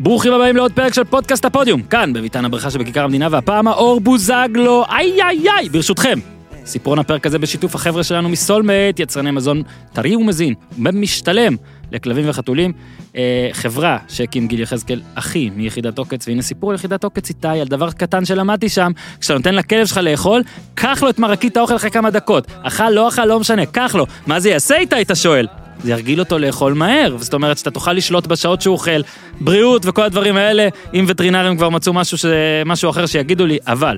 [0.00, 4.84] ברוכים הבאים לעוד פרק של פודקאסט הפודיום, כאן בביתן הברכה שבכיכר המדינה, והפעם האור בוזגלו,
[4.90, 6.18] איי איי איי, ברשותכם.
[6.66, 11.56] סיפורון הפרק הזה בשיתוף החבר'ה שלנו מסולמייט, יצרני מזון טרי ומזין, משתלם
[11.92, 12.72] לכלבים וחתולים.
[13.16, 17.66] אה, חברה שהקים גיל יחזקאל, אחי מיחידת עוקץ, והנה סיפור על יחידת עוקץ איתי, על
[17.66, 20.42] דבר קטן שלמדתי שם, כשאתה נותן לכלב שלך לאכול,
[20.74, 22.46] קח לו את מרקית האוכל אחרי כמה דקות.
[22.62, 24.06] אכל, לא אכל, לא משנה, קח לו.
[24.26, 25.46] מה זה יעשה איתי, אתה שואל?
[25.84, 29.00] זה ירגיל אותו לאכול מהר, זאת אומרת שאתה תוכל לשלוט בשעות שהוא אוכל,
[29.40, 32.24] בריאות וכל הדברים האלה, אם וטרינרים כבר מצאו משהו, ש...
[32.66, 33.96] משהו אחר שיגידו לי, אבל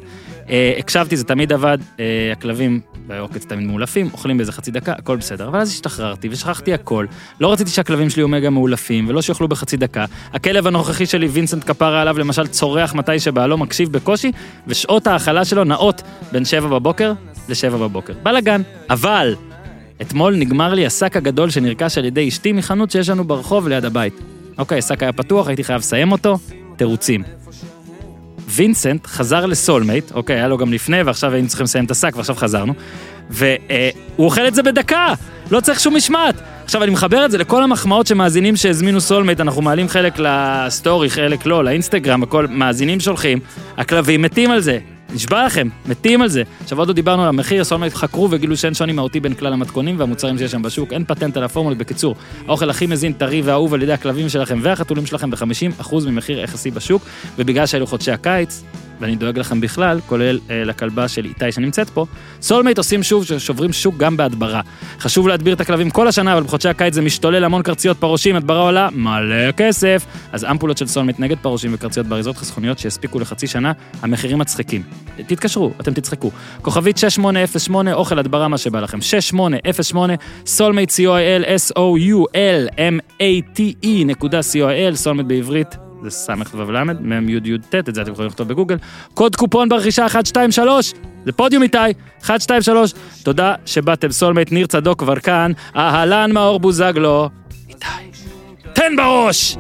[0.50, 5.16] אה, הקשבתי, זה תמיד עבד, אה, הכלבים בעוקץ תמיד מאולפים, אוכלים באיזה חצי דקה, הכל
[5.16, 7.06] בסדר, אבל אז השתחררתי ושכחתי הכל,
[7.40, 11.64] לא רציתי שהכלבים שלי יהיו מגה מאולפים ולא שיאכלו בחצי דקה, הכלב הנוכחי שלי, וינסנט
[11.64, 14.32] כפרה עליו, למשל צורח מתי שבא, לא מקשיב בקושי,
[14.66, 17.12] ושעות ההאכלה שלו נעות בין שבע בבוקר
[17.48, 18.12] לשבע בבוקר.
[18.22, 19.34] בלאגן, אבל
[20.02, 24.20] אתמול נגמר לי השק הגדול שנרכש על ידי אשתי מחנות שיש לנו ברחוב ליד הבית.
[24.58, 26.38] אוקיי, השק היה פתוח, הייתי חייב לסיים אותו,
[26.76, 27.22] תירוצים.
[28.48, 32.12] וינסנט חזר ל Soulmate, אוקיי, היה לו גם לפני, ועכשיו היינו צריכים לסיים את השק,
[32.16, 32.74] ועכשיו חזרנו,
[33.30, 33.46] והוא
[34.18, 35.14] אוכל את זה בדקה,
[35.50, 36.34] לא צריך שום משמעת.
[36.64, 41.46] עכשיו, אני מחבר את זה לכל המחמאות שמאזינים שהזמינו Soulmate, אנחנו מעלים חלק לסטורי, חלק
[41.46, 43.38] לא, לאינסטגרם, הכל, מאזינים שולחים,
[43.76, 44.78] הכלבים מתים על זה.
[45.14, 46.42] נשבע לכם, מתים על זה.
[46.62, 49.98] עכשיו עוד לא דיברנו על המחיר, Soulmate חקרו וגילו שאין שוני מהותי בין כלל המתכונים
[49.98, 51.78] והמוצרים שיש שם בשוק, אין פטנט על הפורמולות.
[51.78, 52.14] בקיצור,
[52.46, 57.02] האוכל הכי מזין, טרי ואהוב על ידי הכלבים שלכם והחתולים שלכם ב-50% ממחיר יחסי בשוק,
[57.38, 58.62] ובגלל שאלו חודשי הקיץ,
[59.00, 62.06] ואני דואג לכם בכלל, כולל אה, לכלבה של איתי שנמצאת פה,
[62.40, 64.60] Soulmate עושים שוב שוברים שוק גם בהדברה.
[65.00, 68.60] חשוב להדביר את הכלבים כל השנה, אבל בחודשי הקיץ זה משתולל המון קרציות פרעושים, הדברה
[68.60, 70.06] עולה מלא כסף.
[70.32, 73.72] אז אמפולות של Soulmate נגד פרעושים וקרציות באריזות חסכוניות שיספיקו לחצי שנה,
[74.02, 74.82] המחירים מצחיקים.
[75.26, 76.30] תתקשרו, אתם תצחקו.
[76.62, 79.00] כוכבית 6808, אוכל הדברה מה שבא לכם.
[79.00, 80.14] 6808,
[80.46, 82.84] Soulmate co.il, s-o-u-l-m-a-t-e
[84.06, 88.48] נקודה co.il, סולמייט בעברית, זה סמ"ך ו"ל, מ"ם י"י ט', את זה אתם יכולים לכתוב
[88.48, 88.76] בגוגל.
[89.14, 90.92] קוד קופון ברכישה 123,
[91.26, 91.78] זה פודיום איתי,
[92.28, 92.92] 123.
[93.22, 97.28] תודה שבאתם, Soulmate, ניר צדוק כבר כאן, אהלן מאור בוזגלו.
[97.68, 97.86] איתי,
[98.72, 99.56] תן בראש!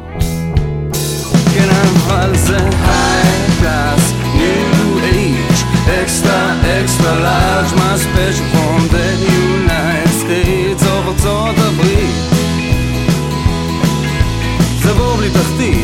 [1.54, 1.68] כן,
[2.08, 2.58] אבל זה
[8.04, 12.14] special from the United States of ארצות הברית.
[14.82, 15.83] זה בור בלי תחתית,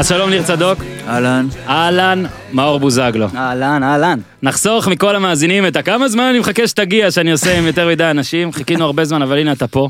[0.00, 1.46] אז שלום ניר צדוק, אהלן.
[1.68, 3.26] אהלן מאור בוזגלו.
[3.34, 4.20] אהלן, אהלן.
[4.42, 8.52] נחסוך מכל המאזינים את הכמה זמן אני מחכה שתגיע, שאני עושה עם יותר מדי אנשים,
[8.52, 9.88] חיכינו הרבה זמן, אבל הנה אתה פה.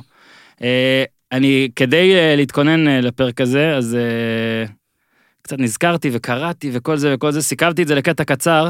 [0.62, 3.96] אה, אני, כדי אה, להתכונן אה, לפרק הזה, אז
[5.42, 8.68] קצת נזכרתי וקראתי וכל זה וכל זה, סיכבתי את זה לקטע קצר,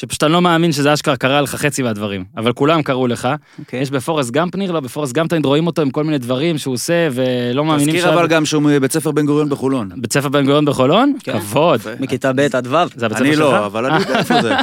[0.00, 3.28] שפשוט אני לא מאמין שזה אשכרה קרה לך חצי מהדברים, אבל כולם קראו לך.
[3.58, 3.80] אוקיי.
[3.80, 6.74] יש בפורסט גאמפ ניר, לא, בפורסט גאמפ תמיד רואים אותו עם כל מיני דברים שהוא
[6.74, 9.90] עושה, ולא מאמינים תזכיר אבל גם שהוא מבית ספר בן גוריון בחולון.
[9.96, 11.14] בית ספר בן גוריון בחולון?
[11.22, 11.38] כן.
[11.38, 11.80] כבוד.
[11.80, 11.90] יפה.
[12.00, 12.70] מכיתה ב' עד ו'.
[12.96, 13.40] זה הבית ספר אני שלך?
[13.40, 14.54] לא, אבל אני יודע איפה זה.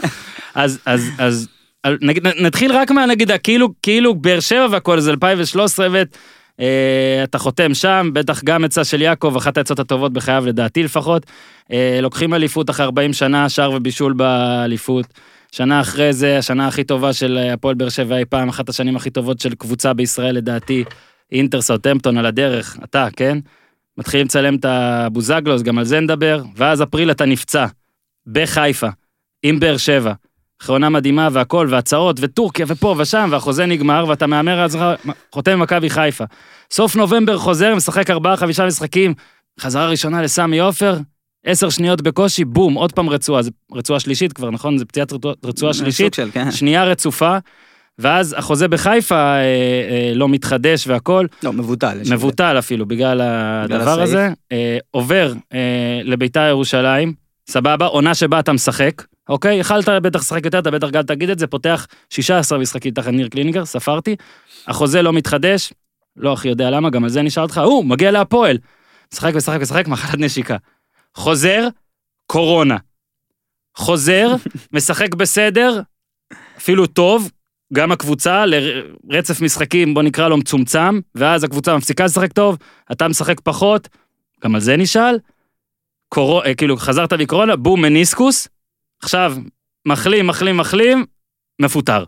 [0.54, 1.48] אז, אז, אז,
[2.00, 5.86] נגיד, נתחיל רק מה, נגיד, כאילו, כאילו באר שבע והכל, זה 2013,
[6.58, 11.26] ואתה חותם שם, בטח גם עצה של יעקב, אחת העצות הטובות בחייו, לדעתי לפחות.
[11.72, 15.06] אה, לוקחים אליפות אחרי 40 שנה, שער ובישול באליפות.
[15.52, 18.96] שנה אחרי זה, השנה הכי טובה של אה, הפועל באר שבע אי פעם, אחת השנים
[18.96, 20.84] הכי טובות של קבוצה בישראל לדעתי,
[21.32, 23.38] אינטר סאוטהמפטון על הדרך, אתה, כן?
[23.98, 27.66] מתחילים לצלם את הבוזגלוס, גם על זה נדבר, ואז אפריל אתה נפצע,
[28.26, 28.88] בחיפה,
[29.42, 30.12] עם באר שבע.
[30.62, 34.82] אחרי עונה מדהימה והכל, והצעות, וטורקיה, ופה ושם, והחוזה נגמר, ואתה מהמר על עצמך,
[35.32, 36.24] חותם במכבי חיפה.
[36.70, 39.14] סוף נובמבר חוזר, משחק ארבעה, חמישה משחקים,
[39.60, 40.96] חזרה ראשונה לסמי עופר,
[41.46, 44.78] עשר שניות בקושי, בום, עוד פעם רצועה, זה רצועה שלישית כבר, נכון?
[44.78, 46.50] זה פציעת רצועה- רצועה שלישית, של, כן.
[46.50, 47.38] שנייה רצופה,
[47.98, 51.98] ואז החוזה בחיפה אה, אה, לא מתחדש והכל, לא, מבוטל.
[52.10, 53.98] מבוטל אפילו בגלל הדבר הסעיף.
[54.02, 55.58] הזה, אה, עובר אה,
[56.04, 57.12] לביתר ירושלים,
[57.50, 59.56] סבבה, עונה שבה אתה משחק, אוקיי?
[59.56, 63.28] יכלת בטח לשחק יותר, אתה בטח גם תגיד את זה, פותח 16 משחקים תחת ניר
[63.28, 64.16] קלינגר, ספרתי,
[64.66, 65.72] החוזה לא מתחדש,
[66.16, 68.58] לא הכי יודע למה, גם על זה נשאל אותך, הוא, מגיע להפועל.
[69.12, 70.56] משחק משחק משחק, מחלת נשיקה.
[71.14, 71.68] חוזר,
[72.26, 72.76] קורונה.
[73.76, 74.34] חוזר,
[74.72, 75.80] משחק בסדר,
[76.56, 77.30] אפילו טוב,
[77.72, 82.56] גם הקבוצה לרצף משחקים, בוא נקרא לו מצומצם, ואז הקבוצה מפסיקה לשחק טוב,
[82.92, 83.88] אתה משחק פחות,
[84.44, 85.18] גם על זה נשאל.
[86.08, 88.48] קורו, אה, כאילו, חזרת מקורונה, בום, מניסקוס,
[89.02, 89.34] עכשיו,
[89.86, 91.04] מחלים, מחלים, מחלים,
[91.62, 92.04] מפוטר.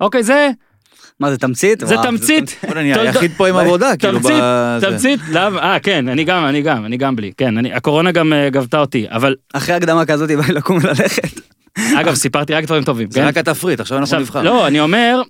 [0.00, 0.50] אוקיי, זה,
[1.20, 1.80] מה זה תמצית?
[1.80, 2.60] זה תמצית.
[2.72, 4.86] אני היחיד פה עם עבודה, כאילו, תמצית, בזה.
[4.90, 5.58] תמצית, למה?
[5.58, 7.32] אה, כן, אני גם, אני גם, אני גם בלי.
[7.36, 11.40] כן, הקורונה גם אה, גבתה אותי, אבל, אחרי הקדמה כזאת בא לי לקום וללכת.
[12.00, 13.26] אגב, סיפרתי רק דברים טובים, זה כן?
[13.26, 14.42] רק התפריט, עכשיו אנחנו נבחר.
[14.42, 15.22] לא, אני אומר,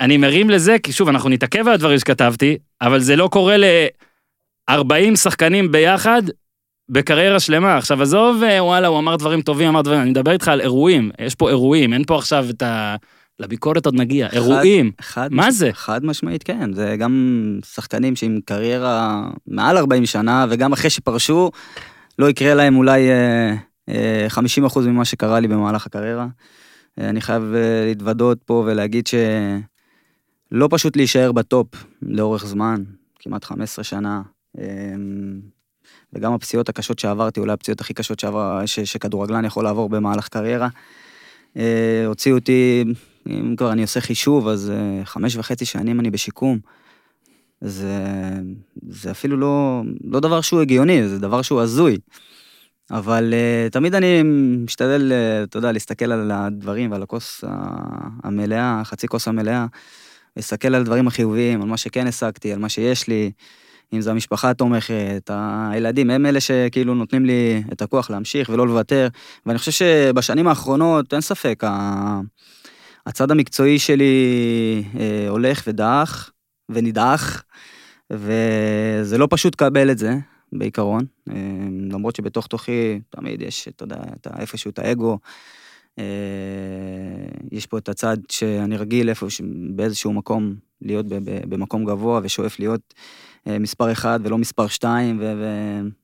[0.00, 5.16] אני מרים לזה, כי שוב, אנחנו נתעכב על הדברים שכתבתי, אבל זה לא קורה ל-40
[5.16, 6.22] שחקנים ביחד
[6.88, 7.76] בקריירה שלמה.
[7.76, 11.10] עכשיו, עזוב, אה, וואלה, הוא אמר דברים טובים, אמר דברים, אני מדבר איתך על אירועים,
[11.18, 12.96] יש פה אירועים, אין פה עכשיו את ה...
[13.40, 14.90] לביקורת עוד נגיע, אירועים.
[15.00, 15.70] חד מה מש- זה?
[15.72, 17.12] חד משמעית כן, זה גם
[17.74, 21.50] שחקנים שעם קריירה מעל 40 שנה, וגם אחרי שפרשו,
[22.18, 23.54] לא יקרה להם אולי אה,
[23.88, 24.26] אה,
[24.74, 26.26] 50% ממה שקרה לי במהלך הקריירה.
[27.00, 31.66] אה, אני חייב אה, להתוודות פה ולהגיד שלא פשוט להישאר בטופ
[32.02, 32.82] לאורך זמן,
[33.18, 34.22] כמעט 15 שנה.
[34.58, 34.64] אה,
[36.16, 40.68] וגם הפציעות הקשות שעברתי, אולי הפציעות הכי קשות שעבר, ש, שכדורגלן יכול לעבור במהלך קריירה.
[41.56, 42.84] אה, הוציאו אותי,
[43.26, 46.58] אם כבר אני עושה חישוב, אז אה, חמש וחצי שנים אני בשיקום.
[47.60, 48.04] זה,
[48.88, 51.98] זה אפילו לא, לא דבר שהוא הגיוני, זה דבר שהוא הזוי.
[52.90, 54.22] אבל uh, תמיד אני
[54.64, 57.44] משתדל, uh, אתה יודע, להסתכל על הדברים ועל הכוס
[58.24, 59.66] המלאה, חצי כוס המלאה,
[60.36, 63.30] להסתכל על הדברים החיוביים, על מה שכן השגתי, על מה שיש לי,
[63.92, 65.30] אם זו המשפחה התומכת,
[65.70, 69.08] הילדים, הם אלה שכאילו נותנים לי את הכוח להמשיך ולא לוותר.
[69.46, 71.62] ואני חושב שבשנים האחרונות, אין ספק,
[73.06, 76.30] הצד המקצועי שלי אה, הולך ודעך
[76.68, 77.44] ונדעך,
[78.10, 80.14] וזה לא פשוט לקבל את זה,
[80.52, 81.04] בעיקרון.
[81.30, 81.34] אה,
[81.90, 85.18] למרות שבתוך תוכי תמיד יש, אתה יודע, את איפשהו את האגו.
[85.98, 86.04] אה,
[87.52, 89.26] יש פה את הצד שאני רגיל איפה,
[89.70, 91.06] באיזשהו מקום, להיות
[91.48, 92.94] במקום גבוה ושואף להיות
[93.60, 95.20] מספר אחד ולא מספר שתיים,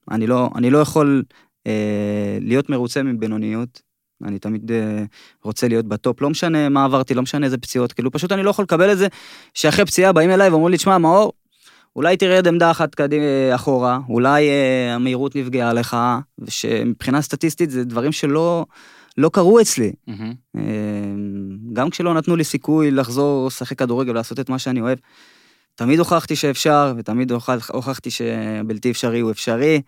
[0.09, 1.23] ואני לא, אני לא יכול
[1.67, 3.83] אה, להיות מרוצה מבינוניות.
[4.25, 5.05] אני תמיד אה,
[5.43, 8.51] רוצה להיות בטופ, לא משנה מה עברתי, לא משנה איזה פציעות, כאילו פשוט אני לא
[8.51, 9.07] יכול לקבל את זה
[9.55, 11.33] שאחרי פציעה באים אליי ואומרים לי, תשמע, מאור,
[11.97, 15.97] אולי תרד עמדה אחת קדימה, אחורה, אולי אה, המהירות נפגעה לך,
[16.39, 18.67] ושמבחינה סטטיסטית זה דברים שלא
[19.19, 19.93] לא קרו אצלי.
[20.07, 20.35] מהמם.
[20.57, 20.63] אה,
[21.73, 24.99] גם כשלא נתנו לי סיכוי לחזור לשחק כדורגל ולעשות את מה שאני אוהב,
[25.75, 29.83] תמיד הוכחתי שאפשר, ותמיד הוכח- הוכחתי שבלתי אפשרי הוא אפשרי.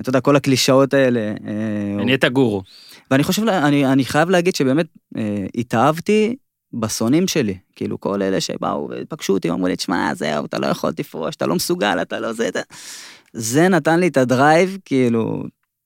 [0.00, 1.20] אתה יודע, כל הקלישאות האלה.
[1.20, 2.62] אה, נהיית גורו.
[3.10, 4.86] ואני חושב, אני, אני חייב להגיד שבאמת
[5.16, 6.36] אה, התאהבתי
[6.72, 7.58] בשונאים שלי.
[7.76, 11.46] כאילו, כל אלה שבאו ופגשו אותי, אמרו לי, תשמע, זהו, אתה לא יכול תפרוש, אתה
[11.46, 12.60] לא מסוגל, אתה לא זה, אתה...
[13.32, 15.42] זה נתן לי את ה drive, כאילו,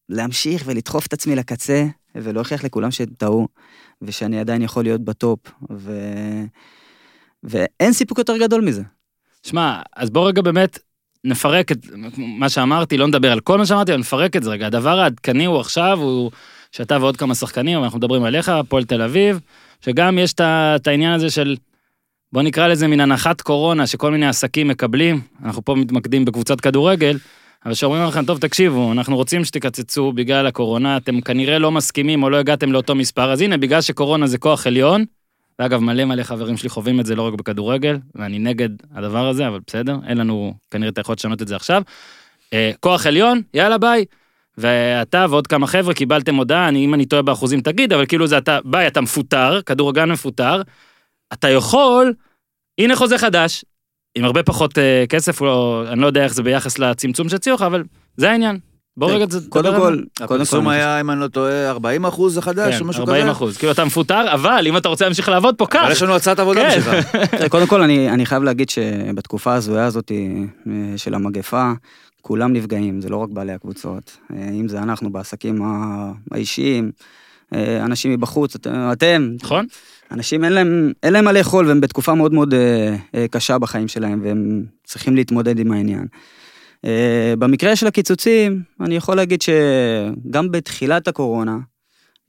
[0.09, 3.49] להמשיך ולדחוף את עצמי לקצה, ולהוכיח לכולם שהם טעו,
[4.03, 5.39] ושאני עדיין יכול להיות ב top,
[5.73, 5.93] ו...
[7.43, 8.83] ואין סיפוק יותר גדול מזה.
[9.47, 10.79] שמע, אז בוא רגע באמת
[11.25, 11.79] נפרק את
[12.17, 14.67] מה שאמרתי, לא נדבר על כל מה שאמרתי, אבל נפרק את זה רגע.
[14.67, 16.31] הדבר העדכני הוא עכשיו, הוא
[16.73, 19.41] שאתה ועוד כמה שחקנים, אנחנו מדברים עליך, הפועל תל אביב,
[19.81, 21.57] שגם יש את העניין הזה של,
[22.33, 27.19] בוא נקרא לזה מין הנחת קורונה, שכל מיני עסקים מקבלים, אנחנו פה מתמקדים בקבוצת כדורגל,
[27.65, 32.31] אבל שאומרים לכם, טוב, תקשיבו, אנחנו רוצים שתקצצו בגלל הקורונה, אתם כנראה לא מסכימים או
[32.31, 35.05] לא הגעתם לאותו מספר, אז הנה, בגלל שקורונה זה כוח עליון,
[35.59, 39.49] ואגב, מלא מלא חברים שלי חווים את זה לא רק בכדורגל, ואני נגד הדבר הזה,
[39.49, 41.83] אבל בסדר, אין לנו כנראה את היכולת לשנות את זה עכשיו.
[42.53, 44.05] אה, כוח עליון, יאללה ביי.
[44.59, 48.39] ואתה ועוד כמה חבר'ה קיבלתם הודעה, אני, אם אני טועה באחוזים תגיד, אבל כאילו זה
[48.39, 50.63] אתה, ביי, אתה מפוטר, כדורגלן מפוטר,
[51.33, 52.15] אתה יכול,
[52.79, 53.65] הנה חוזה חדש,
[54.15, 57.63] עם הרבה פחות אה, כסף, או, אני לא יודע איך זה ביחס לצמצום שהציעו לך,
[57.63, 57.83] אבל
[58.17, 58.59] זה העניין.
[58.97, 59.75] בוא רגע, זה- קודם.
[59.77, 63.03] כל, קודם הפרסום כל, היה, אם אני לא טועה, 40 אחוז החדש, או כן, משהו
[63.03, 63.33] 40 כזה.
[63.33, 65.89] אחוז, כאילו אתה מפוטר, אבל אם אתה רוצה להמשיך לעבוד פה, אבל קח.
[65.91, 66.79] יש לנו הצעת עבודה כן.
[66.81, 67.07] בשבילך.
[67.53, 71.73] קודם כל, אני, אני חייב להגיד שבתקופה ההזויה הזאת אה, של המגפה,
[72.23, 74.17] כולם נפגעים, זה לא רק בעלי הקבוצות.
[74.37, 75.63] אה, אם זה אנחנו בעסקים
[76.31, 76.91] האישיים,
[77.55, 79.67] אה, אנשים מבחוץ, את- אתם, נכון?
[80.13, 82.55] אנשים אין להם, אין להם מה לאכול והם בתקופה מאוד מאוד
[83.31, 86.07] קשה בחיים שלהם והם צריכים להתמודד עם העניין.
[86.85, 91.59] אה, במקרה של הקיצוצים, אני יכול להגיד שגם בתחילת הקורונה,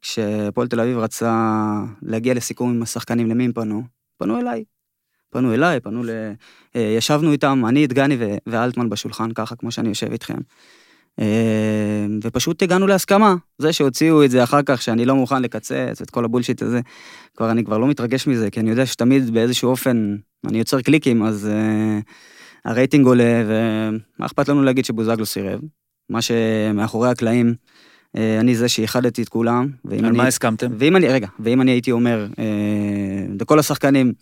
[0.02, 1.34] כשהפועל תל אביב רצה
[2.02, 3.84] להגיע לסיכום עם השחקנים, למי הם פנו?
[4.18, 4.64] פנו אליי.
[5.30, 6.10] פנו אליי, פנו ל...
[6.76, 10.38] אה, ישבנו איתם, אני, דגני ואלטמן בשולחן, ככה כמו שאני יושב איתכם.
[11.20, 13.36] אה, ופשוט הגענו להסכמה.
[13.58, 16.80] זה שהוציאו את זה אחר כך, שאני לא מוכן לקצץ את כל הבולשיט הזה,
[17.38, 20.16] כבר אני כבר לא מתרגש מזה, כי אני יודע שתמיד באיזשהו אופן
[20.48, 22.04] אני יוצר קליקים, אז uh,
[22.66, 25.60] הרייטינג עולה, ומה אכפת לנו להגיד שבוזגלו סירב?
[26.10, 27.54] מה שמאחורי הקלעים,
[28.18, 30.18] uh, אני זה שאיחדתי את כולם, על אני...
[30.18, 30.72] מה הסכמתם?
[30.78, 32.46] ואם אני, רגע, ואם אני הייתי אומר אה,
[33.40, 34.14] לכל השחקנים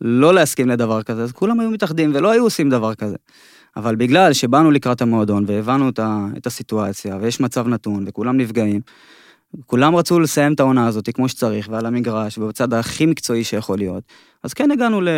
[0.00, 3.16] לא להסכים לדבר כזה, אז כולם היו מתאחדים ולא היו עושים דבר כזה.
[3.76, 5.88] אבל בגלל שבאנו לקראת המועדון והבנו
[6.36, 8.80] את הסיטואציה ויש מצב נתון וכולם נפגעים,
[9.66, 14.04] כולם רצו לסיים את העונה הזאת כמו שצריך ועל המגרש ובצד הכי מקצועי שיכול להיות,
[14.42, 15.08] אז כן הגענו ל,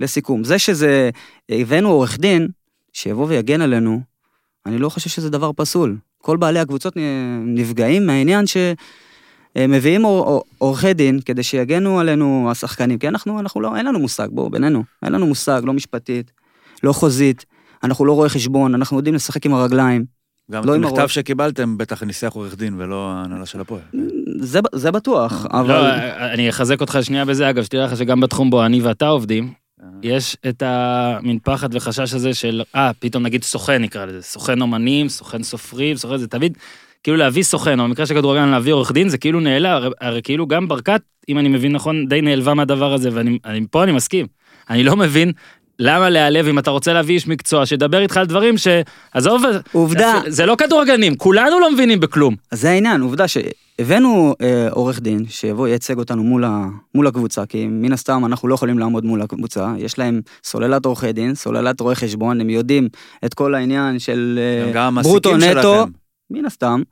[0.00, 0.44] לסיכום.
[0.44, 1.10] זה שזה,
[1.48, 2.48] הבאנו עורך דין
[2.92, 4.00] שיבוא ויגן עלינו,
[4.66, 5.96] אני לא חושב שזה דבר פסול.
[6.22, 6.94] כל בעלי הקבוצות
[7.44, 8.56] נפגעים מהעניין ש...
[9.58, 13.98] מביאים עור- עור- עורכי דין כדי שיגנו עלינו השחקנים, כי אנחנו, אנחנו לא, אין לנו
[13.98, 16.32] מושג, בואו, בינינו, אין לנו מושג, לא משפטית,
[16.82, 17.44] לא חוזית,
[17.82, 20.15] אנחנו לא רואי חשבון, אנחנו יודעים לשחק עם הרגליים.
[20.52, 21.14] גם לא את המכתב הראש.
[21.14, 23.80] שקיבלתם, בטח ניסח עורך דין ולא ההנהלה של הפועל.
[24.38, 25.80] זה, זה בטוח, אבל...
[25.80, 25.94] לא,
[26.32, 29.52] אני אחזק אותך שנייה בזה, אגב, שתדע לך שגם בתחום בו אני ואתה עובדים,
[30.02, 35.08] יש את המין פחד וחשש הזה של, אה, פתאום נגיד סוכן נקרא לזה, סוכן אומנים,
[35.08, 36.58] סוכן סופרים, סוכן זה תמיד,
[37.02, 40.22] כאילו להביא סוכן, או במקרה של כדורגלן להביא עורך דין, זה כאילו נעלם, הרי, הרי
[40.22, 43.92] כאילו גם ברקת, אם אני מבין נכון, די נעלבה מהדבר הזה, ואני אני, פה אני
[43.92, 44.26] מסכים.
[44.70, 45.32] אני לא מבין
[45.78, 48.68] למה להיעלב אם אתה רוצה להביא איש מקצוע, שידבר איתך על דברים ש...
[49.12, 49.42] עזוב,
[49.72, 50.20] עובדה.
[50.28, 52.34] זה לא כדורגלנים, כולנו לא מבינים בכלום.
[52.52, 56.64] אז זה העניין, עובדה שהבאנו אה, עורך דין שיבוא ייצג אותנו מול, ה,
[56.94, 61.12] מול הקבוצה, כי מן הסתם אנחנו לא יכולים לעמוד מול הקבוצה, יש להם סוללת עורכי
[61.12, 62.88] דין, סוללת רואי חשבון, הם יודעים
[63.24, 65.90] את כל העניין של אה, ברוטו נטו, שלכם.
[66.30, 66.82] מן הסתם,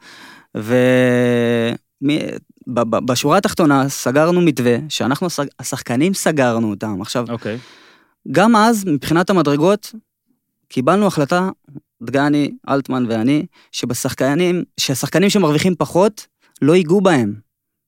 [2.86, 7.02] ובשורה התחתונה סגרנו מתווה שאנחנו השח- השחקנים סגרנו אותם.
[7.02, 7.58] עכשיו, אוקיי.
[8.32, 9.94] גם אז, מבחינת המדרגות,
[10.68, 11.48] קיבלנו החלטה,
[12.02, 16.26] דגני, אלטמן ואני, שבשחקנים, שהשחקנים שמרוויחים פחות,
[16.62, 17.34] לא ייגעו בהם.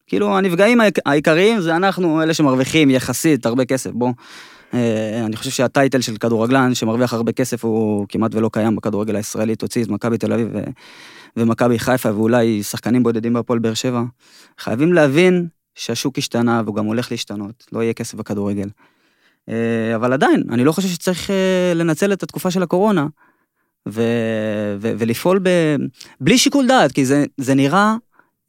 [0.06, 3.90] כאילו, הנפגעים העיק- העיקריים זה אנחנו, אלה שמרוויחים יחסית הרבה כסף.
[3.90, 4.12] בוא,
[4.74, 9.56] אה, אני חושב שהטייטל של כדורגלן שמרוויח הרבה כסף הוא כמעט ולא קיים בכדורגל הישראלי,
[9.56, 10.48] תוציא את מכבי תל אביב
[11.36, 14.02] ומכבי חיפה ואולי שחקנים בודדים בהפועל באר שבע.
[14.58, 18.68] חייבים להבין שהשוק השתנה והוא גם הולך להשתנות, לא יהיה כסף בכדורגל.
[19.48, 23.06] אה, אבל עדיין, אני לא חושב שצריך אה, לנצל את התקופה של הקורונה
[23.88, 25.76] ו- ו- ולפעול ב-
[26.20, 27.94] בלי שיקול דעת, כי זה, זה נראה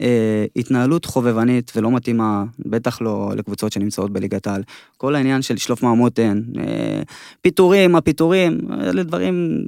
[0.02, 4.64] אה, התנהלות חובבנית ולא מתאימה, בטח לא לקבוצות שנמצאות בליגת העל.
[4.98, 7.02] כל העניין של לשלוף מהמותן, אה,
[7.42, 9.64] פיטורים, הפיטורים, אלה דברים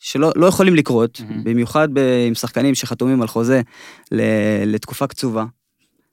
[0.00, 1.44] שלא לא יכולים לקרות, מהמם.
[1.44, 3.60] במיוחד ב- עם שחקנים שחתומים על חוזה
[4.12, 5.44] ל- לתקופה קצובה.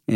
[0.09, 0.15] אה,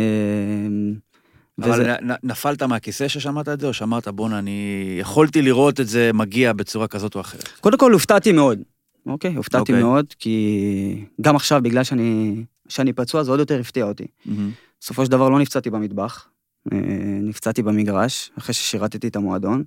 [1.62, 6.10] אבל וזה- נפלת מהכיסא ששמעת את זה, או שאמרת, בואנה, אני יכולתי לראות את זה
[6.14, 7.48] מגיע בצורה כזאת או אחרת?
[7.60, 8.58] קודם כל הופתעתי מאוד,
[9.06, 9.34] אוקיי?
[9.34, 9.82] הופתעתי אוקיי.
[9.82, 14.06] מאוד, כי גם עכשיו, בגלל שאני, שאני פצוע, זה עוד יותר הפתיע אותי.
[14.26, 14.50] מהמם.
[14.80, 16.28] בסופו של דבר לא נפצעתי במטבח,
[16.72, 16.78] אה,
[17.22, 19.64] נפצעתי במגרש, אחרי ששירתתי את המועדון.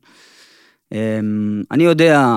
[0.94, 1.20] אה,
[1.72, 2.36] אני יודע,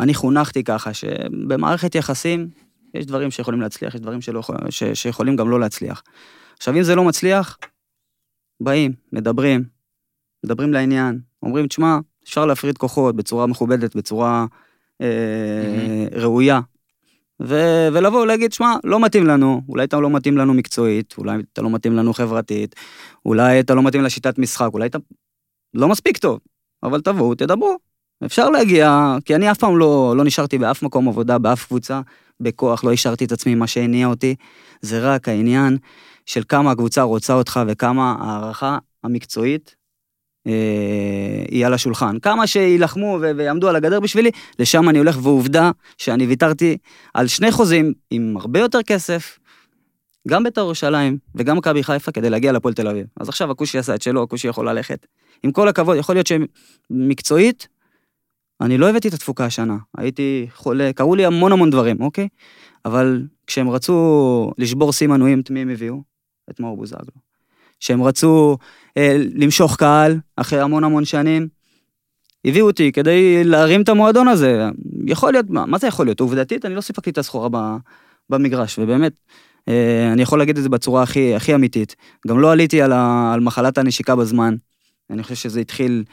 [0.00, 2.48] אני חונכתי ככה, שבמערכת יחסים
[2.94, 6.02] יש דברים שיכולים להצליח, יש דברים שלא, ש, שיכולים גם לא להצליח.
[6.56, 7.58] עכשיו, אם זה לא מצליח,
[8.64, 9.64] באים, מדברים,
[10.44, 14.46] מדברים לעניין, אומרים, תשמע, אפשר להפריד כוחות בצורה מכובדת, בצורה
[15.00, 16.60] אה, ראויה.
[17.42, 21.62] ו- ולבוא ולהגיד, שמע, לא מתאים לנו, אולי אתה לא מתאים לנו מקצועית, אולי אתה
[21.62, 22.74] לא מתאים לנו חברתית,
[23.26, 24.98] אולי אתה לא מתאים לשיטת משחק, אולי אתה
[25.74, 26.38] לא מספיק טוב,
[26.82, 27.76] אבל תבואו, תדברו.
[28.24, 32.00] אפשר להגיע, כי אני אף פעם לא, לא נשארתי באף מקום עבודה, באף קבוצה,
[32.40, 34.34] בכוח, לא השארתי את עצמי, מה שהניע אותי,
[34.80, 35.78] זה רק העניין
[36.26, 39.74] של כמה הקבוצה רוצה אותך וכמה הערכה המקצועית
[40.46, 42.18] אה, היא על השולחן.
[42.18, 46.76] כמה שיילחמו ו- ויעמדו על הגדר בשבילי, לשם אני הולך, ועובדה שאני ויתרתי
[47.14, 49.38] על שני חוזים עם הרבה יותר כסף,
[50.28, 53.06] גם בית"ר ירושלים וגם מכבי חיפה כדי להגיע לפועל תל אביב.
[53.20, 55.06] אז עכשיו הכושי עשה את שלו, הכושי יכול ללכת.
[55.42, 57.68] עם כל הכבוד, יכול להיות שמקצועית,
[58.60, 59.76] אני לא הבאתי את התפוקה השנה.
[59.98, 62.28] הייתי חולה, קרו לי המון המון דברים, אוקיי?
[62.84, 66.13] אבל כשהם רצו לשבור שיא מנויים, את מי הם הביאו?
[66.50, 67.12] את מאור בוזגלו.
[67.80, 68.58] כשהם רצו
[68.96, 71.48] אה, למשוך קהל אחרי המון המון שנים,
[72.44, 74.68] הביאו אותי כדי להרים את המועדון הזה.
[75.06, 76.20] יכול להיות, מה, מה זה יכול להיות?
[76.20, 77.56] עובדתית, אני לא סיפקתי את הסחורה ב,
[78.30, 79.12] במגרש, ובאמת,
[79.68, 81.96] אה, אני יכול להגיד את זה בצורה הכי, הכי אמיתית.
[82.28, 84.56] גם לא עליתי על, ה, על מחלת הנשיקה בזמן.
[85.10, 86.04] אני חושב שזה התחיל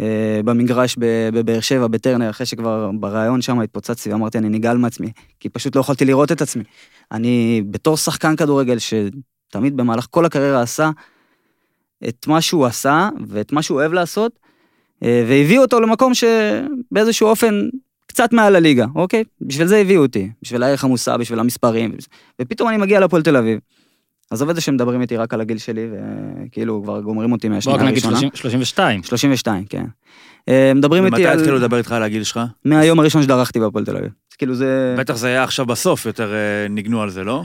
[0.00, 0.96] אה, במגרש
[1.32, 5.80] בבאר שבע, בטרנר, אחרי שכבר בריאיון שם התפוצצתי ואמרתי, אני נגעל מעצמי, כי פשוט לא
[5.80, 6.64] יכולתי לראות את עצמי.
[7.12, 8.78] אני בתור שחקן כדורגל
[9.54, 10.90] שתמיד במהלך כל הקריירה עשה
[12.08, 14.38] את מה שהוא עשה ואת מה שהוא אוהב לעשות,
[15.02, 17.68] אה, והביא אותו למקום שבאיזשהו אופן
[18.06, 19.24] קצת מעל הליגה, אוקיי?
[19.40, 21.92] בשביל זה הביאו אותי, בשביל הערך המוסר, בשביל המספרים,
[22.42, 23.58] ופתאום אני מגיע לפועל תל אביב.
[24.30, 25.86] עזוב את זה שמדברים איתי רק על הגיל שלי,
[26.46, 28.18] וכאילו כבר גומרים אותי בוא מהשנייה רק נגיד הראשונה.
[28.18, 29.02] 30 32.
[29.02, 29.84] 32, כן.
[30.48, 31.38] אה, מדברים איתי ומתי על...
[31.38, 32.40] התחילו לדבר איתך על הגיל שלך?
[32.64, 34.10] מהיום הראשון שדרכתי בהפועל תל אביב.
[34.38, 34.94] כאילו זה...
[34.98, 37.44] בטח זה היה עכשיו בסוף, יותר אה, ניגנו על זה, לא?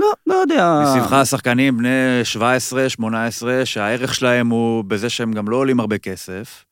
[0.00, 0.80] לא, לא יודע.
[0.84, 6.64] מסביבך השחקנים בני 17, 18, שהערך שלהם הוא בזה שהם גם לא עולים הרבה כסף,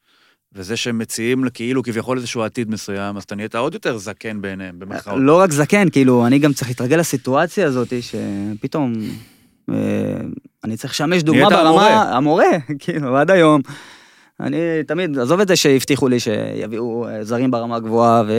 [0.52, 4.78] וזה שהם מציעים כאילו כביכול איזשהו עתיד מסוים, אז אתה נהיית עוד יותר זקן בעיניהם,
[4.78, 5.18] במרכאות.
[5.20, 8.92] לא רק זקן, כאילו, אני גם צריך להתרגל לסיטואציה הזאת, שפתאום
[9.70, 9.74] אה,
[10.64, 11.68] אני צריך לשמש דוגמה ברמה...
[11.68, 12.16] המורה.
[12.16, 13.60] המורה, כאילו, עד היום.
[14.40, 18.32] אני תמיד, עזוב את זה שהבטיחו לי שיביאו אה, זרים ברמה גבוהה ו,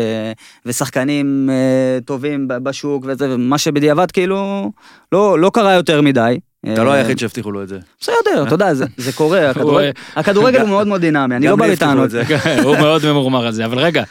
[0.65, 4.72] ושחקנים אה, טובים ב- בשוק וזה, ומה שבדיעבד כאילו
[5.12, 6.39] לא, לא קרה יותר מדי,
[6.74, 7.79] אתה לא אה, היחיד שהבטיחו לו את זה.
[8.00, 9.51] בסדר, אתה יודע, זה- זה קורה,
[10.15, 12.06] הכדורגל- הוא- מאוד מאוד דינמי, אני לא בא בטענות.
[12.06, 12.25] את זה.
[12.25, 14.03] כן, הוא מאוד ממורמר על זה, אבל רגע,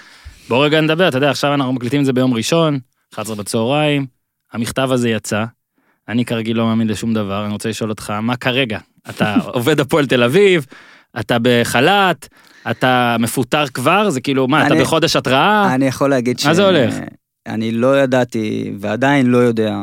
[0.49, 2.78] בוא רגע נדבר, אתה יודע, עכשיו אנחנו מקליטים את זה ביום ראשון,
[3.14, 4.07] 11 בצהריים,
[4.52, 5.45] המכתב הזה יצא,
[6.09, 8.78] אני כרגיל לא מאמין לשום דבר, אני רוצה לשאול אותך, מה כרגע?
[9.11, 10.66] אתה עובד הפועל תל אביב,
[11.20, 12.28] אתה בחל"ת,
[12.70, 15.75] אתה מפוטר כבר, זה כאילו, מה, אתה אני- בחודש התראה?
[15.75, 16.46] אני יכול להגיד ש...
[16.46, 16.94] מה זה הולך?
[17.46, 19.76] אני לא ידעתי, ועדיין לא יודע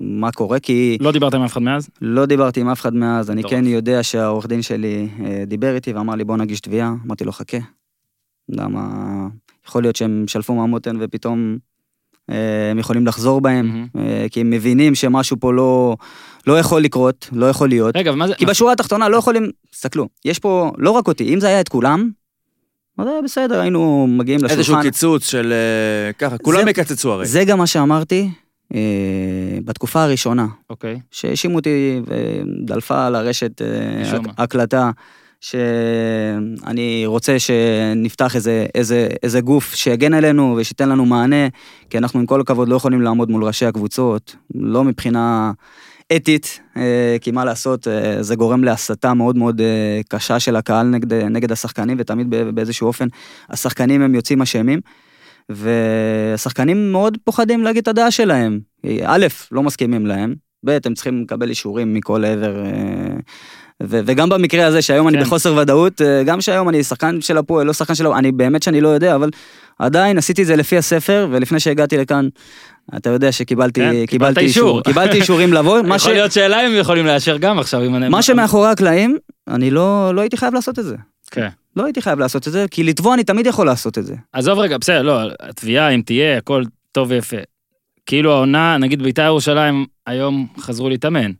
[0.00, 1.88] מה קורה, כי לא דיברת עם אף אחד מאז?
[2.02, 3.42] לא דיברתי עם אף אחד מאז, אני.
[3.42, 7.32] כן יודע שהעורך דין שלי אה, דיבר איתי ואמר לי בוא נגיש תביעה, אמרתי לו
[7.32, 7.56] חכה.
[8.48, 8.88] למה,
[9.68, 11.58] יכול להיות שהם שלפו מהמותן ופתאום
[12.30, 15.96] אה, הם יכולים לחזור בהם, אה, כי הם מבינים שמשהו פה לא,
[16.48, 17.96] לא יכול לקרות, לא יכול להיות.
[17.96, 18.34] רגע, ומה זה?
[18.34, 21.68] כי בשורה התחתונה לא יכולים, תסתכלו, יש פה לא רק אותי, אם זה היה את
[21.68, 22.10] כולם,
[22.98, 24.58] אז היה בסדר, היינו מגיעים לשולחן.
[24.58, 27.26] איזשהו קיצוץ של אה, ככה, כולם זה- יקצצו הרי.
[27.26, 28.28] זה גם מה שאמרתי
[28.74, 28.80] אה,
[29.64, 34.32] בתקופה הראשונה, אוקיי, שהאשימו אותי ודלפה על הרשת אה, מה.
[34.38, 34.90] הקלטה,
[35.40, 41.48] שאני רוצה שנפתח איזה, איזה, איזה גוף שיגן עלינו ושייתן לנו מענה,
[41.90, 45.52] כי אנחנו עם כל הכבוד לא יכולים לעמוד מול ראשי הקבוצות, לא מבחינה
[46.16, 50.86] אתית, אה, כי מה לעשות, אה, זה גורם להסתה מאוד מאוד אה, קשה של הקהל
[50.86, 53.06] נגד, נגד השחקנים, ותמיד בא- באיזשהו אופן
[53.50, 54.80] השחקנים הם יוצאים אשמים.
[55.50, 58.60] והשחקנים מאוד פוחדים להגיד את הדעה שלהם.
[59.04, 60.34] א', לא מסכימים להם,
[60.66, 62.54] ב', הם צריכים לקבל אישורים מכל עבר.
[63.82, 65.24] ו- וגם במקרה הזה שהיום אני כן.
[65.24, 68.80] בחוסר ודאות, גם שהיום אני שחקן של הפועל, לא שחקן של הפועל, אני באמת שאני
[68.80, 69.30] לא יודע, אבל
[69.78, 72.28] עדיין עשיתי את זה לפי הספר, ולפני שהגעתי לכאן,
[72.96, 74.68] אתה יודע שקיבלתי כן, קיבלת קיבלתי אישור.
[74.68, 78.10] אישור, קיבלתי אישורים לבוא, מה ש- יכול להיות שאלה הם יכולים לאשר גם עכשיו, אם.
[78.10, 79.16] מה שמאחורי הקלעים,
[79.48, 80.96] אני לא לא הייתי חייב לעשות את זה.
[81.30, 81.48] כן.
[81.76, 84.14] לא הייתי חייב לעשות את זה, כי לתבוע אני תמיד יכול לעשות את זה.
[84.32, 87.36] עזוב רגע, בסדר, לא, התביעה, אם תהיה, הכל טוב ויפה.
[88.06, 91.30] כאילו העונה, נגיד בית"ר ירושלים היום חזרו להתאמן.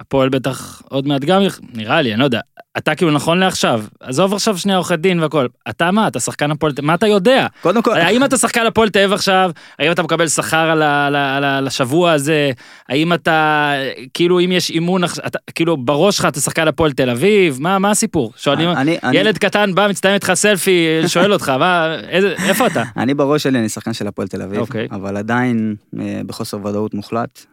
[0.00, 1.42] הפועל בטח עוד מעט גם,
[1.74, 2.40] נראה לי, אני לא יודע.
[2.78, 5.46] אתה כאילו נכון לעכשיו, עזוב עכשיו שנייה עורכי דין והכל.
[5.68, 7.46] אתה מה, אתה שחקן הפועל, מה אתה יודע?
[7.62, 9.50] קודם כל, האם אתה שחקן הפועל תל אביב עכשיו?
[9.78, 12.50] האם אתה מקבל שכר על, על, על, על השבוע הזה?
[12.88, 13.72] האם אתה,
[14.14, 17.56] כאילו אם יש אימון, אתה, כאילו בראש שלך אתה שחקן הפועל תל אביב?
[17.60, 18.32] מה, מה הסיפור?
[18.36, 22.82] שואלים, אני- אני- ילד קטן בא, מצטלם איתך סלפי, שואל אותך, מה, איזה, איפה אתה?
[22.96, 24.88] אני בראש שלי אני שחקן של הפועל תל אביב, אוקיי.
[24.90, 27.46] אבל עדיין אה, בחוסר ודאות מוחלט.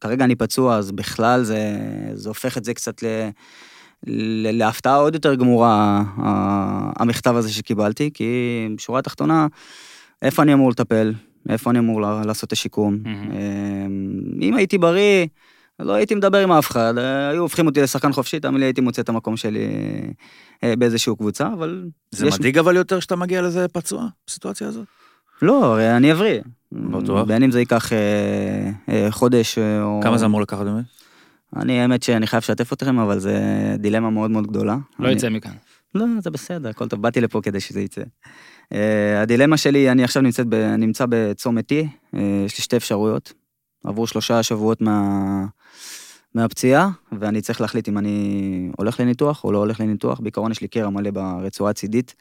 [0.00, 1.60] כרגע אני פצוע, אז בכלל זה,
[2.14, 3.06] זה הופך את זה קצת ל,
[4.06, 6.02] ל, להפתעה עוד יותר גמורה,
[6.96, 8.24] המכתב הזה שקיבלתי, כי
[8.76, 9.46] בשורה התחתונה,
[10.22, 11.12] איפה אני אמור לטפל?
[11.48, 12.98] איפה אני אמור לעשות את השיקום?
[13.06, 13.86] אה,
[14.42, 15.26] אם הייתי בריא,
[15.80, 16.94] לא הייתי מדבר עם אף אחד,
[17.30, 19.66] היו הופכים אותי לשחקן חופשי, תאמין לי הייתי מוצא את המקום שלי
[20.64, 21.84] אה, באיזושהי קבוצה, אבל...
[22.10, 24.86] זה יש- מדאיג אבל יותר שאתה מגיע לזה פצוע, בסיטואציה הזאת?
[25.42, 26.40] לא, אני אבריא.
[26.72, 27.26] בטוח.
[27.28, 27.98] בין אם זה ייקח אה,
[28.88, 30.00] אה, חודש אה, או...
[30.02, 30.84] כמה זה אמור לקחת באמת?
[31.56, 33.40] אני, האמת שאני חייב לשתף אתכם, אבל זה
[33.78, 34.76] דילמה מאוד מאוד גדולה.
[34.98, 35.52] לא אני- יצא מכאן.
[35.94, 38.02] לא, זה בסדר, הכל טוב, באתי לפה כדי שזה יצא.
[39.22, 41.74] הדילמה שלי, אני עכשיו נמצאת ב, נמצא בצומת T,
[42.14, 43.32] אה, יש לי שתי אפשרויות.
[43.84, 45.44] עברו שלושה שבועות מה,
[46.34, 50.20] מהפציעה, ואני צריך להחליט אם אני הולך לניתוח או לא הולך לניתוח.
[50.20, 52.14] בעיקרון יש לי קרע מלא ברצועה הצידית.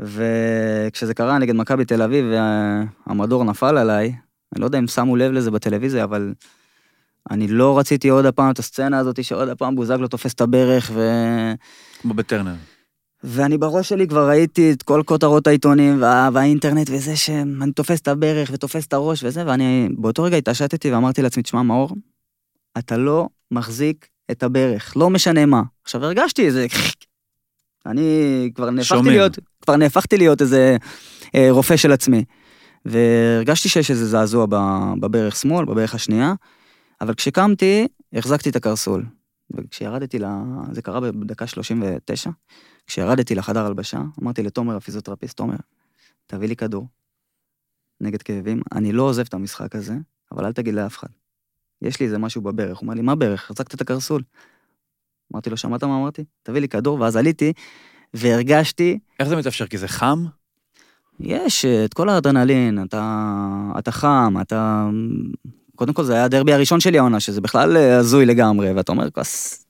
[0.00, 2.26] וכשזה קרה נגד מכבי תל אביב
[3.06, 4.14] והמדור נפל עליי,
[4.52, 6.34] אני לא יודע אם שמו לב לזה בטלוויזיה, אבל
[7.30, 11.10] אני לא רציתי עוד הפעם את הסצנה הזאת שעוד הפעם בוזגלו תופס את הברך ו...
[12.00, 12.54] כמו בטרנר.
[13.24, 16.28] ואני בראש שלי כבר ראיתי את כל כותרות העיתונים וה...
[16.32, 21.22] והאינטרנט וזה שאני תופס את הברך ותופס את הראש וזה, ואני באותו רגע התעשתתי ואמרתי
[21.22, 21.90] לעצמי, תשמע מאור,
[22.78, 25.62] אתה לא מחזיק את הברך, לא משנה מה.
[25.84, 26.66] עכשיו הרגשתי איזה...
[27.86, 29.10] אני כבר נהפכתי שומר.
[29.10, 30.76] להיות, כבר נהפכתי להיות איזה
[31.34, 32.24] אה, רופא של עצמי.
[32.84, 34.46] והרגשתי שיש איזה זעזוע
[35.00, 36.34] בברך שמאל, בברך השנייה,
[37.00, 39.04] אבל כשקמתי, החזקתי את הקרסול.
[39.50, 40.24] וכשירדתי ל...
[40.72, 42.30] זה קרה בדקה 39,
[42.86, 45.56] כשירדתי לחדר הלבשה, אמרתי לתומר הפיזיותרפיסט, תומר,
[46.26, 46.86] תביא לי כדור
[48.00, 49.94] נגד כאבים, אני לא עוזב את המשחק הזה,
[50.32, 51.08] אבל אל תגיד לאף אחד.
[51.82, 52.78] יש לי איזה משהו בברך.
[52.78, 53.44] הוא אמר לי, מה ברך?
[53.44, 54.22] החזקת את הקרסול.
[55.32, 56.24] אמרתי לו, שמעת מה אמרתי?
[56.42, 57.52] תביא לי כדור, ואז עליתי,
[58.14, 59.66] והרגשתי, איך זה מתאפשר?
[59.66, 60.24] כי זה חם?
[61.20, 64.88] יש אה, את כל האדרנלין, אתה, אתה חם, אתה...
[65.76, 69.10] קודם כל זה היה הדרבי הראשון שלי העונה, שזה בכלל אה, הזוי לגמרי, ואתה אומר,
[69.10, 69.64] כוס.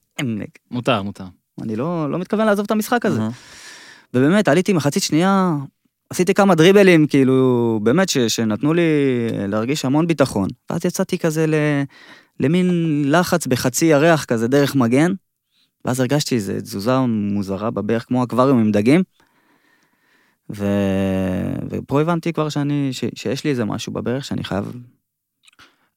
[0.71, 1.25] מותר, מותר.
[1.63, 3.21] אני לא, לא מתכוון לעזוב את המשחק הזה.
[3.21, 3.31] אהה.
[4.15, 5.57] ובאמת, עליתי מחצית שנייה,
[6.11, 8.83] עשיתי כמה דריבלים, כאילו, באמת, ש, שנתנו לי
[9.49, 10.49] להרגיש המון ביטחון.
[10.71, 11.55] ואז יצאתי כזה ל,
[12.41, 15.13] למין לחץ בחצי ירח כזה, דרך מגן,
[15.87, 19.03] ואז הרגשתי איזו תזוזה מוזרה בברך, כמו אקווריום עם דגים.
[20.57, 20.67] ו...
[21.71, 23.05] ופה הבנתי כבר שאני, ש...
[23.15, 24.73] שיש לי איזה משהו בברך שאני חייב...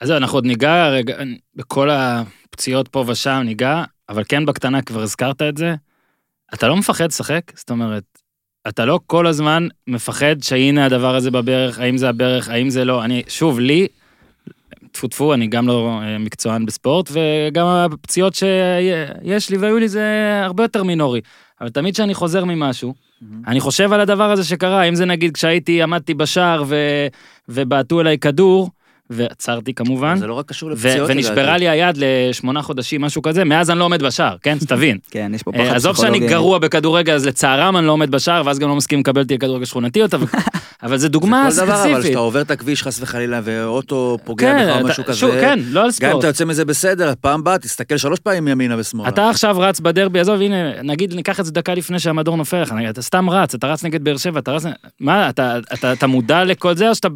[0.01, 1.17] אז זהו, אנחנו עוד ניגע רגע,
[1.55, 5.75] בכל הפציעות פה ושם ניגע, אבל כן בקטנה כבר הזכרת את זה.
[6.53, 7.51] אתה לא מפחד לשחק?
[7.55, 8.03] זאת אומרת,
[8.67, 13.03] אתה לא כל הזמן מפחד שהנה הדבר הזה בברך, האם זה הברך, האם זה לא.
[13.03, 13.87] אני, שוב, לי,
[14.91, 20.41] טפו טפו, אני גם לא אה, מקצוען בספורט, וגם הפציעות שיש לי והיו לי זה
[20.43, 21.21] הרבה יותר מינורי.
[21.61, 22.93] אבל תמיד כשאני חוזר ממשהו,
[23.47, 26.75] אני חושב על הדבר הזה שקרה, אם זה נגיד כשהייתי, עמדתי בשער ו...
[27.49, 28.69] ובעטו אליי כדור,
[29.09, 31.09] ועצרתי כמובן, זה לא רק קשור לפציעות.
[31.09, 31.57] ונשברה.
[31.57, 34.57] לי היד לשמונה חודשים, משהו כזה, מאז אני לא עומד בשער, כן?
[34.63, 34.97] שתבין.
[35.11, 36.33] כן, יש פה פחד אה, עזוב שאני פסיכולוגי.
[36.33, 39.65] גרוע בכדורגל, אז לצערם אני לא עומד בשער, ואז גם לא מסכים לקבל אותי לכדורגל
[39.65, 39.99] שכונתי
[40.83, 42.03] אבל זה דוגמה זה כל דבר, אבל ספציפית.
[42.05, 45.79] כשאתה עובר את הכביש חס וחלילה, ואוטו פוגע כן, בך או משהו כזה, כן, לא
[45.79, 46.19] על גם אם ספורט.
[46.19, 49.09] אתה יוצא מזה בסדר, פעם באה, תסתכל שלוש פעמים ימינה ושמאלה.
[49.09, 52.73] אתה עכשיו רץ בדרבי, עזוב, הנה, נגיד ניקח את זה דקה לפני שהמדור נופל לך,
[52.89, 54.63] אתה סתם רץ, אתה רץ נגד באר שבע, אתה רץ,
[54.99, 57.07] מה, אתה- אתה אתה מודע לכל זה, או שאתה...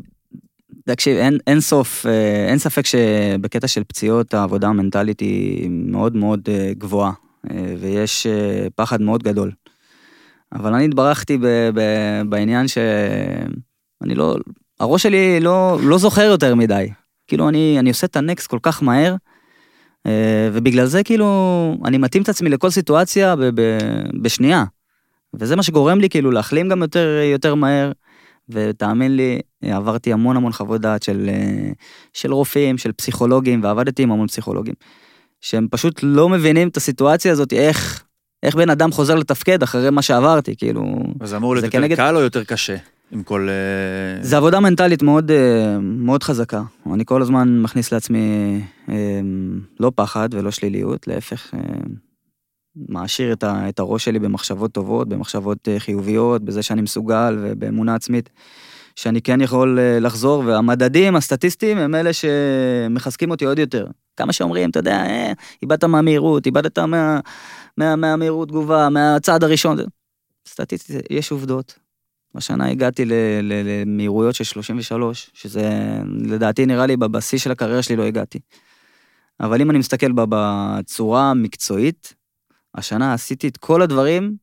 [0.85, 6.41] תקשיב, אין, אין סוף, אה, אין ספק שבקטע של פציעות העבודה המנטלית היא מאוד מאוד
[6.47, 7.11] אה, גבוהה,
[7.51, 8.27] אה, ויש
[8.75, 9.51] פחד מאוד גדול.
[10.53, 11.81] אבל אני התברכתי ב, ב,
[12.29, 14.35] בעניין שאני לא,
[14.79, 16.89] הראש שלי לא, לא זוכר יותר מדי.
[17.27, 19.15] כאילו אני, אני עושה את הנקסט כל כך מהר,
[20.53, 21.27] ובגלל זה כאילו
[21.85, 23.77] אני מתאים את עצמי לכל סיטואציה ב, ב,
[24.21, 24.63] בשנייה.
[25.33, 27.91] וזה מה שגורם לי כאילו להחלים גם יותר, יותר מהר.
[28.49, 31.71] ותאמין לי, עברתי המון המון חוות דעת של, אה,
[32.13, 34.73] של רופאים, של פסיכולוגים, ועבדתי עם המון פסיכולוגים,
[35.41, 38.03] שהם פשוט לא מבינים את הסיטואציה הזאת, איך,
[38.43, 40.83] איך בן אדם חוזר לתפקד אחרי מה שעברתי, כאילו...
[41.19, 42.75] אז אמור להיות זה יותר כנגד- קל או יותר קשה?
[43.11, 43.47] עם כל...
[43.49, 46.61] אה, זה עבודה מנטלית מאוד, אה, מאוד חזקה.
[46.93, 48.61] אני כל הזמן מכניס לעצמי
[49.79, 51.53] לא פחד ולא שליליות, להפך,
[52.75, 57.95] מעשיר את, ה, את הראש שלי במחשבות טובות, במחשבות אה, חיוביות, בזה שאני מסוגל ובאמונה
[57.95, 58.29] עצמית,
[58.95, 63.87] שאני כן יכול אה, לחזור, והמדדים הסטטיסטיים הם אלה שמחזקים אותי עוד יותר.
[64.17, 65.31] כמה שאומרים, אתה יודע, אה,
[65.61, 67.19] איבדת מהמהירות, איבדת מה,
[67.77, 69.77] מה, מהמהירות תגובה, מהצעד הראשון.
[70.47, 71.79] סטטיסטית, יש עובדות.
[72.35, 73.05] השנה הגעתי
[73.43, 75.69] למהירויות של 33, שזה
[76.19, 78.39] לדעתי נראה לי בבסיס של הקריירה שלי לא הגעתי.
[79.39, 82.13] אבל אם אני מסתכל בצורה המקצועית,
[82.75, 84.35] השנה עשיתי את כל הדברים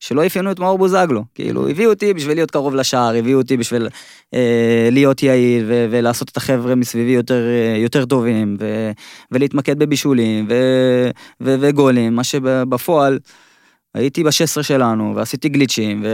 [0.00, 1.24] שלא אפיינו את מאור בוזגלו.
[1.34, 3.88] כאילו, הביאו אותי בשביל להיות קרוב לשער, הביאו אותי בשביל
[4.34, 8.90] אה, להיות יעיל ו- ולעשות את החבר'ה מסביבי יותר, אה, יותר טובים, ו-
[9.30, 13.18] ולהתמקד בבישולים ו- ו- וגולים, מה שבפועל
[13.94, 16.08] הייתי ב-16 שלנו, ועשיתי גליצ'ים, ו...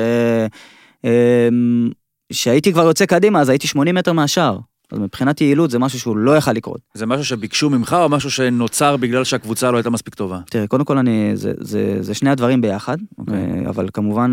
[1.05, 1.91] אמ,
[2.33, 4.59] שהייתי כבר יוצא קדימה, אז הייתי 80 מטר מהשער.
[4.93, 6.81] אז מבחינת יעילות זה משהו שהוא לא יכל לקרות.
[6.95, 10.41] זה משהו שביקשו ממך, או משהו שנוצר בגלל שהקבוצה לא הייתה מספיק טובה?
[10.51, 13.37] תראה, קודם כל אני, זה, זה, זה שני הדברים ביחד, אוקיי.
[13.37, 14.33] אה, אבל כמובן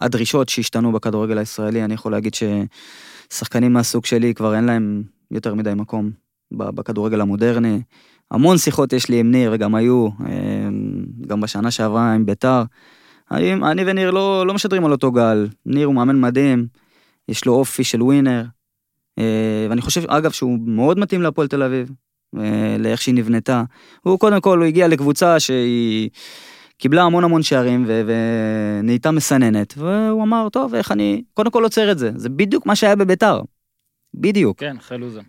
[0.00, 5.74] הדרישות שהשתנו בכדורגל הישראלי, אני יכול להגיד ששחקנים מהסוג שלי כבר אין להם יותר מדי
[5.74, 6.10] מקום
[6.52, 7.82] בכדורגל המודרני.
[8.30, 10.32] המון שיחות יש לי עם ניר, וגם היו, אה,
[11.26, 12.62] גם בשנה שעברה עם ביתר.
[13.30, 16.66] אני, אני וניר לא, לא משדרים על אותו גל, ניר הוא מאמן מדהים,
[17.28, 18.44] יש לו אופי של ווינר,
[19.70, 21.90] ואני חושב, אגב, שהוא מאוד מתאים להפועל תל אביב,
[22.38, 23.62] אה, לאיך שהיא נבנתה.
[24.00, 26.10] הוא קודם כל, הוא הגיע לקבוצה שהיא
[26.78, 28.02] קיבלה המון המון שערים ו-
[28.80, 32.10] ונהייתה מסננת, והוא אמר, טוב, איך אני קודם כל עוצר את זה.
[32.16, 33.42] זה בדיוק מה שהיה בביתר.
[34.14, 34.60] בדיוק.
[34.60, 35.24] כן, אחרי לוזון.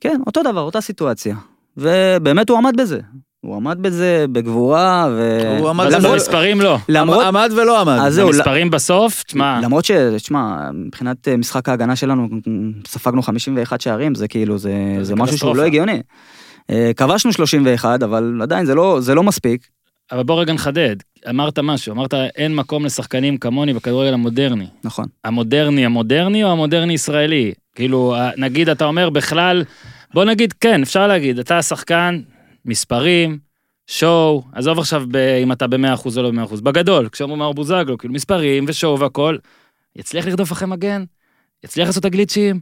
[0.00, 1.36] כן, אותו דבר, אותה סיטואציה.
[1.76, 3.00] ובאמת הוא עמד בזה.
[3.46, 5.40] הוא עמד בזה בגבורה, ו...
[5.58, 6.78] הוא עמד בזה- במספרים לא.
[6.88, 7.98] למרות, עמד ולא עמד.
[8.00, 9.90] אז זהו, במספרים בסוף, תשמע, למרות ש...
[10.16, 12.28] תשמע, מבחינת אה, משחק ההגנה שלנו,
[12.86, 15.56] ספגנו 51 שערים, זה כאילו, זה, זה זה משהו שהוא.
[15.56, 16.00] לא הגיוני.
[16.70, 19.66] אה, כבשנו 31, אבל עדיין זה לא, זה לא מספיק.
[20.12, 20.96] אבל בוא רגע נחדד.
[21.30, 24.66] אמרת משהו, אמרת אין מקום לשחקנים כמוני בכדורגל המודרני.
[24.84, 25.04] נכון.
[25.24, 27.52] המודרני המודרני או המודרני ישראלי?
[27.74, 29.64] כאילו, ה- נגיד אתה אומר בכלל,
[30.14, 32.20] בוא נגיד כן, אפשר להגיד, אתה שחקן,
[32.64, 33.38] מספרים,
[33.86, 38.14] שואו, עזוב עכשיו ב, אם אתה ב-100% או לא ב-100%, בגדול, כשאומרים מאור בוזגלו, כאילו
[38.14, 39.36] מספרים ושואו והכל,
[39.96, 41.04] יצליח לרדוף אחרי מגן?
[41.64, 42.60] יצליח לעשות את הגליצ'ים?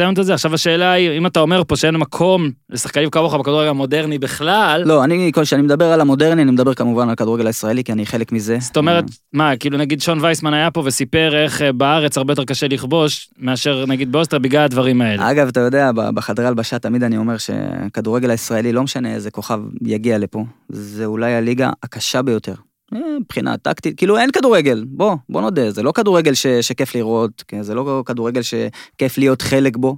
[0.00, 0.34] לנו את זה.
[0.34, 5.04] עכשיו השאלה היא, אם אתה אומר פה שאין מקום לשחקנים כמוך בכדורגל המודרני בכלל, לא,
[5.04, 8.56] אני, כשאני מדבר על המודרני, אני מדבר כמובן על הכדורגל הישראלי, כי אני חלק מזה.
[8.60, 12.44] זאת אומרת, מה, כאילו נגיד שון וייסמן היה פה וסיפר איך אה, בארץ הרבה יותר
[12.44, 15.30] קשה לכבוש מאשר נגיד באוסטריה בגלל הדברים האלה.
[15.30, 20.18] אגב, אתה יודע, בחדרי הלבשה תמיד אני אומר שכדורגל הישראלי, לא משנה איזה כוכב יגיע
[20.18, 22.54] לפה, זה אולי הליגה הקשה ביותר.
[22.94, 27.44] אה, מבחינה טקטית, כאילו אין כדורגל, בוא, בוא נודה, זה לא כדורגל ש, שכיף לראות,
[27.48, 29.96] כן, זה לא כדורגל שכיף להיות חלק בו.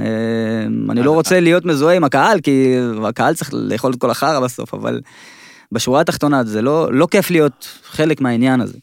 [0.00, 0.04] אה,
[0.90, 4.74] אני לא רוצה להיות מזוהה עם הקהל, כי הקהל צריך לאכול את כל החרא בסוף,
[4.74, 5.00] אבל
[5.72, 8.78] בשורה התחתונה זה לא, לא כיף להיות חלק מהעניין הזה.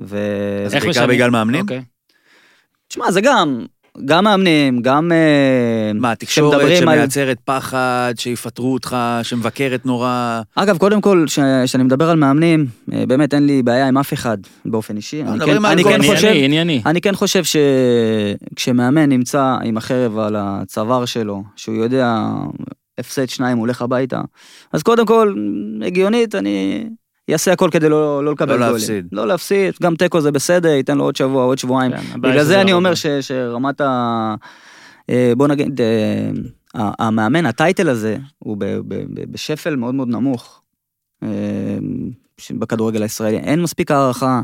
[0.00, 0.18] ו...
[0.66, 1.06] אז בעיקר?
[1.06, 1.60] בגלל מאמנים?
[1.60, 1.82] אוקיי.
[2.88, 3.66] תשמע, זה גם,
[4.04, 5.12] גם מאמנים, גם...
[5.12, 10.40] אה, מה, תקשורת כשמדברים על- שמייצרת פחד, שיפטרו אותך, שמבקרת נורא.
[10.54, 11.24] אגב, קודם כל,
[11.64, 15.22] כשאני מדבר על מאמנים, אה, באמת אין לי בעיה עם אף אחד באופן אישי.
[15.22, 16.28] אני כן- אני כן ענייני, חושב...
[16.28, 16.82] ענייני, ענייני.
[16.86, 22.16] אני כן חושב שכשמאמן נמצא עם החרב על הצוואר שלו, שהוא יודע
[22.98, 24.20] הפסד שניים, הוא הולך הביתה,
[24.72, 25.34] אז קודם כל,
[25.86, 26.84] הגיונית, אני
[27.32, 28.72] אעשה הכל כדי לא, לא לקבל לא גולים.
[28.72, 29.08] להפסיד.
[29.12, 31.92] לא להפסיד, גם תיקו זה בסדר, ייתן לו עוד שבוע, עוד שבועיים.
[31.92, 32.96] כן, בגלל זה אני לא אומר עובד.
[33.00, 34.34] ש, שרמת ה...
[35.10, 36.30] אה, בוא נגיד, אה,
[36.98, 40.62] המאמן, הטייטל הזה, הוא ב- ב- ב- בשפל מאוד מאוד נמוך
[41.22, 41.28] אה,
[42.50, 43.36] בכדורגל הישראלי.
[43.36, 44.40] אין מספיק הערכה,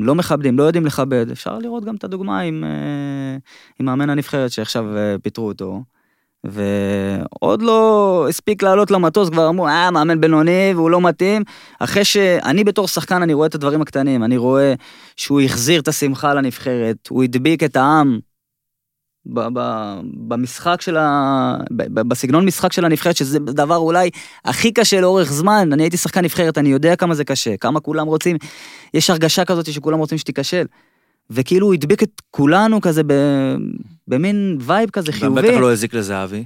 [0.00, 1.30] לא מכבדים, לא יודעים לכבד.
[1.30, 2.64] אפשר לראות גם את הדוגמה עם,
[3.80, 4.84] עם מאמן הנבחרת שעכשיו
[5.22, 5.82] פיטרו אותו.
[6.44, 11.42] ועוד לא הספיק לעלות למטוס, כבר אמרו, אה, מאמן בינוני והוא לא מתאים.
[11.78, 14.74] אחרי שאני בתור שחקן, אני רואה את הדברים הקטנים, אני רואה
[15.16, 18.18] שהוא החזיר את השמחה לנבחרת, הוא הדביק את העם
[19.26, 21.54] ב- ב- במשחק של ה...
[21.70, 24.10] ב- ב- בסגנון משחק של הנבחרת, שזה דבר אולי
[24.44, 25.72] הכי קשה לאורך זמן.
[25.72, 28.36] אני הייתי שחקן נבחרת, אני יודע כמה זה קשה, כמה כולם רוצים,
[28.94, 30.64] יש הרגשה כזאת שכולם רוצים שתיכשל.
[31.30, 33.12] וכאילו הוא הדביק את כולנו כזה ב...
[34.08, 35.42] במין וייב כזה גם חיובי.
[35.42, 36.44] בטח לא הזיק לזהבי.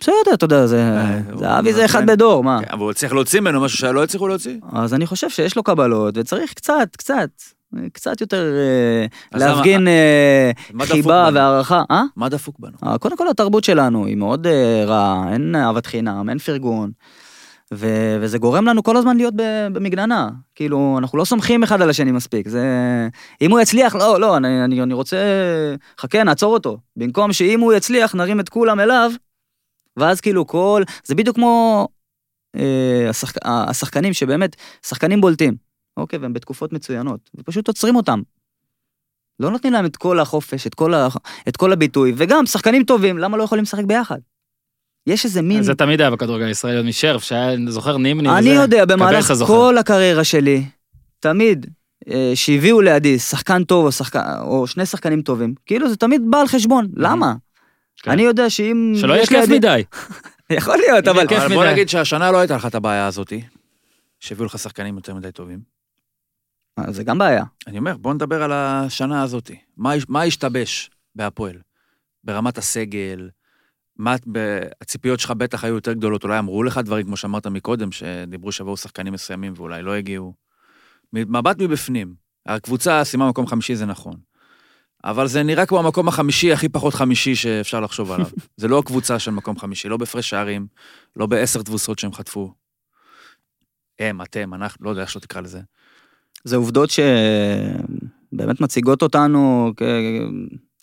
[0.00, 0.82] בסדר, אתה יודע, זה...
[0.82, 2.58] אה, זהבי זה אחד נותן- בדור, מה?
[2.64, 4.56] כן, אבל הוא הצליח להוציא ממנו משהו שלא הצליחו להוציא.
[4.72, 7.28] אז אני חושב שיש לו קבלות, וצריך קצת, קצת,
[7.92, 8.44] קצת יותר
[9.32, 10.50] אה, להפגין אה,
[10.82, 11.28] חיבה?
[11.34, 11.82] והערכה.
[12.16, 12.98] מה דפוק בנו?
[12.98, 14.46] קודם כל התרבות שלנו היא מאוד
[14.86, 16.90] רעה, אין אהבת חינם, אין פרגון.
[17.72, 19.34] ו- וזה גורם לנו כל הזמן להיות
[19.72, 20.30] במגננה.
[20.54, 22.48] כאילו, אנחנו לא סומכים אחד על השני מספיק.
[22.48, 22.64] זה...
[23.40, 25.16] אם הוא יצליח, לא, לא, אני, אני, אני רוצה...
[25.98, 26.78] חכה, נעצור אותו.
[26.96, 29.10] במקום שאם הוא יצליח, נרים את כולם אליו,
[29.96, 30.82] ואז כאילו כל...
[31.04, 31.88] זה בדיוק כמו
[32.56, 33.34] אה, השחק...
[33.44, 35.56] השחקנים שבאמת, שחקנים בולטים,
[35.96, 36.18] אוקיי?
[36.18, 38.22] והם בתקופות מצוינות, ופשוט עוצרים אותם.
[39.40, 41.08] לא נותנים להם את כל החופש, את כל, ה...
[41.48, 44.18] את כל הביטוי, וגם שחקנים טובים, למה לא יכולים לשחק ביחד?
[45.06, 45.62] יש איזה מין...
[45.62, 48.50] זה תמיד היה בכדורגל הישראלי, עוד משרף, שהיה, אני זוכר נימני אני וזה.
[48.50, 49.32] יודע, במהלך.
[49.46, 50.64] כל הקריירה שלי,
[51.20, 51.66] תמיד,
[52.10, 54.16] אה, שהביאו לידי שחקן טוב או, שחק...
[54.40, 57.34] או שני שחקנים טובים, כאילו זה תמיד בא על חשבון, למה?
[58.02, 58.10] כן.
[58.10, 58.92] אני יודע שאם...
[58.96, 59.82] שלא יהיה יש כיף מדי.
[60.50, 61.26] יכול להיות, אבל...
[61.36, 61.64] אבל בוא.
[61.64, 63.42] נגיד שהשנה לא הייתה לך את הבעיה הזאתי,
[64.20, 65.58] שהביאו לך שחקנים יותר מדי טובים.
[66.78, 67.44] אה, זה גם בעיה.
[67.66, 69.56] אני אומר, בוא נדבר על השנה הזאתי.
[69.76, 71.56] מה, מה השתבש בהפועל?
[72.24, 73.28] ברמת הסגל?
[73.96, 77.92] מה, ב- הציפיות שלך בטח היו יותר גדולות, אולי אמרו לך דברים, כמו שאמרת מקודם,
[77.92, 80.34] שדיברו שיבואו שחקנים מסוימים ואולי לא הגיעו.
[81.12, 82.14] מבט מבפנים,
[82.46, 84.16] הקבוצה סיימה מקום חמישי, זה נכון.
[85.04, 88.26] אבל זה נראה כמו המקום החמישי הכי פחות חמישי שאפשר לחשוב עליו.
[88.56, 90.66] זה לא קבוצה של מקום חמישי, לא בהפרש שערים,
[91.16, 92.52] לא בעשר תבוסות שהם חטפו.
[93.98, 95.60] הם, אתם, אנחנו, לא יודע איך שלא תקרא לזה.
[96.44, 99.82] זה עובדות שבאמת מציגות אותנו כ...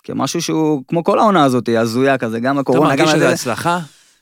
[0.03, 3.29] כמשהו שהוא, כמו כל העונה הזאת, הזויה כזה, גם אתה הקורונה, גם מרגיש שזה.
[3.29, 3.79] הצלחה?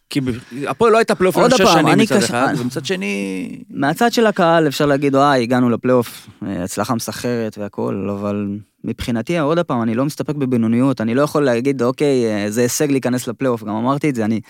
[0.09, 0.19] כי
[0.67, 3.49] הפועל לא הייתה פלייאוף עוד שש פעם, שנים מצד קשה- אחד, אני- ומצד שני...
[3.69, 8.47] מהצד של הקהל אפשר להגיד, וואי, הגענו לפלייאוף, אה, הצלחה מסחררת והכל, אבל
[8.83, 12.91] מבחינתי, עוד פעם, אני לא מסתפק בבינוניות, אני לא יכול להגיד, אוקיי, אה, זה הישג
[12.91, 14.41] להיכנס לפלייאוף, גם אמרתי את זה, אני,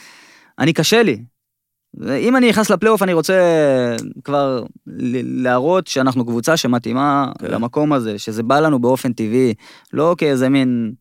[0.60, 1.18] אני קשה לי.
[2.20, 3.34] אם אני נכנס לפלייאוף, אני רוצה
[4.24, 4.64] כבר
[5.24, 7.48] להראות שאנחנו קבוצה שמתאימה כן.
[7.52, 9.54] למקום הזה, שזה בא לנו באופן טבעי,
[9.94, 10.92] לא כאיזה מין,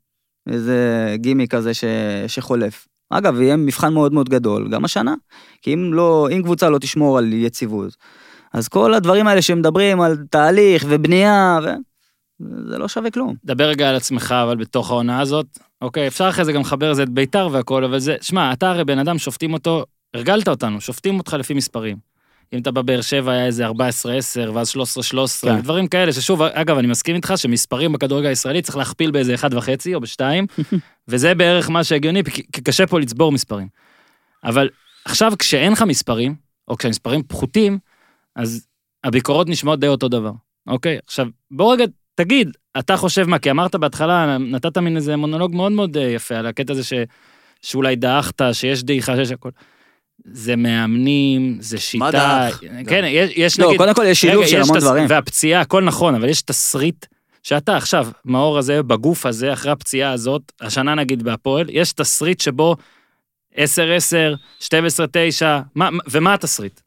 [0.48, 0.76] איזה
[1.14, 1.84] גימי כזה ש,
[2.26, 2.87] שחולף.
[3.11, 5.14] אגב, יהיה מבחן מאוד מאוד גדול, גם השנה.
[5.62, 7.96] כי אם לא, אם קבוצה לא תשמור על יציבות,
[8.52, 11.68] אז כל הדברים האלה שמדברים על תהליך ובנייה, ו...
[12.40, 13.34] זה לא שווה כלום.
[13.44, 15.46] דבר רגע על עצמך, אבל בתוך העונה הזאת,
[15.82, 18.84] אוקיי, אפשר אחרי זה גם לחבר לזה את ביתר והכל, אבל זה, שמע, אתה הרי
[18.84, 19.84] בן אדם, שופטים אותו,
[20.14, 22.08] הרגלת אותנו, שופטים אותך לפי מספרים.
[22.52, 23.72] אם אתה בבאר שבע היה איזה 14-10,
[24.54, 24.76] ואז 13-13,
[25.42, 25.61] כן.
[25.61, 29.38] דברים כאלה, ששוב, אגב, אני מסכים איתך שמספרים בכדורגל הישראלי צריך להכפיל באיזה 1.5
[29.94, 30.20] או ב-2,
[31.08, 33.68] וזה בערך מה שהגיוני, כי קשה פה לצבור מספרים.
[34.44, 34.68] אבל
[35.04, 36.34] עכשיו, כשאין לך מספרים,
[36.68, 37.78] או כשהמספרים פחותים,
[38.37, 38.66] אז
[39.04, 40.32] הביקורות נשמעות די אותו דבר,
[40.66, 40.98] אוקיי?
[41.06, 41.84] עכשיו, בוא רגע
[42.14, 46.34] תגיד, אתה חושב מה, כי אמרת בהתחלה, נתת מין איזה מונולוג מאוד מאוד אה, יפה
[46.37, 46.92] על הקטע הזה ש,
[47.62, 49.50] שאולי דעכת, שיש דעיכה, שיש הכל.
[50.33, 52.11] זה מאמנים, זה שיטה.
[52.11, 52.61] דעך?
[52.88, 53.79] כן, יש, יש לא, נגיד...
[53.79, 55.07] קודם כל יש שילוב רגע, של יש המון תס- דברים.
[55.09, 57.07] והפציעה, הכל נכון, אבל יש תסריט
[57.43, 62.77] שאתה עכשיו, מאור הזה, בגוף הזה, אחרי הפציעה הזאת, השנה נגיד בהפועל, יש תסריט שבו
[63.55, 63.57] 10-10,
[64.61, 64.69] 12-9,
[65.75, 66.81] מה- מה- ומה התסריט?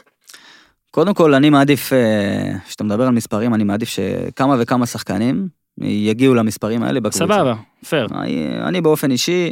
[0.92, 5.48] קודם כל, אני מעדיף, אה, כשאתה מדבר על מספרים, אני מעדיף שכמה וכמה שחקנים
[5.82, 7.18] יגיעו למספרים האלה בקבוצה.
[7.26, 7.54] סבבה,
[7.90, 8.08] פייר.
[8.16, 9.52] אני, אני באופן אישי,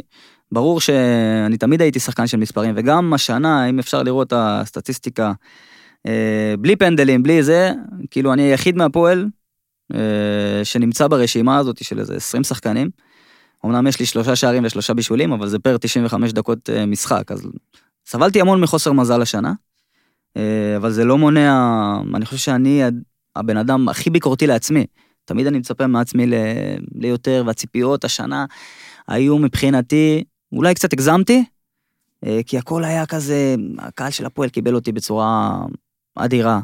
[0.52, 5.32] ברור שאני תמיד הייתי שחקן של מספרים, וגם השנה, אם אפשר לראות את הסטטיסטיקה,
[6.06, 7.72] אה, בלי פנדלים, בלי זה,
[8.10, 9.26] כאילו אני היחיד מהפועל
[9.94, 12.90] אה, שנמצא ברשימה הזאת של איזה 20 שחקנים,
[13.66, 17.48] אמנם יש לי שלושה שערים ושלושה בישולים, אבל זה פר 95 דקות אה, משחק, אז
[18.06, 19.52] סבלתי המון מחוסר מזל השנה,
[20.76, 22.82] אבל זה לא מונע, אני חושב שאני
[23.36, 24.86] הבן אדם הכי ביקורתי לעצמי.
[25.24, 26.34] תמיד אני מצפה מעצמי ל...
[26.94, 28.44] ליותר, והציפיות השנה
[29.08, 31.44] היו מבחינתי, אולי קצת הגזמתי,
[32.26, 35.58] אה, כי הכל היה כזה, הקהל של הפועל קיבל אותי בצורה
[36.14, 36.60] אדירה.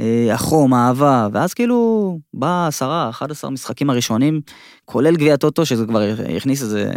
[0.00, 4.40] אה, החום, האהבה, ואז כאילו בא עשרה, 11 משחקים הראשונים,
[4.84, 6.02] כולל גביע טוטו, שזה כבר
[6.36, 6.90] הכניס איזה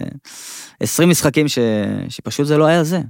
[0.80, 1.60] 20 משחקים ש...
[2.10, 3.02] שפשוט זה לא היה זה.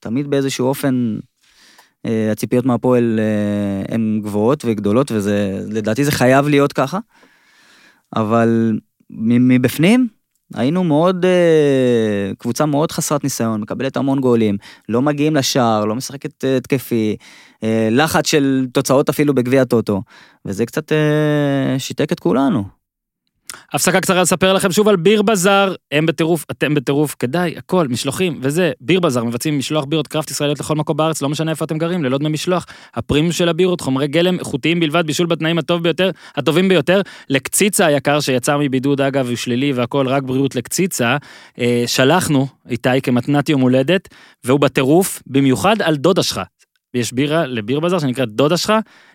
[0.00, 1.18] תמיד באיזשהו אופן
[2.06, 3.20] אה, הציפיות מהפועל
[3.88, 6.98] הן גבוהות וגדולות, וזה, לדעתי זה חייב להיות ככה.
[8.16, 8.78] אבל
[9.10, 10.08] מבפנים,
[10.54, 14.56] היינו מאוד, uh, קבוצה מאוד חסרת ניסיון, מקבלת המון גולים,
[14.88, 17.16] לא מגיעים לשער, לא משחקת uh, התקפי,
[17.54, 20.02] uh, לחץ של תוצאות אפילו בגביע הטוטו,
[20.44, 20.92] וזה קצת
[21.78, 22.81] שיתק את כולנו.
[23.72, 28.38] הפסקה קצרה לספר לכם שוב על ביר בזאר, הם בטירוף, אתם בטירוף, כדאי, הכל, משלוחים
[28.42, 28.72] וזה.
[28.80, 32.04] ביר בזאר מבצעים משלוח בירות קראפט ישראליות לכל מקום בארץ, לא משנה איפה אתם גרים,
[32.04, 32.66] ללא דמי משלוח.
[32.94, 37.00] הפרימיום של הבירות, חומרי גלם איכותיים בלבד, בישול בתנאים הטוב ביותר, הטובים ביותר.
[37.28, 41.16] לקציצה היקר שיצא מבידוד אגב, הוא שלילי והכל, רק בריאות לקציצה.
[41.58, 44.08] אה, שלחנו איתי כמתנת יום הולדת,
[44.44, 46.40] והוא בטירוף, במיוחד על דודה שלך.
[46.94, 48.72] יש בירה לביר בזאר שנקראת דודה שלך,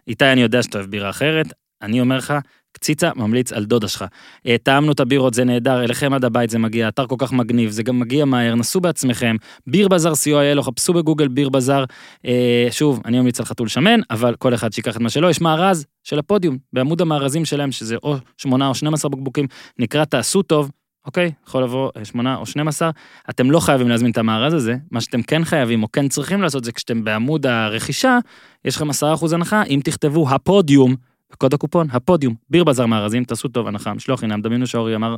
[0.07, 2.33] איתי אני יודע שאתה אוהב בירה אחרת, אני אומר לך,
[2.77, 4.05] קציצה, ממליץ על דודה שלך.
[4.47, 7.69] אה, טעמנו את הבירות, זה נהדר, אליכם עד הבית זה מגיע, אתר כל כך מגניב,
[7.69, 9.35] זה גם מגיע מהר, נסו בעצמכם,
[9.67, 11.83] ביר בזאר co.il, חפשו בגוגל ביר בזאר.
[12.25, 15.41] אה, שוב, אני ממליץ על חתול שמן, אבל כל אחד שיקח את מה שלו, יש
[15.41, 19.47] מארז של הפודיום, בעמוד המארזים שלהם, שזה או 8 או 12 בקבוקים,
[19.79, 20.71] נקרא תעשו טוב,
[21.07, 22.89] אוקיי, יכול לבוא 8 או 12,
[23.29, 26.63] אתם לא חייבים להזמין את המארז הזה, מה שאתם כן חייבים או כן צריכים לעשות
[26.63, 28.19] זה כשאתם בעמוד הרכישה,
[28.65, 28.93] יש לכם 10%
[29.33, 30.95] הנחה אם תכתבו הפודיום
[31.37, 35.15] קוד הקופון, הפודיום, ביר בזאר מארזים, תעשו טוב, הנחה, משלוח חינם, דמיינו שאורי אמר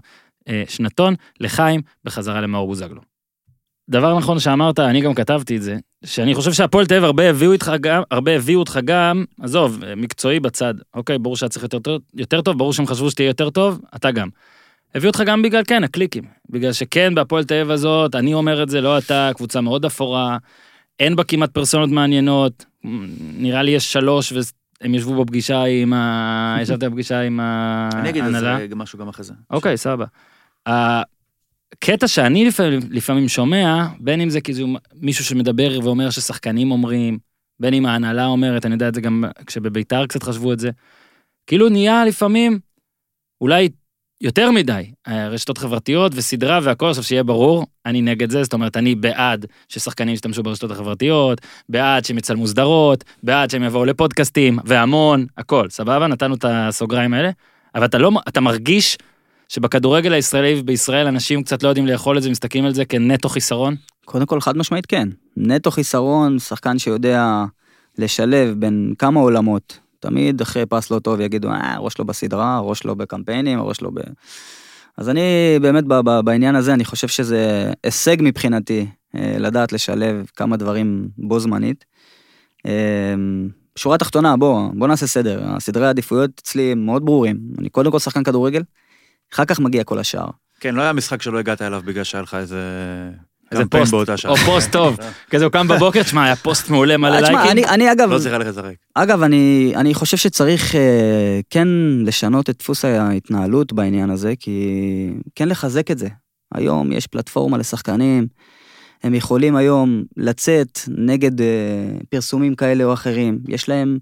[0.47, 3.01] אה, שנתון, לחיים, בחזרה למאור בוזגלו.
[3.89, 7.51] דבר נכון שאמרת, אני גם כתבתי את זה, שאני חושב שהפועל תל אביב הרבה הביאו
[7.51, 12.41] איתך גם, הרבה הביאו אותך גם, עזוב, מקצועי בצד, אוקיי, ברור שהיה צריך יותר, יותר
[12.41, 14.27] טוב, ברור שהם חשבו שתהיה יותר טוב, אתה גם.
[14.95, 16.23] הביאו אותך גם בגלל, כן, הקליקים.
[16.49, 20.37] בגלל שכן, בהפועל תל אביב הזאת, אני אומר את זה, לא אתה, קבוצה מאוד אפורה,
[20.99, 22.65] אין בה כמעט פרסונות מעניינות,
[23.37, 24.33] נראה לי יש שלוש
[24.81, 26.57] הם ישבו בפגישה עם ה...
[26.61, 27.99] ישבת בפגישה עם ההנהלה?
[28.01, 29.33] אני אגיד על זה משהו גם אחרי זה.
[29.49, 30.05] אוקיי, סבבה.
[30.65, 37.19] הקטע שאני לפעמים, לפעמים שומע, בין אם זה כאילו מישהו שמדבר ואומר ששחקנים אומרים,
[37.59, 40.69] בין אם ההנהלה אומרת, אני יודע את זה גם כשבביתר קצת חשבו את זה,
[41.47, 42.59] כאילו נהיה לפעמים,
[43.41, 43.69] אולי
[44.21, 48.77] יותר מדי, אה, רשתות חברתיות וסדרה והכל, עכשיו שיהיה ברור, אני נגד זה, זאת אומרת,
[48.77, 55.25] אני בעד ששחקנים ישתמשו ברשתות החברתיות, בעד שהם יצלמו סדרות, בעד שהם יבואו לפודקאסטים, והמון,
[55.37, 56.07] הכל, סבבה?
[56.07, 57.29] נתנו את הסוגריים האלה,
[57.75, 58.97] אבל אתה לא, אתה מרגיש
[59.49, 63.75] שבכדורגל הישראלי ובישראל אנשים קצת לא יודעים לאכול את זה, מסתכלים על זה כנטו חיסרון?
[64.05, 65.09] קודם כל, חד משמעית כן.
[65.37, 67.43] נטו חיסרון, שחקן שיודע
[67.97, 72.85] לשלב בין כמה עולמות, תמיד אחרי פס לא טוב יגידו, אה, ראש לא בסדרה, ראש
[72.85, 73.99] לא בקמפיינים, ראש לא ב...
[74.97, 75.21] אז אני
[75.61, 75.83] באמת
[76.23, 81.85] בעניין הזה, אני חושב שזה הישג מבחינתי, אה, לדעת לשלב כמה דברים בו זמנית.
[82.65, 83.13] אה,
[83.75, 85.43] שורה תחתונה, בוא, בוא נעשה סדר.
[85.45, 87.37] הסדרי העדיפויות אצלי מאוד ברורים.
[87.59, 88.63] אני קודם כל שחקן כדורגל,
[89.33, 90.27] אחר כך מגיע כל השאר.
[90.59, 92.61] כן, לא היה משחק שלא הגעת אליו בגלל שהיה לך איזה
[93.51, 93.93] איזה פוסט,
[94.25, 94.97] או פוסט טוב,
[95.31, 97.65] כזה הוא קם בבוקר, תשמע, היה פוסט מעולה, מלא אה, לייקים.
[97.65, 98.75] אני, אגב, לא צריך ללכת לזרק.
[98.95, 101.67] אגב, אני, אני חושב שצריך אה, כן
[102.05, 104.69] לשנות את דפוס ההתנהלות בעניין הזה, כי
[105.35, 106.07] כן לחזק את זה.
[106.53, 108.27] היום יש פלטפורמה לשחקנים,
[109.03, 111.47] הם יכולים היום לצאת נגד אה,
[112.09, 113.97] פרסומים כאלה או אחרים, יש להם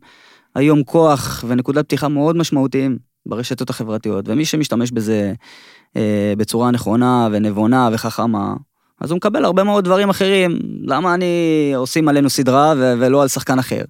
[0.56, 5.34] היום כוח ונקודת פתיחה מאוד משמעותיים ברשתות החברתיות, ומי שמשתמש בזה
[6.38, 8.54] בצורה נכונה ונבונה וחכמה,
[9.02, 10.60] אז הוא מקבל הרבה מאוד דברים אחרים.
[10.84, 13.82] למה אני עושים עלינו סדרה ו- ולא על שחקן אחר?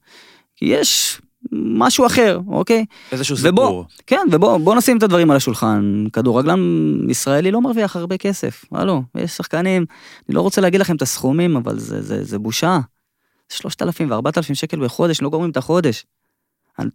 [0.56, 2.86] כי יש משהו אחר, אוקיי?
[3.12, 3.50] איזשהו סיפור.
[3.50, 6.06] ובוא, כן, ובוא נשים את הדברים על השולחן.
[6.14, 6.60] כדורגלן
[7.10, 8.66] ישראלי לא מרוויח הרבה כסף.
[8.72, 9.86] הלו, יש שחקנים,
[10.30, 12.80] אני לא רוצה להגיד לכם את הסכומים, אבל זה, זה, זה בושה.
[13.50, 16.06] 3,000 ו-4,000 שקל בחודש, לא גומרים את החודש.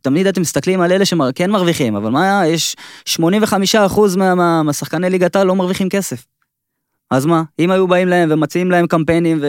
[0.02, 2.76] תמיד אתם מסתכלים על אלה שכן מרוויחים, אבל מה, יש
[3.08, 3.20] 85%
[4.36, 6.24] מהשחקני ליגת העל לא מרוויחים כסף.
[7.12, 7.42] אז מה?
[7.58, 9.40] אם היו באים להם ומציעים להם קמפיינים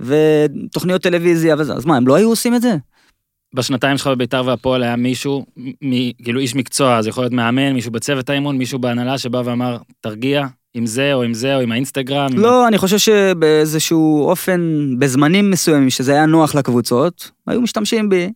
[0.00, 2.76] ותוכניות טלוויזיה וזה, אז מה, הם לא היו עושים את זה?
[3.54, 7.92] בשנתיים שלך בביתר והפועל היה מישהו, מ, כאילו איש מקצוע, זה יכול להיות מאמן, מישהו
[7.92, 12.28] בצוות האימון, מישהו בהנהלה שבא ואמר, תרגיע, עם זה או עם זה או עם האינסטגרם?
[12.34, 12.68] לא, עם...
[12.68, 18.32] אני חושב שבאיזשהו אופן, בזמנים מסוימים שזה היה נוח לקבוצות, היו משתמשים בי.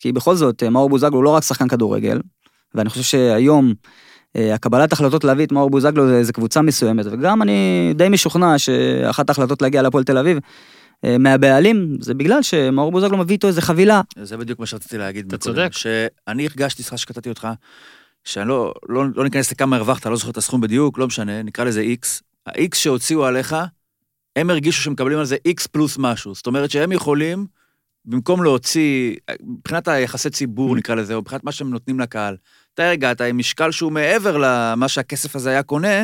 [0.00, 2.20] כי בכל זאת, מאור בוזגלו לא רק שחקן כדורגל,
[2.74, 3.72] ואני חושב שהיום אה,
[4.36, 9.28] הקבלת החלטות להביא את מאור בוזגלו זה, זה קבוצה מסוימת, וגם אני די משוכנע שאחת
[9.28, 10.38] ההחלטות להגיע להפועל תל אביב
[11.04, 14.00] אה, מהבעלים, זה בגלל שמאור בוזגלו מביא איתו איזה חבילה.
[14.22, 15.26] זה בדיוק מה שרציתי להגיד.
[15.26, 15.68] אתה צודק.
[15.72, 17.48] שאני הרגשתי, סליחה שקטעתי אותך,
[18.24, 21.64] שאני לא, לא, לא ניכנס לכמה הרווחת, לא זוכר את הסכום בדיוק, לא משנה, נקרא
[21.64, 22.22] לזה X.
[22.46, 23.56] ה-X שהוציאו עליך,
[24.36, 26.34] הם הרגישו שמקבלים על זה X פלוס משהו.
[26.34, 27.46] זאת אומרת שהם יכולים,
[28.04, 32.36] במקום להוציא, מבחינת היחסי ציבור נקרא לזה, או מבחינת מה שהם נותנים לקהל,
[32.74, 36.02] אתה הרגעת עם משקל שהוא מעבר למה שהכסף הזה היה קונה,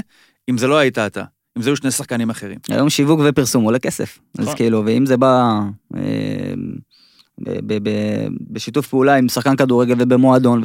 [0.51, 1.25] אם זה לא היית אתה.
[1.57, 2.59] אם זה היו שני שחקנים אחרים.
[2.69, 4.19] היום שיווק ופרסום עולה כסף.
[4.39, 4.57] אז נכון.
[4.57, 5.61] כאילו, ואם זה בא
[5.97, 6.03] אה,
[8.51, 10.63] בשיתוף פעולה עם שחקן כדורגל ובמועדון,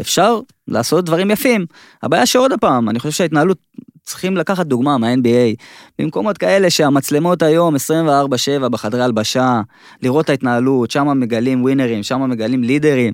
[0.00, 1.66] אפשר לעשות דברים יפים.
[2.02, 3.58] הבעיה שעוד פעם, אני חושב שההתנהלות,
[4.02, 5.62] צריכים לקחת דוגמה מה-NBA,
[5.98, 9.60] במקומות כאלה שהמצלמות היום 24/7 בחדרי הלבשה,
[10.02, 13.12] לראות את ההתנהלות, שם מגלים ווינרים, שם מגלים לידרים,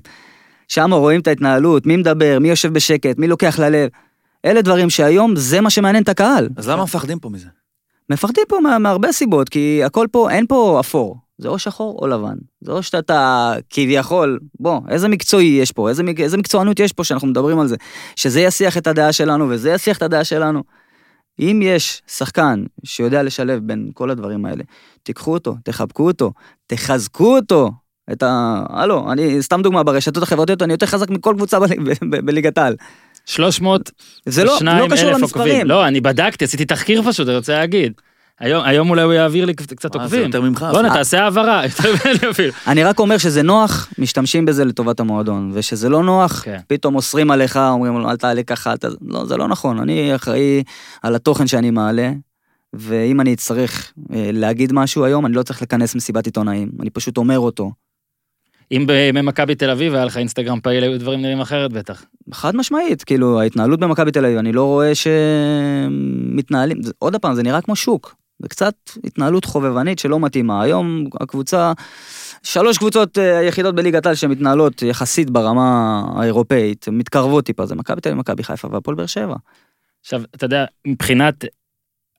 [0.67, 3.89] שם רואים את ההתנהלות, מי מדבר, מי יושב בשקט, מי לוקח ללב.
[4.45, 6.49] אלה דברים שהיום זה מה שמעניין את הקהל.
[6.57, 7.47] אז למה מפחדים פה מזה?
[8.09, 11.17] מפחדים פה מה- מהרבה סיבות, כי הכל פה, אין פה אפור.
[11.37, 12.35] זה או שחור או לבן.
[12.61, 17.27] זה או שאתה כביכול, בוא, איזה מקצועי יש פה, איזה, איזה מקצוענות יש פה שאנחנו
[17.27, 17.75] מדברים על זה.
[18.15, 20.63] שזה יסיח את הדעה שלנו וזה יסיח את הדעה שלנו.
[21.39, 24.63] אם יש שחקן שיודע לשלב בין כל הדברים האלה,
[25.03, 26.31] תיקחו אותו, תחבקו אותו,
[26.67, 27.71] תחזקו אותו.
[28.11, 28.63] את ה...
[28.69, 31.57] הלו, אני, סתם דוגמה, ברשתות החברתיות אני יותר חזק מכל קבוצה
[32.25, 32.75] בליגת העל.
[33.25, 33.91] 300
[34.25, 35.67] זה לא, לא קשור למספרים.
[35.67, 37.93] לא, אני בדקתי, עשיתי תחקיר פשוט, אני רוצה להגיד.
[38.39, 40.21] היום, היום אולי הוא יעביר לי קצת אה, זה עוקבים.
[40.25, 40.65] יותר ממך.
[40.71, 40.93] בוא'נה, אה.
[40.93, 41.61] תעשה העברה.
[42.67, 46.59] אני רק אומר שזה נוח, משתמשים בזה לטובת המועדון, ושזה לא נוח, כן.
[46.67, 48.85] פתאום אוסרים עליך, אומרים לו אל תעלה ככה, אל ת...
[49.01, 50.63] לא, זה לא נכון, אני אחראי
[51.03, 52.11] על התוכן שאני מעלה,
[52.73, 57.17] ואם אני אצטרך אה, להגיד משהו היום, אני לא צריך לכנס מסיבת עיתונאים, אני פשוט
[57.17, 57.71] אומר אותו.
[58.71, 62.03] אם בימי מכבי תל אביב היה לך אינסטגרם פעיל, היו דברים נראים אחרת בטח.
[62.33, 67.61] חד משמעית, כאילו, ההתנהלות במכבי תל אביב, אני לא רואה שמתנהלים, עוד פעם, זה נראה
[67.61, 70.61] כמו שוק, זה קצת התנהלות חובבנית שלא מתאימה.
[70.61, 71.73] היום הקבוצה,
[72.43, 78.09] שלוש קבוצות אה, היחידות בליגת העל שמתנהלות יחסית ברמה האירופאית, מתקרבות טיפה, זה מכבי תל
[78.09, 79.35] אביב, מכבי חיפה והפועל באר שבע.
[80.01, 81.45] עכשיו, אתה יודע, מבחינת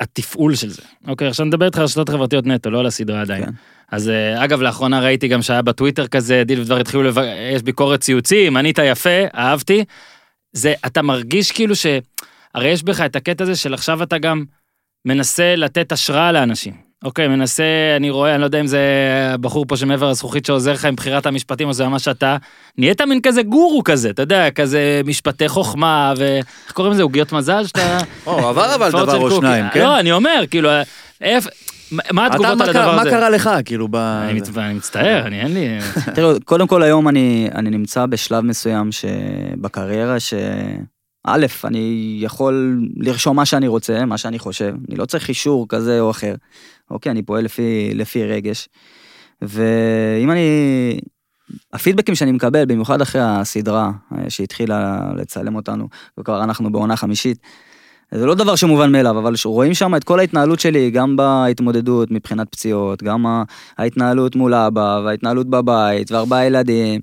[0.01, 3.44] התפעול של זה, אוקיי, עכשיו נדבר איתך על רשתות חברתיות נטו, לא על הסדרה עדיין.
[3.44, 3.51] כן.
[3.92, 7.16] אז אה, אגב, לאחרונה ראיתי גם שהיה בטוויטר כזה, דיל ודבר התחילו, לב...
[7.55, 9.84] יש ביקורת ציוצים, ענית יפה, אהבתי.
[10.53, 11.86] זה, אתה מרגיש כאילו ש...
[12.55, 14.44] הרי יש בך את הקטע הזה של עכשיו אתה גם
[15.05, 16.88] מנסה לתת השראה לאנשים.
[17.05, 17.62] אוקיי, מנסה,
[17.96, 18.80] אני רואה, אני לא יודע אם זה
[19.34, 22.36] הבחור פה שמעבר לזכוכית שעוזר לך עם בחירת המשפטים, או זה ממש אתה,
[22.78, 27.66] נהיית מין כזה גורו כזה, אתה יודע, כזה משפטי חוכמה, ואיך קוראים לזה, עוגיות מזל
[27.66, 27.99] שאתה...
[28.26, 29.30] או, עבר אבל דבר או.
[29.30, 29.80] שניים, כן?
[29.80, 30.70] לא, אני אומר, כאילו,
[31.20, 31.51] איפה...
[32.12, 33.11] מה התגובות מה על קרה- הדבר מה הזה?
[33.11, 33.96] קרה לך, כאילו, ב...
[33.96, 35.78] אני מצ- אני מצטער, אני אין לי...
[36.14, 40.34] תראו, קודם כל היום אני, אני נמצא בשלב מסוים שבקריירה ש...
[41.34, 46.00] א', אני יכול לרשום מה שאני רוצה, מה שאני חושב, אני לא צריך אישור כזה
[46.00, 46.34] או אחר.
[46.90, 48.68] אוקיי, אני פועל לפי, לפי רגש.
[49.42, 50.98] ואם אני...
[51.72, 57.38] הפידבקים שאני מקבל, במיוחד אחרי הסדרה אה, שהתחילה לצלם אותנו, וכבר אנחנו בעונה חמישית,
[58.14, 62.48] זה לא דבר שמובן מאליו, אבל רואים שם את כל ההתנהלות שלי, גם בהתמודדות מבחינת
[62.50, 63.42] פציעות, גם
[63.78, 67.00] ההתנהלות מול אבא, וההתנהלות בבית, וארבעה ילדים,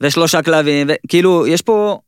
[0.00, 1.98] ושלושה כלבים, וכאילו, יש פה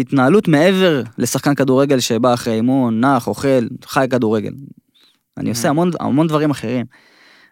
[0.00, 4.52] התנהלות מעבר לשחקן כדורגל שבא אחרי אימון, נח, אוכל, חי כדורגל.
[5.36, 6.86] אני עושה המון, המון דברים אחרים.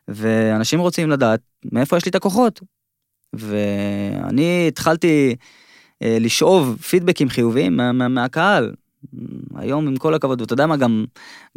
[0.08, 1.40] ואנשים רוצים לדעת
[1.72, 2.60] מאיפה יש לי את הכוחות.
[3.32, 5.36] ואני התחלתי
[6.02, 8.74] אה, לשאוב פידבקים חיוביים מה, מה, מהקהל.
[9.54, 11.04] היום עם כל הכבוד, ואתה יודע מה, גם,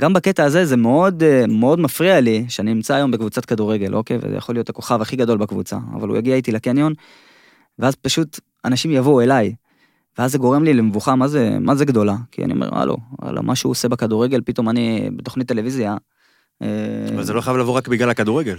[0.01, 4.17] גם בקטע הזה זה מאוד אה, מאוד מפריע לי שאני נמצא היום בקבוצת כדורגל, אוקיי?
[4.21, 6.93] וזה יכול להיות הכוכב הכי גדול בקבוצה, אבל הוא יגיע איתי לקניון,
[7.79, 9.53] ואז פשוט אנשים יבואו אליי.
[10.17, 12.15] ואז זה גורם לי למבוכה, מה זה, מה זה גדולה?
[12.31, 15.97] כי אני אומר, הלו, הלו, מה שהוא עושה בכדורגל, פתאום אני בתוכנית טלוויזיה.
[16.61, 16.67] אה,
[17.15, 18.57] אבל זה לא חייב לבוא רק בגלל הכדורגל.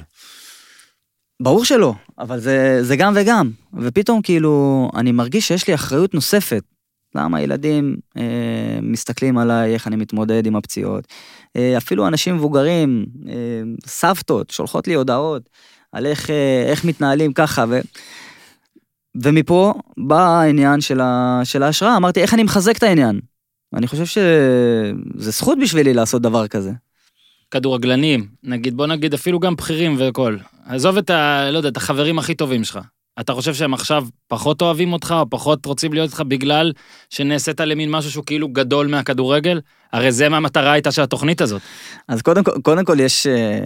[1.42, 3.50] ברור שלא, אבל זה, זה גם וגם.
[3.80, 6.62] ופתאום כאילו, אני מרגיש שיש לי אחריות נוספת.
[7.14, 11.04] למה ילדים אה, מסתכלים עליי, איך אני מתמודד עם הפציעות.
[11.56, 13.34] אה, אפילו אנשים מבוגרים, אה,
[13.86, 15.48] סבתות, שולחות לי הודעות
[15.92, 17.64] על איך, אה, איך מתנהלים ככה.
[17.68, 17.80] ו...
[19.22, 21.40] ומפה בא העניין של, ה...
[21.44, 23.20] של ההשראה, אמרתי, איך אני מחזק את העניין?
[23.74, 26.72] אני חושב שזה זכות בשבילי לעשות דבר כזה.
[27.50, 30.36] כדורגלנים, נגיד, בוא נגיד אפילו גם בכירים והכל.
[30.66, 31.50] עזוב את ה...
[31.50, 32.78] לא יודע, את החברים הכי טובים שלך.
[33.20, 36.72] אתה חושב שהם עכשיו פחות אוהבים אותך, או פחות רוצים להיות איתך בגלל
[37.10, 39.60] שנעשית למין משהו שהוא כאילו גדול מהכדורגל?
[39.92, 41.62] הרי זה מה המטרה הייתה של התוכנית הזאת.
[42.08, 43.58] אז קודם, קודם כל יש אה,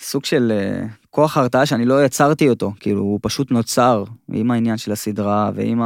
[0.00, 4.76] סוג של אה, כוח הרתעה שאני לא יצרתי אותו, כאילו הוא פשוט נוצר עם העניין
[4.76, 5.82] של הסדרה ועם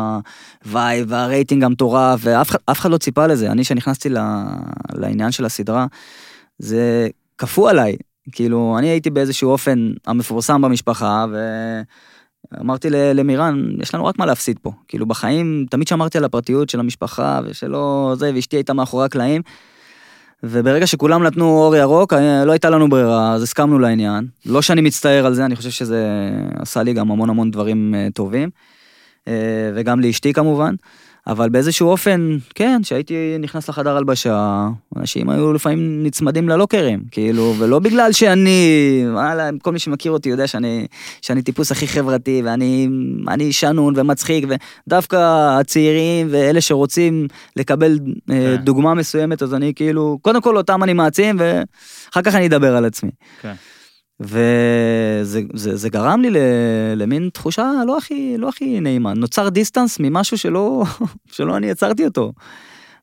[0.64, 3.50] הווייב והרייטינג המטורף ואף אחד- לא ציפה לזה.
[3.50, 4.18] אני שנכנסתי ל-
[4.94, 5.86] לעניין של הסדרה,
[6.58, 7.08] זה
[7.38, 7.96] כפו עליי,
[8.32, 12.11] כאילו אני הייתי באיזשהו אופן המפורסם במשפחה ואמרתי
[12.90, 14.72] ל- למירן, יש לנו רק מה להפסיד פה.
[14.88, 19.42] כאילו בחיים תמיד שמרתי על הפרטיות של המשפחה ושלא זה, ואשתי הייתה מאחורי הקלעים.
[20.42, 24.26] וברגע שכולם נתנו אור ירוק, אה, לא הייתה לנו ברירה, אז הסכמנו לעניין.
[24.46, 28.08] לא שאני מצטער על זה, אני חושב שזה עשה לי גם המון המון דברים אה,
[28.14, 28.50] טובים.
[29.28, 30.74] אה, וגם לאשתי כמובן.
[31.26, 37.78] אבל באיזשהו אופן, כן, כשהייתי נכנס לחדר הלבשה, אנשים היו לפעמים נצמדים ללוקרים, כאילו, ולא
[37.78, 40.86] בגלל שאני, וואלה, כל מי שמכיר אותי יודע שאני,
[41.22, 42.88] שאני טיפוס הכי חברתי, ואני
[43.28, 44.44] אני שנון ומצחיק,
[44.88, 45.16] ודווקא
[45.60, 47.92] הצעירים ואלה שרוצים לקבל
[48.30, 48.56] אה, כן.
[48.56, 52.84] דוגמה מסוימת, אז אני כאילו, קודם כל אותם אני מעצים, ואחר כך אני אדבר על
[52.84, 53.10] עצמי.
[53.42, 53.54] כן.
[54.22, 56.30] וזה זה, זה גרם לי
[56.96, 59.14] למין תחושה לא הכי, לא הכי נעימה.
[59.14, 60.84] נוצר דיסטנס ממשהו שלא,
[61.32, 62.32] שלא אני יצרתי אותו.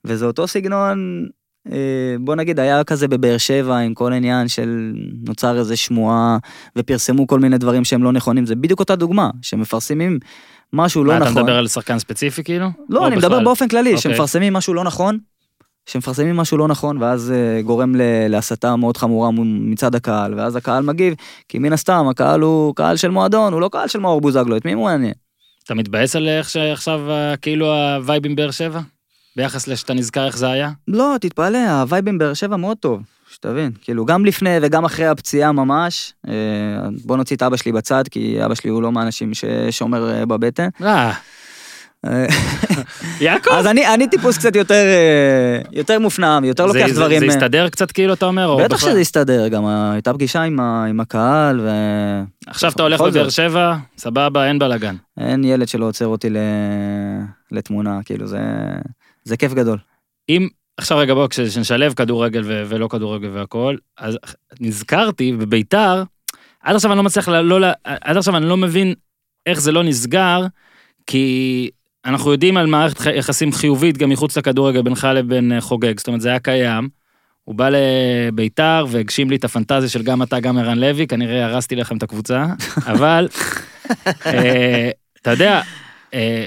[0.06, 1.26] וזה אותו סגנון,
[1.72, 4.94] אה, בוא נגיד, היה כזה בבאר שבע עם כל העניין של
[5.28, 6.38] נוצר איזה שמועה
[6.76, 8.46] ופרסמו כל מיני דברים שהם לא נכונים.
[8.46, 10.20] זה בדיוק אותה דוגמה, שמפרסמים
[10.74, 11.32] משהו לא נכון.
[11.32, 12.68] אתה מדבר על שחקן ספציפי כאילו?
[12.90, 13.44] לא, אני מדבר בכלל?
[13.44, 14.12] באופן כללי, אוקיי.
[14.12, 15.18] שמפרסמים משהו לא נכון,
[15.92, 17.96] שמפרסמים משהו לא נכון, ואז uh, גורם
[18.30, 21.14] להסתה מאוד חמורה מצד הקהל, ואז הקהל מגיב,
[21.48, 24.66] כי מן הסתם הקהל הוא קהל של מועדון, הוא לא קהל של מאור בוזגלו, את
[24.66, 25.14] מי הוא מעניין?
[25.64, 28.80] אתה מתבאס על איך שעכשיו אה, כאילו הווייב עם באר שבע?
[29.36, 30.72] ביחס לשאתה נזכר איך זה היה?
[30.88, 35.52] לא, תתפלא, הווייב עם באר שבע מאוד טוב, שתבין, כאילו גם לפני וגם אחרי הפציעה
[35.52, 36.34] ממש, אה,
[37.06, 40.70] בוא נוציא את אבא שלי בצד, כי אבא שלי הוא לא מהאנשים ששומר בבטן.
[42.06, 42.26] אה, אה,
[43.22, 43.50] יעקב!
[43.52, 47.20] אז אני, אני טיפוס קצת יותר, אה, יותר מופנם, יותר זה- לוקח זה- דברים...
[47.20, 48.48] זה אה, הסתדר קצת כאילו אתה אומר?
[48.48, 48.90] או בטח בכלל?
[48.90, 53.30] שזה יסתדר, גם הייתה פגישה עם, ה, עם הקהל, ואין עכשיו אתה הולך לבאר.
[53.30, 54.96] שבע, סבבה, אין בלאגן.
[55.44, 56.38] ילד שלא עוצר אותי ל,
[57.52, 58.40] לתמונה, כאילו זה,
[59.24, 59.78] זה כיף גדול.
[60.30, 60.48] אם,
[60.78, 64.18] עכשיו רגע בוא, כשנשלב כדורגל ו- ולא כדורגל והכל, אז
[64.62, 66.04] נזכרתי בביתר,
[66.64, 68.94] עד עכשיו אני לא מצליח, לא, ל- עד עכשיו אני לא מבין
[69.46, 70.46] איך זה לא נסגר,
[71.08, 71.70] כי
[72.06, 76.22] אנחנו יודעים על מערכת יחסים חיובית גם מחוץ לכדורגל בינך לבין אה, חוגג, זאת אומרת
[76.22, 76.90] זה היה קיים.
[77.44, 81.76] הוא בא לביתר והגשים לי את הפנטזיה של גם אתה גם ערן לוי, כנראה הרסתי
[81.76, 82.46] לכם את הקבוצה,
[82.94, 83.28] אבל
[84.26, 84.90] אה,
[85.22, 85.62] אתה יודע,
[86.14, 86.46] אה,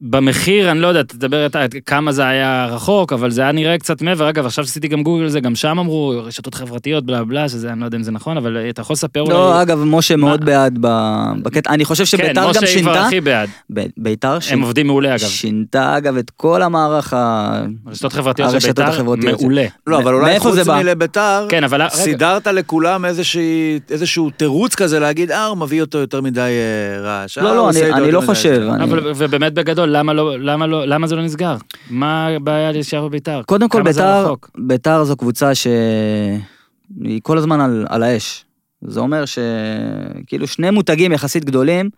[0.00, 4.02] במחיר, אני לא יודע, תדבר אתה, כמה זה היה רחוק, אבל זה היה נראה קצת
[4.02, 4.28] מעבר.
[4.28, 7.80] אגב, עכשיו עשיתי גם גוגל זה, גם שם אמרו רשתות חברתיות, בלה בלה, שזה, אני
[7.80, 9.32] לא יודע אם זה נכון, אבל אה, אתה יכול לספר אולי...
[9.34, 13.06] לא, אגב, משה מאוד בעד ב- בקטע, אני חושב כן, שביתר גם משה כבר שינתה,
[13.06, 13.48] הכי בעד.
[13.72, 15.18] ב- ביתר הם שינ- עובדים מעולה, אגב.
[15.18, 17.60] שינתה אגב את כל המערך ה...
[17.86, 19.40] רשתות חברתיות של בית"ר, החברתיות.
[19.40, 19.64] מעולה.
[19.86, 20.54] לא, אבל אולי חוץ?
[20.68, 25.98] מלביתר, כן, אבל רגע, סידרת לכולם איזושהי- איזשהו תירוץ כזה להגיד, אה, הוא מביא אותו
[25.98, 27.38] יותר מדי אה, רעש.
[27.38, 30.66] אה, לא, הוא לא, אני- לא חושב, זה." אני- אבל ובאמת בגדול, למה לא, למה
[30.66, 31.56] לא, למה זה לא נסגר?
[31.90, 33.42] מה הבעיה להישאר בביתר?
[33.46, 34.34] קודם כל ביתר?
[34.58, 38.44] ביתר זו קבוצה שהיא כל הזמן על, על האש.
[38.82, 41.90] זה אומר שכאילו שני מותגים יחסית גדולים,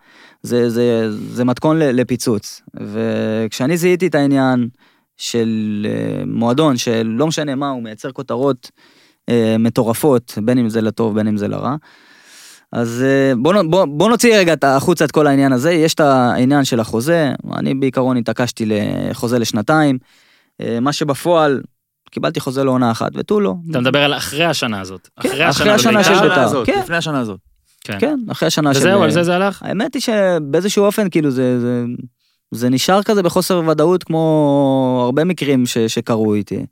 [0.43, 2.61] זה, זה, זה מתכון לפיצוץ.
[2.73, 4.69] וכשאני זיהיתי את העניין
[5.17, 8.71] של אה, מועדון שלא משנה מה, הוא מייצר כותרות
[9.29, 11.75] אה, מטורפות, בין אם זה לטוב, בין אם זה לרע.
[12.73, 15.99] אז אה, בוא, בוא, בוא נוציא רגע את- החוצה את כל העניין הזה, יש את
[15.99, 19.97] העניין של החוזה, אני בעיקרון התעקשתי לחוזה לשנתיים,
[20.61, 21.61] אה, מה שבפועל,
[22.11, 23.53] קיבלתי חוזה לעונה אחת ותו לא.
[23.71, 25.09] אתה מדבר על אחרי השנה הזאת.
[25.21, 26.29] כן, אחרי אחרי השנה השנה של.
[26.29, 26.65] בית"ר.
[26.65, 26.79] כן.
[26.83, 27.39] לפני השנה הזאת.
[27.83, 27.97] כן.
[27.99, 28.79] כן, אחרי השנה של...
[28.79, 29.63] וזהו, על זה זה הלך?
[29.63, 31.83] האמת היא שבאיזשהו אופן, כאילו, זה, זה,
[32.51, 36.65] זה נשאר כזה בחוסר ודאות כמו הרבה מקרים ש, שקרו איתי.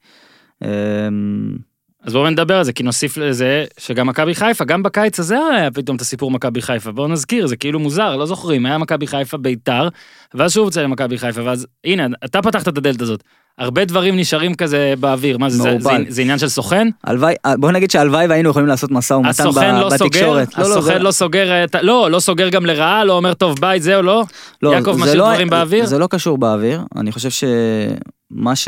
[2.04, 5.72] אז בואו נדבר על זה, כי נוסיף לזה שגם מכבי חיפה, גם בקיץ הזה היה
[5.72, 6.92] פתאום את הסיפור מכבי חיפה.
[6.92, 9.88] בואו נזכיר, זה כאילו מוזר, לא זוכרים, היה מכבי חיפה ביתר,
[10.34, 13.24] ואז שוב יוצא למכבי חיפה, ואז הנה, אתה פתחת את הדלת הזאת.
[13.58, 15.90] הרבה דברים נשארים כזה באוויר, מה זה, זה, זה.
[16.08, 16.88] זה עניין של סוכן?
[17.04, 20.58] הלוואי, בוא נגיד שהלוואי והיינו יכולים לעשות משא ומתן הסוכן לא בתקשורת.
[20.58, 23.82] לא, לא, הסוכן זה- לא סוגר, לא, לא סוגר גם לרעה, לא אומר טוב ביי,
[23.82, 24.24] זהו, לא?
[24.62, 25.86] לא, יעקב משאיר לא- דברים באוויר?
[25.86, 28.68] זה לא קשור באוויר, אני חושב שמה ש...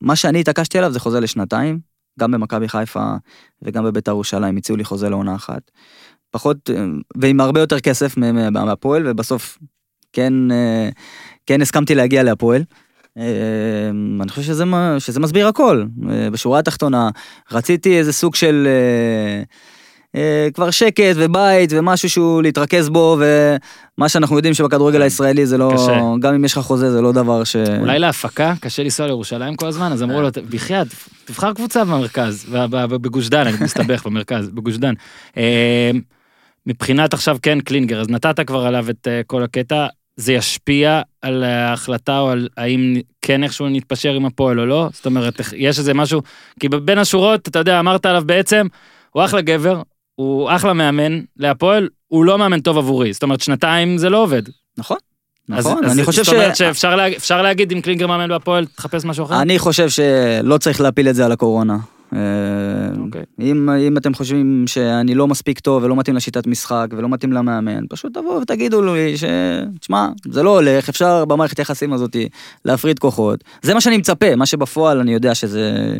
[0.00, 3.14] מה שאני התעקשתי עליו זה חוזה לשנתיים, גם במכבי חיפה
[3.62, 5.70] וגם בביתר ירושלים הציעו לי חוזה לעונה אחת.
[6.30, 6.84] פחות, אה,
[7.16, 8.16] ועם הרבה יותר כסף
[8.50, 9.58] מהפועל, ובסוף
[10.12, 10.88] כן, אה,
[11.46, 12.62] כן הסכמתי להגיע להפועל.
[13.18, 13.90] אה,
[14.20, 14.64] אני חושב שזה,
[14.98, 15.84] שזה מסביר הכל.
[16.10, 17.10] אה, בשורה התחתונה,
[17.52, 18.68] רציתי איזה סוג של...
[20.16, 25.70] אה, כבר שקט ובית ומשהו שהוא להתרכז בו, ומה שאנחנו יודעים שבכדורגל הישראלי זה לא,
[25.74, 26.00] קשה.
[26.20, 27.56] גם אם יש לך חוזה זה לא דבר ש...
[27.56, 30.86] אולי להפקה, קשה לנסוע לירושלים כל הזמן, אז אמרו לו, בחייאת,
[31.24, 32.46] תבחר קבוצה במרכז,
[32.90, 34.94] בגוש דן, אני מסתבך במרכז, בגוש דן.
[35.36, 35.90] אה,
[36.66, 39.86] מבחינת עכשיו כן קלינגר, אז נתת כבר עליו את אה, כל הקטע,
[40.16, 44.88] זה ישפיע על ההחלטה או על האם כן איכשהו נתפשר עם הפועל או לא?
[44.92, 46.22] זאת אומרת, יש איזה משהו,
[46.60, 48.66] כי בין השורות, אתה יודע, אמרת עליו בעצם,
[49.10, 49.82] הוא אחלה גבר,
[50.16, 54.42] הוא אחלה מאמן להפועל, הוא לא מאמן טוב עבורי, זאת אומרת, שנתיים זה לא עובד.
[54.78, 54.96] נכון,
[55.48, 56.58] נכון, אז אני חושב זאת אומרת ש...
[56.58, 59.42] שאפשר לה- להגיד אם קלינגר מאמן בהפועל, תחפש משהו אחר?
[59.42, 61.76] אני חושב שלא צריך להפיל את זה על הקורונה.
[62.12, 62.18] אה,
[62.98, 63.22] אוקיי.
[63.40, 67.84] אם, אם אתם חושבים שאני לא מספיק טוב ולא מתאים לשיטת משחק ולא מתאים למאמן,
[67.88, 69.24] פשוט תבואו ותגידו לי ש...
[69.80, 72.16] תשמע, זה לא הולך, אפשר במערכת יחסים הזאת
[72.64, 73.44] להפריד כוחות.
[73.62, 75.98] זה מה שאני מצפה, מה שבפועל אני יודע שזה...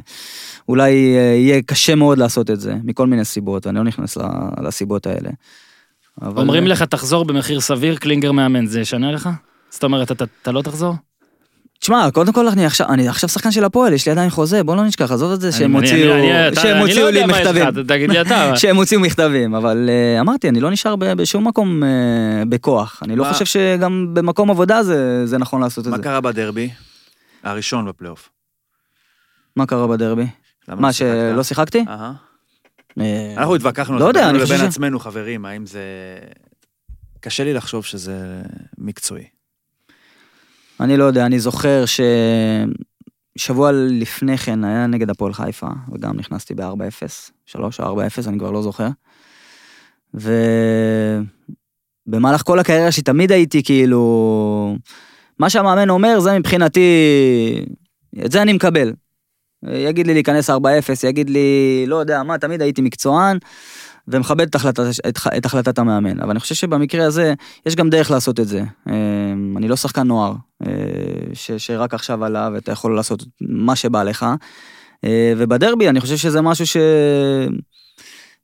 [0.69, 4.19] אולי אה, יהיה קשה מאוד לעשות את זה, מכל מיני סיבות, אני לא נכנס
[4.63, 5.31] לסיבות האלה.
[6.23, 9.29] אבל- אומרים לך תחזור במחיר סביר, קלינגר מאמן, זה ישנה לך?
[9.71, 10.95] זאת אומרת, אתה- אתה לא תחזור?
[11.81, 14.77] תשמע, קודם כל אני עכשיו, אני עכשיו שחקן של הפועל, יש לי עדיין חוזה, בוא
[14.77, 16.15] לא נשכח, עזוב את זה שהם הוציאו,
[16.55, 17.85] שהם לא הוציאו לי מה מכתבים.
[17.89, 18.49] תגיד לי אתה.
[18.49, 21.87] אבל- שהם הוציאו מכתבים, אבל uh, אמרתי, אני לא נשאר ב- בשום מקום uh,
[22.49, 23.01] בכוח.
[23.03, 26.03] אני לא מה- חושב שגם במקום עבודה זה, זה נכון לעשות את מה זה.
[26.03, 26.71] קרה בדרבי?
[27.45, 28.29] הראשון בפלייאוף.
[29.57, 30.27] מה קרה בדרבי?
[30.69, 30.93] מה, לא?
[30.93, 31.85] שלא שיחקתי?
[31.89, 32.13] אה,
[33.37, 35.83] אנחנו התווכחנו לא יודע, אני חושב לבין ש- עצמנו, חברים, האם זה...
[37.21, 38.43] קשה לי לחשוב שזה
[38.79, 39.25] מקצועי.
[40.81, 41.85] אני לא יודע, אני זוכר
[43.37, 47.09] ששבוע לפני כן היה נגד הפועל חיפה, וגם נכנסתי ב-4-0,
[47.47, 48.89] 3 או 4-0, אני כבר לא זוכר.
[52.07, 54.77] ובמהלך כל הקריירה שלי תמיד הייתי כאילו...
[55.39, 56.81] מה שהמאמן אומר זה מבחינתי,
[58.25, 58.93] את זה אני מקבל.
[59.73, 60.53] יגיד לי להיכנס 4-0,
[61.05, 63.39] יגיד לי, לא יודע מה, תמיד הייתי מקצוען,
[64.09, 66.21] ומכבד את החלטת, את, את החלטת המאמן.
[66.21, 67.35] אבל אני חושב שבמקרה הזה,
[67.67, 68.63] יש גם דרך לעשות את זה.
[68.89, 68.95] אה,
[69.57, 70.35] אני לא שחקן נוער,
[70.67, 70.73] אה,
[71.35, 74.27] ש, שרק עכשיו עלה ואתה יכול לעשות מה שבא לך.
[75.05, 76.65] אה, ובדרבי אני חושב שזה משהו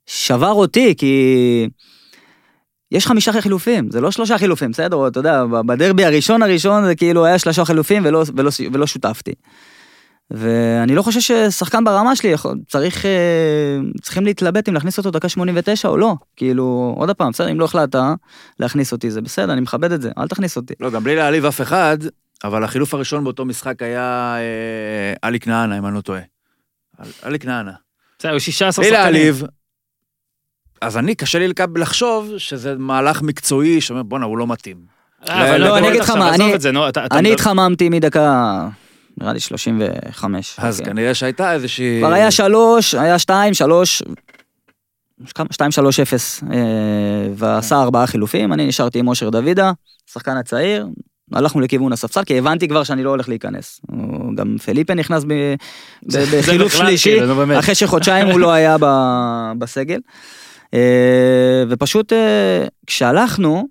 [0.07, 1.67] ששבר אותי, כי
[2.91, 5.07] יש חמישה חילופים, זה לא שלושה חילופים, בסדר?
[5.07, 9.31] אתה יודע, בדרבי הראשון הראשון זה כאילו היה שלושה חילופים ולא, ולא, ולא שותפתי.
[10.31, 13.11] ואני לא חושב ששחקן ברמה שלי יכול, צריך, אה,
[14.01, 16.13] צריכים להתלבט אם להכניס אותו דקה 89 או לא.
[16.35, 17.99] כאילו, עוד פעם, בסדר, אם לא החלטת
[18.59, 20.73] להכניס אותי, זה בסדר, אני מכבד את זה, אל תכניס אותי.
[20.79, 21.97] לא, גם בלי להעליב אף אחד,
[22.43, 26.21] אבל החילוף הראשון באותו משחק היה אה, עלי כנענה, אם אני לא טועה.
[27.21, 27.71] עלי כנענה.
[28.19, 29.13] בסדר, היו 16 בלי שחקנים.
[29.13, 29.43] להעליב,
[30.81, 34.77] אז אני, קשה לי לחשוב שזה מהלך מקצועי שאומר, בואנה, הוא לא מתאים.
[35.29, 36.35] אה, אבל לא, לא, אני אגיד לך מה,
[37.11, 38.67] אני- התחממתי מדקה,
[39.21, 40.55] נראה לי 35.
[40.57, 40.93] אז אוקיי.
[40.93, 41.99] כנראה שהייתה איזושהי...
[41.99, 44.03] כבר היה שלוש, היה שתיים, שלוש,
[45.35, 45.47] כמה?
[45.51, 49.71] שתיים, שלוש, אפס, אה, ועשה ארבעה חילופים, אני נשארתי עם אושר דוידה,
[50.11, 50.87] שחקן הצעיר,
[51.31, 53.81] הלכנו לכיוון הספסל, כי הבנתי כבר שאני לא הולך להיכנס.
[54.35, 55.55] גם פליפה נכנס ב-
[56.05, 57.59] בחילוף שלישי, כאילו.
[57.59, 59.99] אחרי שחודשיים הוא לא היה ב- בסגל.
[60.73, 63.67] אה, ופשוט אה, כשהלכנו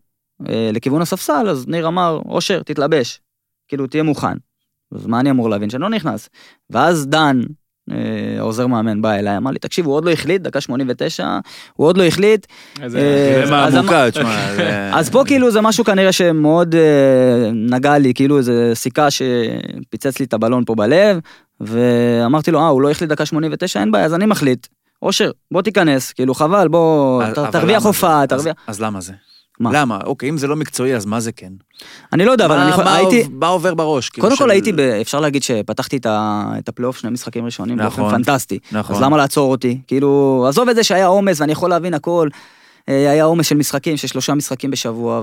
[0.49, 3.21] אה, לכיוון הספסל, אז ניר אמר, אושר, תתלבש,
[3.69, 4.37] כאילו, תהיה מוכן.
[4.95, 5.71] אז מה אני אמור להבין?
[5.71, 6.29] שאני לא נכנס.
[6.71, 7.41] ואז דן,
[7.91, 7.97] אה,
[8.39, 11.39] העוזר מאמן, בא אליי, אמר לי, תקשיב, הוא עוד לא החליט, דקה 89,
[11.75, 12.47] הוא עוד לא החליט.
[12.83, 16.81] איזה- אה, זה אז מהמוקד, שמע, זה- אז פה כאילו זה משהו כנראה שמאוד אה,
[17.53, 21.19] נגע לי, כאילו איזה סיכה שפיצץ לי את הבלון פה בלב,
[21.61, 24.67] ואמרתי לו, אה, הוא לא החליט דקה 89, אין בעיה, אז אני מחליט.
[25.03, 27.23] אושר, בוא תיכנס, כאילו חבל, בוא,
[27.53, 28.27] תרוויח הופעה?
[28.27, 28.55] תרוויח...
[28.67, 29.13] אז למה זה?
[29.61, 29.71] מה?
[29.73, 29.99] למה?
[30.05, 31.53] אוקיי, אם זה לא מקצועי, אז מה זה כן?
[32.13, 33.29] אני לא יודע, אבל מה- אני יכול- מה הייתי...
[33.33, 34.09] מה עובר בראש?
[34.09, 37.45] כאילו, קודם כל של- הייתי, ב- אפשר להגיד שפתחתי את ה- את הפלייאוף שני משחקים
[37.45, 38.59] ראשונים באופן נכון, פנטסטי.
[38.73, 38.97] נכון.
[38.97, 39.81] אז למה לעצור אותי?
[39.87, 42.29] כאילו, עזוב את זה שהיה עומס ואני יכול להבין הכל.
[42.89, 45.21] אה, היה עומס של משחקים, של שלושה משחקים בשבוע,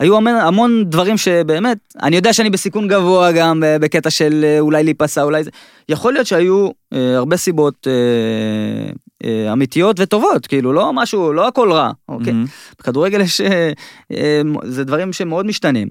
[0.00, 4.60] והיו המון, המון דברים שבאמת, אני יודע שאני בסיכון גבוה גם אה, בקטע של אה,
[4.60, 5.50] אולי להיפסע, אולי זה.
[5.88, 8.92] יכול להיות שהיו אה, הרבה סיבות אה,
[9.24, 12.32] אה, אמיתיות וטובות, כאילו, לא משהו, לא הכל רע, אוקיי?
[12.32, 12.46] מהמם.
[12.80, 13.72] בכדורגל יש, אה,
[14.12, 15.88] אה, זה דברים שמאוד משתנים.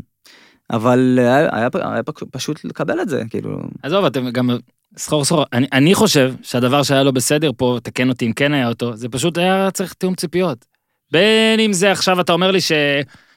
[0.72, 2.02] אבל היה, היה, היה
[2.32, 4.50] פשוט לקבל את זה, כאילו, עזוב, אתם גם...
[4.98, 8.68] סחור סחור, אני, אני חושב שהדבר שהיה לא בסדר פה, תקן אותי אם כן היה
[8.68, 10.66] אותו, זה פשוט היה צריך תיאום ציפיות.
[11.12, 12.60] בין אם זה עכשיו אתה אומר לי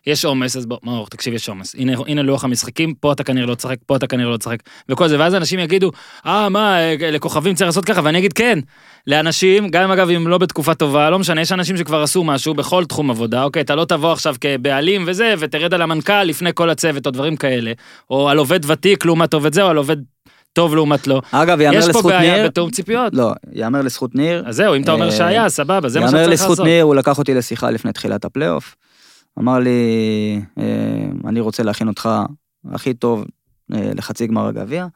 [0.04, 1.74] שיש עומס, אז בוא, מאור, תקשיב, יש עומס.
[1.78, 5.08] הנה, הנה לוח המשחקים, פה אתה כנראה לא תשחק, פה אתה כנראה לא תשחק, וכל
[5.08, 5.90] זה, ואז אנשים יגידו,
[6.26, 8.58] אה, מה, אה, לכוכבים צריך לעשות ככה, ואני אגיד כן.
[9.06, 12.54] לאנשים, גם אם אגב, אם לא בתקופה טובה, לא משנה, יש אנשים שכבר עשו משהו
[12.54, 16.70] בכל תחום עבודה, אוקיי, אתה לא תבוא עכשיו כבעלים וזה, ותרד על המנכ"ל לפני כל
[16.70, 17.72] הצוות או דברים כאלה,
[18.10, 19.96] או על עובד ותיק לעומת עובד זה, או על עובד
[20.52, 21.22] טוב לעומת לא.
[21.30, 23.14] אגב, יאמר יש פה לזכות בעיה ניר, בתיאום ציפיות.
[23.14, 26.18] לא, יאמר לזכות ניר, אז זהו, אם אתה אומר אה, שהיה, סבבה, זה מה יאמר
[26.18, 26.66] שצריך לזכות לעשות.
[26.66, 28.74] ניר, הוא לקח אותי לשיחה לפני תחילת הפלייאוף.
[29.40, 29.70] אמר לי,
[30.58, 30.64] אה,
[31.28, 32.08] אני רוצה להכין אותך
[32.72, 33.24] הכי טוב
[33.74, 34.86] אה, לחצי גמר הגביע.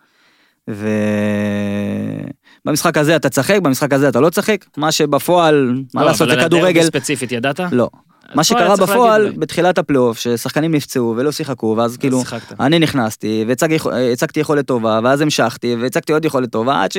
[2.64, 6.30] ובמשחק הזה אתה תשחק, במשחק הזה אתה לא תשחק, מה שבפועל, מה לא, לעשות, אבל
[6.30, 6.82] זה על הדרבי כדורגל.
[6.82, 7.60] ספציפית, ידעת?
[7.72, 7.88] לא.
[8.34, 9.32] מה שקרה בפועל.
[9.36, 12.60] בתחילת הפלייאוף, ששחקנים נפצעו ולא שיחקו, ואז כאילו, שיחקת.
[12.60, 16.96] אני נכנסתי, והצגתי יכולת טובה, ואז המשכתי, והצגתי עוד יכולת טובה, עד ש...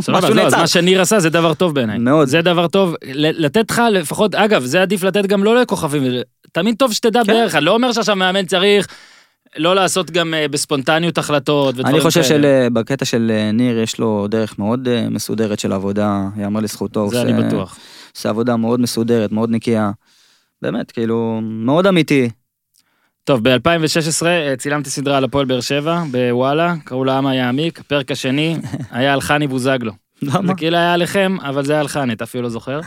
[0.00, 0.60] סבבה, משהו לא, אז נעצר.
[0.60, 1.98] מה שניר עשה זה דבר טוב בעיניי.
[1.98, 2.28] מאוד.
[2.28, 6.02] זה דבר טוב, לתת לך לפחות, אגב, זה עדיף לתת גם לא לכוכבים,
[6.52, 7.32] תמיד טוב שתדע כן.
[7.32, 8.86] בערך, אני לא אומר שעכשיו מאמן צריך
[9.56, 12.66] לא לעשות גם אה, בספונטניות החלטות ודברים אני חושב כאלה.
[12.70, 17.08] שבקטע של אה, ניר יש לו דרך מאוד אה, מסודרת של עבודה, יאמר לזכותו.
[17.08, 17.76] זה אני עושה- בטוח.
[18.16, 19.90] עושה עבודה מאוד מסודרת, מאוד נקייה.
[20.62, 22.30] באמת, כאילו, מאוד אמיתי.
[23.24, 24.22] טוב, ב-2016
[24.58, 28.56] צילמתי סדרה על הפועל באר שבע, בוואלה, קראו לה עמה יעמיק, הפרק השני
[28.90, 29.92] היה על חני בוזגלו.
[30.22, 30.46] למה?
[30.46, 32.80] זה כאילו היה עליכם, אבל זה היה על חני, אתה אפילו לא זוכר.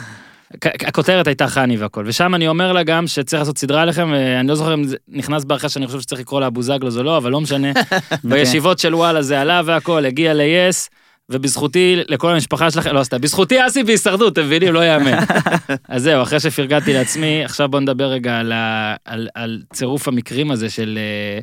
[0.88, 4.56] הכותרת הייתה חני והכל, ושם אני אומר לה גם שצריך לעשות סדרה עליכם, ואני לא
[4.56, 7.42] זוכר אם זה נכנס בערכה שאני חושב שצריך לקרוא לה בוזגלו או לא, אבל לא
[7.42, 7.72] משנה.
[8.24, 10.90] בישיבות של וואלה זה עלה והכל, הגיע ל-yes,
[11.30, 14.74] ובזכותי, לכל המשפחה שלכם, לא סתם, בזכותי אסי בהישרדות, אתם מבינים?
[14.74, 15.18] לא יאמן.
[15.90, 20.52] אז זהו, אחרי שפרגנתי לעצמי, עכשיו בוא נדבר רגע על, ה, על, על צירוף המקרים
[20.52, 21.00] הזה של...
[21.02, 21.40] אה,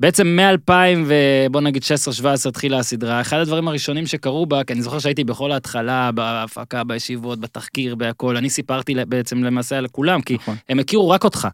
[0.00, 0.72] בעצם מ-2000
[1.06, 1.82] ובוא נגיד
[2.22, 6.84] 16-17 התחילה הסדרה, אחד הדברים הראשונים שקרו בה, כי אני זוכר שהייתי בכל ההתחלה, בהפקה,
[6.84, 10.56] בישיבות, בתחקיר, בהכל, אני סיפרתי בעצם למעשה על כולם, כי נכון.
[10.68, 11.48] הם הכירו רק אותך.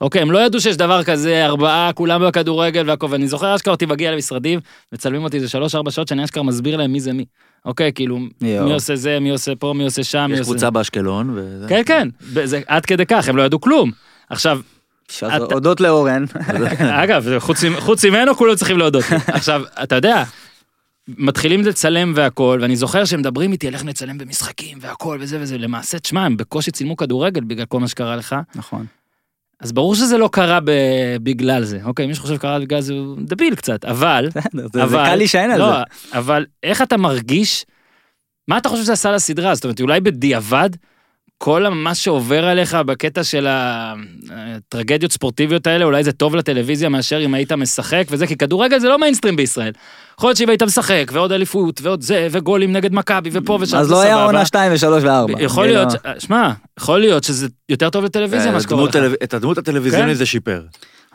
[0.00, 3.86] אוקיי, הם לא ידעו שיש דבר כזה, ארבעה, כולם בכדורגל והכל, ואני זוכר אשכרה אותי
[3.86, 4.60] מגיע למשרדים,
[4.92, 7.24] מצלמים אותי איזה שלוש-ארבע שעות שאני אשכרה מסביר להם מי זה מי.
[7.64, 8.64] אוקיי, כאילו, יואו.
[8.64, 10.50] מי עושה זה, מי עושה פה, מי עושה שם, מי יש עושה...
[10.50, 11.66] קבוצה באשקלון, וזה...
[11.68, 12.08] כן, כן,
[12.44, 13.90] זה עד כדי כך, הם לא ידעו כלום.
[14.30, 14.60] עכשיו,
[15.52, 16.24] הודות לאורן.
[16.78, 19.04] אגב, חוץ ממ- חוץ ממנו כולם צריכים להודות.
[19.26, 20.22] עכשיו, אתה יודע,
[21.08, 25.58] מתחילים לצלם והכל, ואני זוכר שהם מדברים איתי על איך נצלם במשחקים והכל וזה וזה,
[25.58, 28.86] למעשה, תשמע, הם בקושי צילמו כדורגל בגלל כל מה שקרה לך, נכון.
[29.60, 30.58] אז ברור שזה לא קרה.
[31.22, 34.28] בגלל זה, אוקיי, מי שחושב שקרה בגלל זה הוא דביל קצת, אבל,
[34.72, 35.70] זה קל להישען על לא,
[36.12, 36.18] זה.
[36.18, 37.64] אבל איך אתה מרגיש,
[38.48, 39.54] מה אתה חושב שזה עשה לסדרה?
[39.54, 40.70] זאת אומרת, אולי בדיעבד,
[41.44, 47.34] כל מה שעובר עליך בקטע של הטרגדיות ספורטיביות האלה, אולי זה טוב לטלוויזיה מאשר אם
[47.34, 49.72] היית משחק וזה, כי כדורגל זה לא מיינסטרים בישראל.
[50.18, 53.90] יכול להיות שאם היית משחק, ועוד אליפות, ועוד זה, וגולים נגד מכבי, ופה ושם, אז
[53.90, 54.24] לא היה.
[54.24, 55.42] עונה 2 ו-3 ו-4.
[55.42, 58.96] יכול להיות, ש- שמע, יכול להיות שזה יותר טוב לטלוויזיה מה שקורה לך.
[59.22, 60.14] את הדמות הטלוויזיונית כן.
[60.14, 60.62] זה שיפר.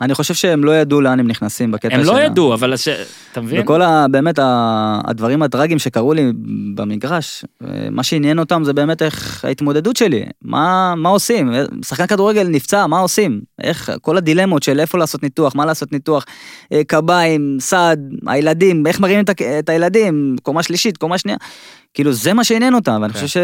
[0.00, 2.06] אני חושב שהם לא ידעו לאן הם נכנסים בקטע הם של...
[2.06, 2.88] לא ה- ידעו, אבל הש-
[3.32, 3.60] אתה מבין?
[3.62, 4.06] וכל ה...
[4.10, 6.32] באמת ה- הדברים הטראגיים שקרו לי
[6.74, 11.50] במגרש, אה, מה שעניין אותם זה באמת איך ההתמודדות שלי, מה, מה עושים,
[11.84, 16.24] שחקן כדורגל נפצע, מה עושים, איך, כל הדילמות של איפה לעשות ניתוח, מה לעשות ניתוח,
[16.72, 21.38] אה, קביים, סעד, הילדים, איך מרימים את, ה- את הילדים, קומה שלישית, קומה שנייה,
[21.94, 23.20] כאילו זה מה שעניין אותם, ואני כן.
[23.20, 23.40] חושב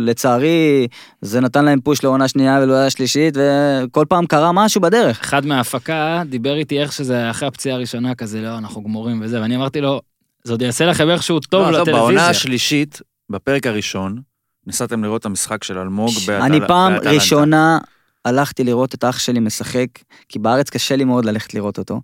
[0.00, 0.86] שלצערי
[1.20, 5.20] זה נתן להם פוש לעונה שנייה ולעונה שלישית, וכל פעם קרה משהו בדרך.
[5.20, 9.56] אחד מההפקה דיבר איתי איך שזה אחרי הפציעה הראשונה כזה, לא, אנחנו גמורים וזה, ואני
[9.56, 10.00] אמרתי לו,
[10.44, 12.28] זה עוד יעשה לכם איכשהו טוב לא, עזוב, בעונה לטלוויזיה.
[12.28, 14.20] השלישית, בפרק הראשון,
[14.66, 17.14] ניסיתם לראות את המשחק של אלמוג באטל- אני פעם באטלנטה.
[17.14, 17.78] ראשונה
[18.24, 19.86] הלכתי לראות את אח שלי משחק,
[20.28, 22.00] כי בארץ קשה לי מאוד ללכת לראות אותו.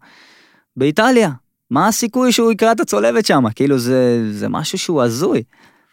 [0.77, 1.31] באיטליה,
[1.71, 3.45] מה הסיכוי שהוא יקרא את הצולבת שם?
[3.55, 5.43] כאילו זה, זה משהו שהוא הזוי.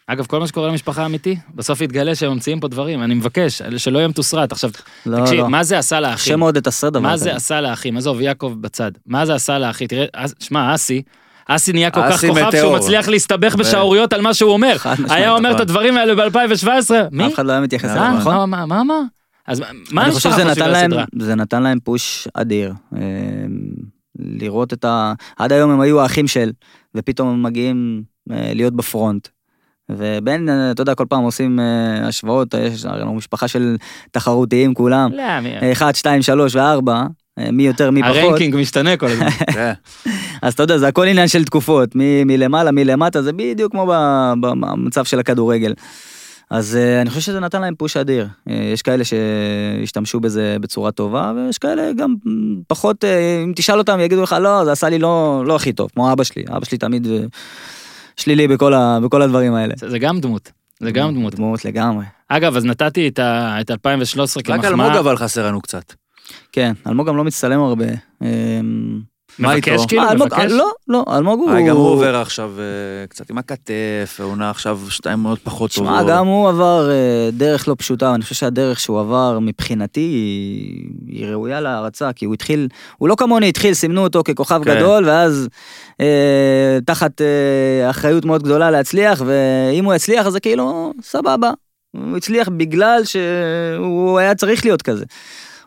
[0.08, 3.98] אגב, כל מה שקורה למשפחה אמיתי, בסוף יתגלה שהם ממציאים פה דברים, אני מבקש, שלא
[3.98, 4.52] יהיה מתוסרט.
[4.52, 4.70] עכשיו,
[5.06, 5.48] לא, תקשיב, לא.
[5.48, 6.38] מה זה עשה קשה לאחים?
[6.38, 7.16] מאוד לתסרט דבר מה.
[7.16, 7.96] זה עשה לאחים?
[7.96, 8.90] עזוב, יעקב בצד.
[9.06, 9.86] מה זה עשה לאחי?
[9.86, 10.06] תראה,
[10.38, 11.02] שמע, אסי,
[11.48, 12.76] אסי נהיה כל כך כוכב שהוא.
[12.76, 14.76] מצליח להסתבך בשערוריות על מה שהוא אומר.
[15.08, 15.60] היה אומר את נכון.
[15.62, 17.26] הדברים האלה ב-2017, מי?
[17.26, 18.34] אף אחד לא היה מתייחס אה, לזה, אה, נכון?
[18.34, 19.00] מה, מה, מה, מה?
[19.46, 20.90] אז מה- אני חושב שזה נתן להם?
[21.18, 22.72] זה נתן להם פוש אדיר.
[22.96, 23.00] אה,
[24.18, 25.12] לראות את ה...
[25.36, 26.52] עד היום הם היו האחים של,
[26.94, 29.28] ופתאום הם מגיעים אה, להיות בפרונט.
[29.90, 33.76] ובין, אה, אתה יודע, כל פעם עושים אה, השוואות, יש לנו משפחה של
[34.10, 35.10] תחרותיים כולם.
[35.12, 37.02] לא, מי- אה, אחד, שתיים, שלוש וארבע,
[37.38, 38.16] אה, מי יותר, מי פחות.
[38.16, 39.26] הרנקינג משתנה כל הזמן.
[40.42, 41.88] אז אתה יודע, זה הכל עניין של תקופות,
[42.26, 43.86] מלמעלה, מי למטה, זה בדיוק כמו
[44.40, 45.74] במצב של הכדורגל.
[46.50, 48.28] אז אה, אני חושב שזה נתן להם פוש אדיר.
[48.50, 52.14] אה, יש כאלה שהשתמשו בזה בצורה טובה, ויש כאלה גם
[52.68, 55.90] פחות, אה, אם תשאל אותם, יגידו לך, לא, זה עשה לי לא, לא הכי טוב,
[55.94, 56.44] כמו אבא שלי.
[56.56, 57.18] אבא שלי תמיד אה,
[58.16, 59.74] שלילי בכל, ה, בכל הדברים האלה.
[59.78, 60.52] זה זה גם דמות.
[60.80, 61.34] זה גם דמות.
[61.34, 62.04] דמות לגמרי.
[62.28, 65.00] אגב, אז נתתי את ה- את 2013 רק אלמוג כמחמאה.
[65.00, 65.92] אבל חסר לנו קצת.
[66.52, 67.84] כן, אלמוג גם לא מצטלם הרבה.
[69.38, 69.88] מה מבקש איתו?
[69.88, 70.52] כאילו, אה, מבקש?
[70.52, 71.50] לא, לא, אלמוג הוא...
[71.50, 75.90] אה, גם הוא עובר עכשיו אה, קצת עם הכתף, העונה עכשיו שתיים מאוד פחות טובות.
[75.90, 76.90] שמע, גם הוא עבר
[77.32, 80.00] דרך לא פשוטה, ואני חושב שהדרך שהוא עבר מבחינתי
[81.10, 84.74] היא, ראויה להערצה, כי הוא התחיל, הוא לא כמוני התחיל, סימנו אותו ככוכב כן.
[84.74, 85.48] גדול, ואז
[86.84, 87.20] תחת
[87.90, 91.50] אחריות מאוד גדולה להצליח, ואם הוא יצליח אז זה כאילו, סבבה.
[91.96, 95.04] הוא הצליח בגלל שהוא היה צריך להיות כזה.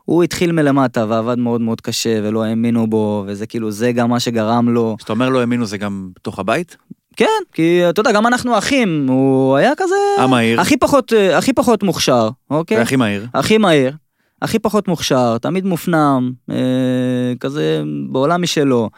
[0.10, 4.20] הוא התחיל מלמטה ועבד מאוד מאוד קשה ולא האמינו בו, וזה כאילו, זה גם מה
[4.20, 4.95] שגרם לו.
[4.97, 6.78] כשאתה אומר לא האמינו זה גם בתוך הבית?
[7.16, 9.95] כן, כי אתה יודע, גם אנחנו אחים, הוא היה כזה...
[10.18, 10.62] המהיר.
[10.62, 12.78] הכי פחות, הכי פחות מוכשר, אוקיי?
[12.78, 13.28] והכי מהיר.
[13.34, 13.93] הכי מהיר,
[14.41, 18.89] הכי פחות מוכשר, תמיד מופנם, אה, כזה בעולם משלו.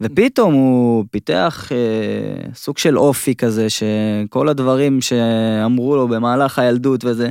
[0.00, 7.28] ופתאום הוא פיתח אה, סוג של אופי כזה, שכל הדברים שאמרו לו במהלך הילדות וזה,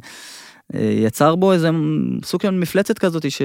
[0.74, 1.70] יצר בו איזה
[2.26, 3.42] סוג של מפלצת כזאת ש...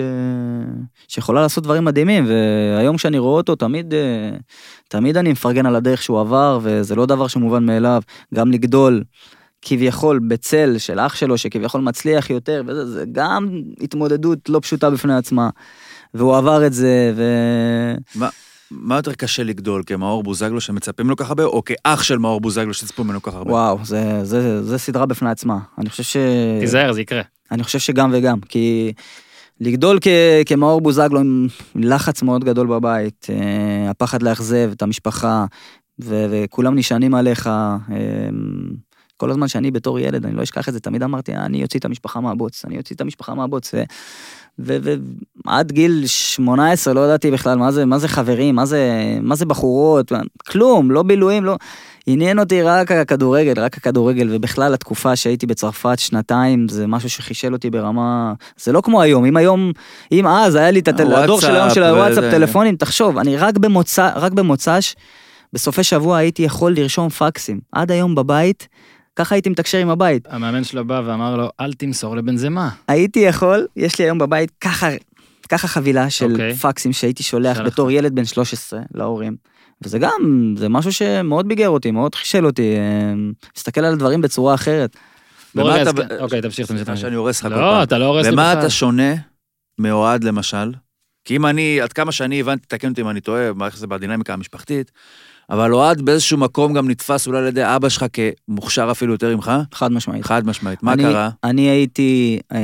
[1.08, 4.30] שיכולה לעשות דברים מדהימים, והיום כשאני רואה אותו תמיד, אה,
[4.88, 8.02] תמיד אני מפרגן על הדרך שהוא עבר, וזה לא דבר שמובן מאליו,
[8.34, 9.02] גם לגדול.
[9.64, 15.14] כביכול בצל של אח שלו שכביכול מצליח יותר וזה זה גם התמודדות לא פשוטה בפני
[15.14, 15.50] עצמה.
[16.14, 17.22] והוא עבר את זה ו...
[18.14, 18.28] מה-
[18.72, 22.74] מה יותר קשה לגדול, כמאור בוזגלו שמצפים לו ככה הרבה, או כאח של מאור בוזגלו
[22.74, 23.52] שצפו ממנו ככה הרבה?
[23.52, 26.16] וואו זה, זה, זה סדרה בפני עצמה אני חושב ש...
[26.60, 27.22] תיזהר, זה יקרה.
[27.50, 28.92] אני חושב שגם וגם כי
[29.60, 30.08] לגדול כ...
[30.46, 35.44] כמאור בוזגלו עם לחץ מאוד גדול בבית אה, הפחד לאכזב את המשפחה
[36.00, 36.26] ו...
[36.30, 37.46] וכולם נשענים עליך.
[37.46, 38.28] אה,
[39.16, 41.84] כל הזמן שאני בתור ילד, אני לא אשכח את זה, תמיד אמרתי, אני אוציא את
[41.84, 43.74] המשפחה מהבוץ, אני אוציא את המשפחה מהבוץ.
[44.58, 48.90] ועד גיל 18 לא ידעתי בכלל מה זה, מה זה חברים, מה זה,
[49.22, 50.12] מה זה בחורות,
[50.48, 51.56] כלום, לא בילויים, לא...
[52.06, 57.70] עניין אותי רק הכדורגל, רק הכדורגל, ובכלל התקופה שהייתי בצרפת שנתיים, זה משהו שחישל אותי
[57.70, 58.32] ברמה...
[58.56, 59.72] זה לא כמו היום, אם היום,
[60.12, 61.14] אם אז היה לי את הטל...
[61.14, 62.24] הדור של היום של הוואטסאפ.
[62.30, 64.94] טלפונים, תחשוב, אני רק במוצא, רק במוצ"ש,
[65.52, 67.60] בסופי שבוע הייתי יכול לרשום פקסים.
[67.72, 68.68] עד היום בבית,
[69.16, 70.26] ככה הייתי מתקשר עם הבית.
[70.30, 72.68] המאמן שלו בא ואמר לו, אל תמסור לבנזמה.
[72.88, 74.88] הייתי יכול, יש לי היום בבית ככה,
[75.48, 76.54] ככה חבילה של אוקיי.
[76.54, 77.66] פקסים שהייתי שולח שלח.
[77.66, 79.36] בתור ילד בן 13 להורים.
[79.84, 80.10] וזה גם,
[80.58, 82.74] זה משהו שמאוד ביגר אותי, מאוד חישל אותי,
[83.56, 84.96] מסתכל על הדברים בצורה אחרת.
[85.54, 86.66] בוא ומה רגע, אתה- אוקיי, תמשיך, תמשיך.
[86.66, 87.00] סליחה תמשיך.
[87.02, 87.82] שאני הורס לך כל לא, פעם.
[87.82, 88.60] אתה לא הורס לי במה בכלל.
[88.62, 89.14] אתה שונה
[89.78, 90.72] מאוהד למשל?
[91.24, 93.86] כי אם אני, עד כמה שאני הבנתי, תקן אותי אם אני טועה, מה- איך זה
[93.86, 94.90] בדינמיקה המשפחתית,
[95.50, 98.06] אבל אוהד באיזשהו מקום גם נתפס אולי על ידי אבא שלך
[98.48, 99.52] כמוכשר אפילו יותר ממך?
[99.74, 100.24] חד משמעית.
[100.24, 100.82] חד משמעית.
[100.82, 101.30] מה אני, קרה?
[101.44, 102.58] אני הייתי אה,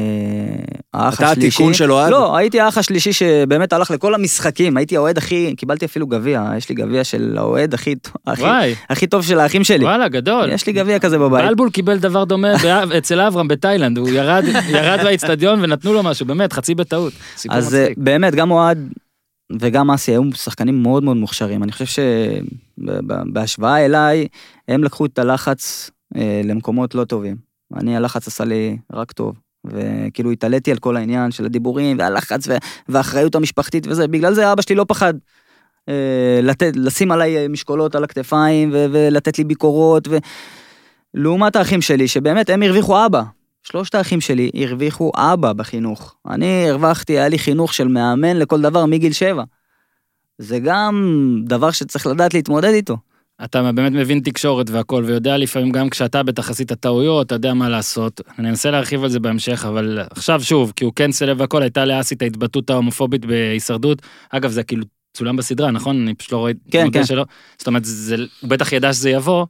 [0.94, 1.48] האח אתה השלישי.
[1.48, 2.10] התיקון של אוהד?
[2.10, 6.68] לא, הייתי האח השלישי שבאמת הלך לכל המשחקים, הייתי האוהד הכי, קיבלתי אפילו גביע, יש
[6.68, 7.94] לי גביע של האוהד הכי,
[8.26, 8.44] הכי,
[8.90, 9.84] הכי טוב של האחים שלי.
[9.84, 10.48] וואלה, גדול.
[10.52, 11.44] יש לי גביע כזה בבית.
[11.44, 16.26] בלבול קיבל דבר דומה באב- אצל אברהם בתאילנד, הוא ירד ירד באיצטדיון ונתנו לו משהו,
[16.26, 17.12] באמת, חצי בטעות.
[17.36, 17.98] סיפור אז אה, מצחיק.
[17.98, 18.88] באמת, גם אוהד
[19.52, 21.62] וגם אסי היו שחקנים מאוד מאוד מוכשרים.
[21.62, 22.02] אני חושב
[22.78, 24.28] שבהשוואה אליי,
[24.68, 27.36] הם לקחו את הלחץ אה, למקומות לא טובים.
[27.76, 29.34] אני, הלחץ עשה לי רק טוב.
[29.64, 34.62] וכאילו התעליתי על כל העניין של הדיבורים והלחץ וה- והאחריות המשפחתית וזה, בגלל זה אבא
[34.62, 35.14] שלי לא פחד
[35.88, 40.08] אה, לתת, לשים עליי משקולות על הכתפיים ולתת לי ביקורות.
[40.08, 40.16] ו...
[41.14, 43.22] לעומת האחים שלי, שבאמת הם הרוויחו אבא.
[43.72, 46.16] שלושת האחים שלי הרוויחו אבא בחינוך.
[46.30, 49.42] אני הרווחתי, היה לי חינוך של מאמן לכל דבר מגיל שבע.
[50.38, 52.96] זה גם דבר שצריך לדעת להתמודד איתו.
[53.44, 57.68] אתה באמת מבין תקשורת והכל, ויודע לפעמים גם כשאתה בטח עשית טעויות, אתה יודע מה
[57.68, 58.20] לעשות.
[58.38, 61.84] אני אנסה להרחיב על זה בהמשך, אבל עכשיו שוב, כי הוא כן סלב והכל, הייתה
[61.84, 64.02] לאסי את ההתבטאות ההומופובית בהישרדות.
[64.30, 66.02] אגב, זה כאילו צולם בסדרה, נכון?
[66.02, 66.52] אני פשוט לא רואה...
[66.70, 67.04] כן, כן.
[67.04, 67.24] שלא.
[67.58, 69.46] זאת אומרת, זה, הוא בטח ידע שזה יבוא.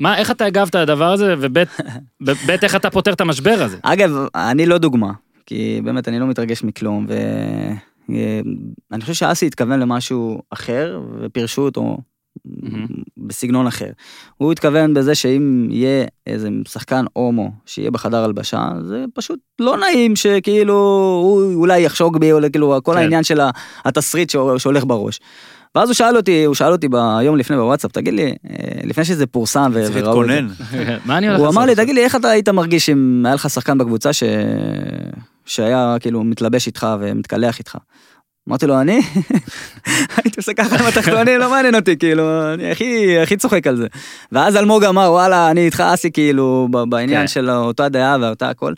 [0.00, 1.58] מה, איך אתה הגבת לדבר הזה, וב'
[2.24, 3.78] ב- ב', איך אתה פותר את המשבר הזה?
[3.82, 5.12] אגב, אני לא דוגמה,
[5.46, 7.06] כי באמת אני לא מתרגש מכלום,
[8.08, 11.98] ואני חושב שאסי התכוון למשהו אחר, ופירשו אותו.
[13.16, 13.90] בסגנון אחר.
[14.36, 20.16] הוא התכוון בזה שאם יהיה איזה שחקן הומו שיהיה בחדר הלבשה, זה פשוט לא נעים
[20.16, 20.74] שכאילו
[21.24, 22.98] הוא אולי יחשוק בי, או כאילו כל כן.
[22.98, 23.40] העניין של
[23.84, 25.20] התסריט שהו- שהולך בראש.
[25.74, 29.26] ואז הוא שאל אותי, הוא שאל אותי ביום לפני בוואטסאפ, תגיד לי, אה, לפני שזה
[29.26, 30.48] פורסם ו- צריך וראו את זה, להתכונן.
[31.06, 31.58] מה אני הולך הוא לעשות?
[31.58, 31.74] אמר לי?
[31.74, 34.22] תגיד לי, איך אתה היית מרגיש אם היה לך שחקן בקבוצה ש...
[35.46, 37.76] שהיה כאילו מתלבש איתך ומתקלח איתך?
[38.48, 39.00] אמרתי לו, אני?
[40.16, 43.86] הייתי עושה ככה עם התחתונים, לא מעניין אותי, כאילו, אני הכי, הכי צוחק על זה.
[44.32, 47.26] ואז אלמוג אמר, וואלה, אני איתך אסי, כאילו, ב- בעניין כן.
[47.28, 48.72] של אותה דעה ואותה הכל.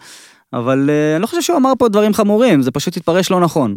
[0.53, 3.77] אבל אה, אני לא חושב שהוא אמר פה דברים חמורים, זה פשוט התפרש לא נכון.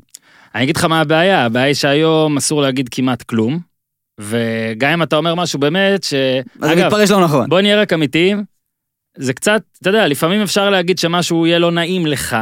[0.55, 3.59] אני אגיד לך מה הבעיה, הבעיה היא שהיום אסור להגיד כמעט כלום,
[4.19, 6.13] וגם אם אתה אומר משהו באמת, ש...
[6.61, 7.49] אז זה מתפרש לא נכון.
[7.49, 8.43] בוא נהיה רק אמיתיים,
[9.17, 12.37] זה קצת, אתה יודע, לפעמים אפשר להגיד שמשהו יהיה לא נעים לך,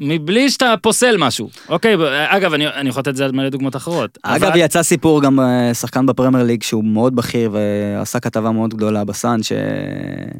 [0.00, 1.50] מבלי שאתה פוסל משהו.
[1.68, 1.96] אוקיי,
[2.28, 4.18] אגב, אני אני יכול לתת את זה על מלא דוגמאות אחרות.
[4.22, 8.74] אגב, אבל- יצא סיפור גם אה, שחקן בפרמייר ליג שהוא מאוד בכיר ועשה כתבה מאוד
[8.74, 9.52] גדולה בסאן, ש...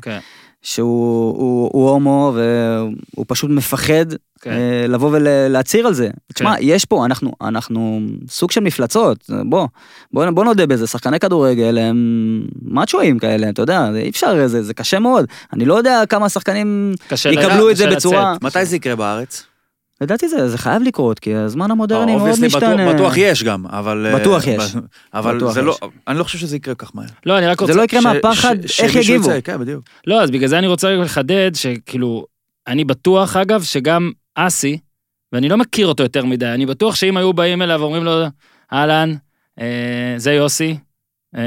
[0.02, 0.18] כן,
[0.62, 4.04] שהוא הוא, הוא הומו והוא פשוט מפחד
[4.40, 4.50] כן.
[4.50, 6.08] אה, לבוא ולהצהיר על זה.
[6.34, 9.66] תשמע, יש פה, אנחנו, אנחנו סוג של מפלצות, בוא,
[10.12, 11.96] בוא, בוא נודה בזה, שחקני כדורגל הם
[12.62, 15.24] מאצ'ואים כאלה, אתה יודע, זה אי אפשר, זה, זה קשה מאוד.
[15.52, 16.94] אני לא יודע כמה שחקנים
[17.30, 18.32] יקבלו לה- את זה בצורה...
[18.32, 18.44] לצאת.
[18.44, 19.44] מתי זה יקרה בארץ?
[20.00, 22.92] לדעתי זה, זה חייב לקרות, כי הזמן המודרני מאוד Obviously, בטוח- משתנה.
[22.94, 24.06] בטוח יש גם, אבל...
[24.06, 24.76] אה, בטוח יש.
[25.14, 25.78] אבל בטוח זה לא, יש.
[26.08, 27.06] אני לא חושב שזה יקרה כך מהר.
[27.26, 27.72] לא, אני רק רוצה...
[27.72, 29.30] זה לא יקרה ש- מהפחד, ש- איך שמישהו יגיבו.
[29.30, 29.84] יצא, כן, בדיוק.
[30.06, 32.26] לא, אז בגלל זה אני רוצה לחדד שכאילו,
[32.66, 34.78] אני בטוח אגב שגם אסי,
[35.32, 38.12] ואני לא מכיר אותו יותר מדי, אני בטוח שאם היו באים אליו ואומרים לו,
[38.72, 39.14] אהלן,
[39.60, 39.66] אה,
[40.16, 40.76] זה יוסי,
[41.36, 41.42] אה,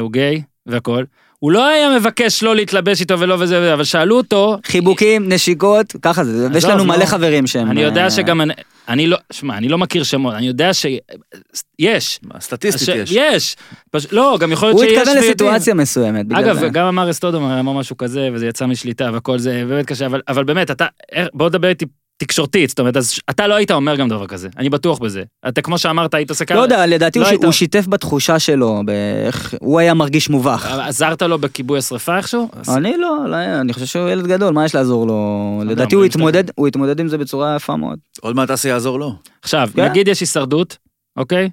[0.00, 1.04] הוא גיי והכל,
[1.46, 5.92] הוא לא היה מבקש לא להתלבש איתו ולא וזה וזה, אבל שאלו אותו, חיבוקים, נשיקות,
[6.02, 6.84] ככה זה, ויש לנו לא.
[6.84, 7.70] מלא חברים שהם...
[7.70, 8.40] אני יודע אה, שגם,
[8.88, 12.20] אני, לא, שמע, אני לא מכיר שמות, אני יודע שיש.
[12.40, 13.10] סטטיסטית יש.
[13.12, 13.56] יש.
[13.90, 14.06] פש...
[14.12, 15.30] לא, גם יכול להיות הוא שיש התכוון ויודעים.
[15.30, 16.68] לסיטואציה מסוימת, בגלל אגב, זה.
[16.68, 20.44] גם אמר אסטודום אמר משהו כזה, וזה יצא משליטה והכל זה באמת קשה, אבל, אבל
[20.44, 21.86] באמת, אתה, איך- בוא נדבר איתי
[22.18, 25.22] תקשורתית, זאת אומרת, אז אתה לא היית אומר גם דבר כזה, אני בטוח בזה.
[25.48, 28.38] אתה, כמו שאמרת, היית עושה ככה, לא יודע, לדעתי לא הוא היית- הוא שיתף בתחושה
[28.38, 30.66] שלו, באיך הוא היה מרגיש מובך.
[30.66, 32.50] עזרת לו בכיבוי השרפה איכשהו?
[32.76, 35.58] אני לא, לא, אני חושב שהוא ילד גדול, מה יש לעזור לו?
[35.60, 37.98] יודע, לדעתי הוא התמודד, הוא התמודד עם זה בצורה יפה מאוד.
[38.20, 39.14] עוד מעט אסי יעזור לו.
[39.42, 39.84] עכשיו, כן.
[39.84, 40.76] נגיד יש הישרדות,
[41.16, 41.50] אוקיי?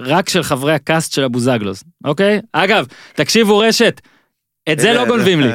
[0.00, 2.40] רק של חברי הקאסט של הבוזגלוס, אוקיי?
[2.52, 4.00] אגב, תקשיבו רשת,
[4.72, 5.48] את זה לא גונבים לי.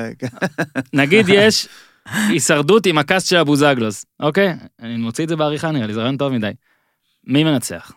[0.93, 1.68] נגיד יש
[2.07, 4.53] הישרדות עם הקאסט של הבוזגלוס, אוקיי?
[4.81, 6.51] אני מוציא את זה בעריכה נראה לי, זה רעיון טוב מדי.
[7.27, 7.91] מי מנצח?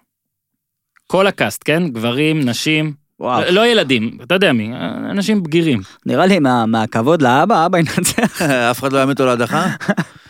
[1.07, 1.89] כל הקאסט, כן?
[1.89, 3.41] גברים, נשים, וואו.
[3.41, 4.73] לא- לא ילדים, אתה יודע מי,
[5.11, 5.81] אנשים בגירים.
[6.07, 8.43] נראה לי מה- מהכבוד לאבא, אבא ינצח.
[8.71, 9.65] אף אחד לא יעמיד אותו להדחה?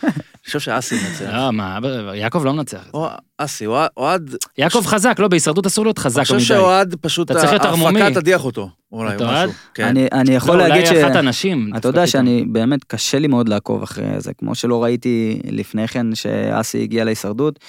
[0.03, 0.11] אני
[0.45, 1.33] חושב שאסי ינצח.
[1.33, 1.79] לא, מה,
[2.15, 2.83] יעקב לא מנצח.
[2.93, 3.07] או
[3.37, 3.65] אסי,
[3.97, 6.43] אוהד- יעקב חזק, לא, בהישרדות אסור להיות אני חזק חושב מדי.
[6.43, 8.01] שאוהד פשוט, אתה צריך להיות ערמומי.
[8.01, 8.69] ההפקה תדיח אותו.
[8.91, 9.25] אולי, אתה?
[9.25, 9.51] משהו.
[9.73, 9.83] כן.
[9.83, 10.89] אני אני יכול לא, להגיד ש...
[10.89, 11.71] אולי אחת הנשים.
[11.77, 16.15] אתה יודע שאני באמת קשה לי מאוד לעקוב אחרי זה, כמו שלא ראיתי לפני כן
[16.15, 17.59] שאסי הגיע להישרדות.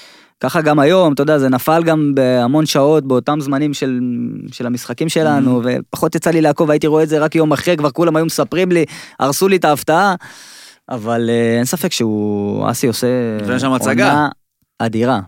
[0.41, 4.01] ככה גם היום, אתה יודע, זה נפל גם בהמון שעות באותם זמנים של,
[4.53, 7.91] של המשחקים שלנו, ופחות יצא לי לעקוב, הייתי רואה את זה רק יום אחרי, כבר
[7.91, 8.85] כולם היו מספרים לי,
[9.21, 10.15] הרסו לי את ההפתעה.
[10.89, 13.07] אבל אה, אין ספק שהוא, אסי עושה
[13.41, 14.11] נותן שם הצגה.
[14.11, 14.29] עונה
[14.79, 15.21] אדירה.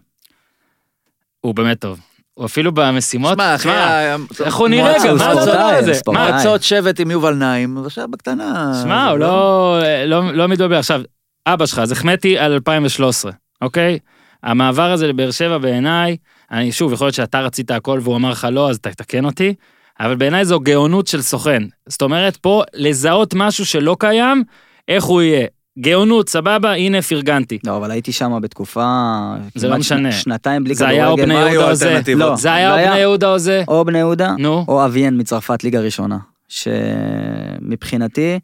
[1.40, 2.00] הוא באמת טוב.
[2.34, 5.92] הוא אפילו במשימות, שמע, אחי, שמע, ה- איך הוא נראה גם, מה זה הדבר הזה?
[6.06, 8.80] מה, מועצות שבט עם יובל נעים, אז עכשיו בקטנה.
[8.82, 10.76] שמע, הוא לא, לא, לא מתבלבל.
[10.76, 11.00] עכשיו,
[11.46, 13.98] אבא שלך, אז החמאתי על 2013, אוקיי?
[14.42, 16.16] המעבר הזה לבאר שבע בעיניי,
[16.50, 19.54] אני שוב, יכול להיות שאתה רצית הכל והוא אמר לך לא, אז תתקן אותי,
[20.00, 21.62] אבל בעיניי זו גאונות של סוכן.
[21.88, 24.44] זאת אומרת, פה לזהות משהו שלא קיים,
[24.88, 25.46] איך הוא יהיה.
[25.78, 27.58] גאונות, סבבה, הנה פרגנתי.
[27.66, 28.84] לא, אבל הייתי שם בתקופה...
[29.54, 29.98] זה לא משנה.
[30.12, 31.00] שנה- שנתיים בלי זה כדורגל.
[31.00, 32.00] היה או בני מה היו יהודה או זה.
[32.16, 33.62] לא, זה היה זה או בני יהודה או זה.
[33.68, 34.64] או בני יהודה, נו.
[34.68, 36.18] או אביאן מצרפת ליגה ראשונה.
[36.48, 38.38] שמבחינתי,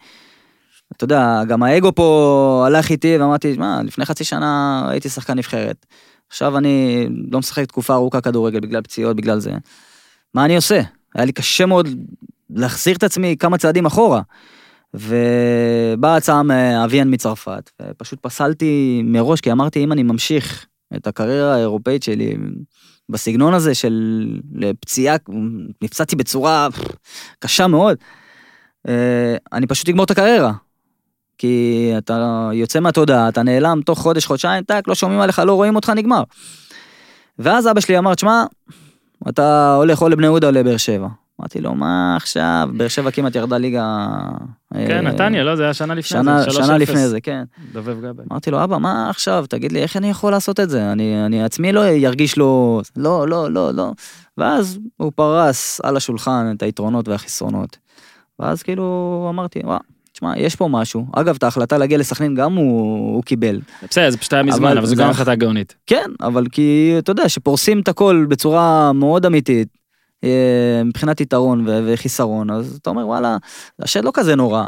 [0.97, 5.87] אתה יודע, גם האגו פה הלך איתי ואמרתי, מה, לפני חצי שנה הייתי שחקן נבחרת.
[6.29, 9.53] עכשיו אני לא משחק תקופה ארוכה כדורגל בגלל פציעות, בגלל זה.
[10.35, 10.81] מה אני עושה?
[11.15, 11.89] היה לי קשה מאוד
[12.51, 14.21] להחזיר את עצמי כמה צעדים אחורה.
[14.97, 20.67] ובאה הצעה מאביאן מצרפת, ופשוט פסלתי מראש, כי אמרתי, אם אני ממשיך
[20.97, 22.37] את הקריירה האירופאית שלי
[23.09, 24.27] בסגנון הזה של
[24.81, 25.17] פציעה,
[25.83, 26.69] נפצעתי בצורה
[27.39, 27.97] קשה מאוד,
[28.89, 30.53] אה, אני פשוט אגמור את הקריירה.
[31.39, 35.77] כי אתה יוצא מהתודעה, אתה נעלם תוך חודש, חודשיים, טאק, לא שומעים עליך, לא רואים
[35.77, 36.23] אותך, נגמר.
[37.39, 38.45] ואז אבא שלי אמר, תשמע,
[39.29, 41.09] אתה הולך או לבני יהודה או לבאר שבע.
[41.41, 42.69] אמרתי לו, מה עכשיו?
[42.77, 44.07] באר שבע כמעט ירדה ליגה...
[44.75, 46.79] כן, אה, נתניה, לא, זה היה שנה לפני שנה, זה, שנה 3-0.
[46.79, 47.45] לפני זה, כן.
[47.73, 48.25] דובב גבאי.
[48.33, 49.45] אמרתי לו, אבא, מה עכשיו?
[49.49, 50.93] תגיד לי, איך אני יכול לעשות את זה?
[50.93, 52.81] אני, אני עצמי לא ירגיש לו...
[52.97, 53.93] לא, לא, לא, לא.
[54.39, 57.79] ואז הוא פרס על השולחן את היתרונות והחסרונות.
[58.39, 59.79] ואז כאילו אמרתי, וואה,
[60.13, 61.07] תשמע, יש פה משהו.
[61.13, 63.61] אגב, את ההחלטה להגיע לסכנין גם הוא, הוא קיבל.
[63.91, 65.75] בסדר, זה פשוט היה מזמן, אבל אבל זו גם החלטה גאונית.
[65.87, 69.69] כן, אבל כי, אתה יודע, שפורסים את הכל בצורה מאוד אמיתית,
[70.85, 73.37] מבחינת יתרון וחיסרון, אז אתה אומר, וואלה,
[73.83, 74.67] השד לא כזה נורא.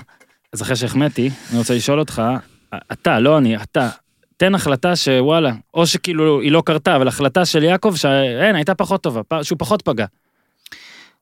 [0.52, 2.22] אז אחרי שהחמאתי, אני רוצה לשאול אותך,
[2.92, 3.88] אתה, לא אני, אתה,
[4.36, 9.02] תן החלטה שוואלה, או שכאילו היא לא קרתה, אבל החלטה של יעקב שאין, הייתה פחות
[9.02, 10.06] טובה, שהוא פחות פגע.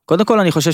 [0.05, 0.71] קודם כל אני חושב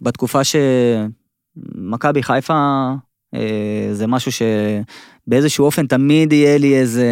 [0.00, 2.88] שבתקופה שמכבי חיפה
[3.34, 7.06] אה, זה משהו שבאיזשהו אופן תמיד יהיה לי איזה,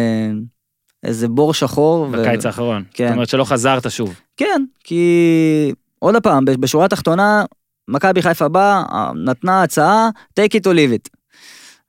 [1.03, 2.01] איזה בור שחור.
[2.01, 2.83] ו- בקיץ האחרון.
[2.93, 3.07] כן.
[3.07, 4.19] זאת אומרת שלא חזרת שוב.
[4.37, 7.45] כן, כי עוד פעם, בשורה התחתונה,
[7.87, 8.83] מכבי חיפה באה,
[9.25, 11.20] נתנה הצעה, take it or leave it.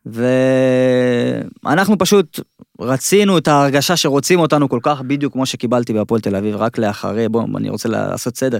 [0.06, 2.40] ואנחנו פשוט
[2.80, 7.28] רצינו את ההרגשה שרוצים אותנו כל כך בדיוק כמו שקיבלתי בהפועל תל אביב, רק לאחרי,
[7.28, 8.58] בוא, אני רוצה לעשות סדר.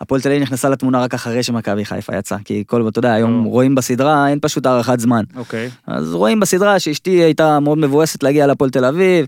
[0.00, 3.46] הפועל תל אביב נכנסה לתמונה רק אחרי שמכבי חיפה יצא, כי כל, אתה יודע, היום
[3.46, 3.50] או.
[3.50, 5.24] רואים בסדרה, אין פשוט הארכת זמן.
[5.36, 5.70] אוקיי.
[5.86, 9.26] אז רואים בסדרה שאשתי הייתה מאוד מבואסת להגיע להפועל תל אביב,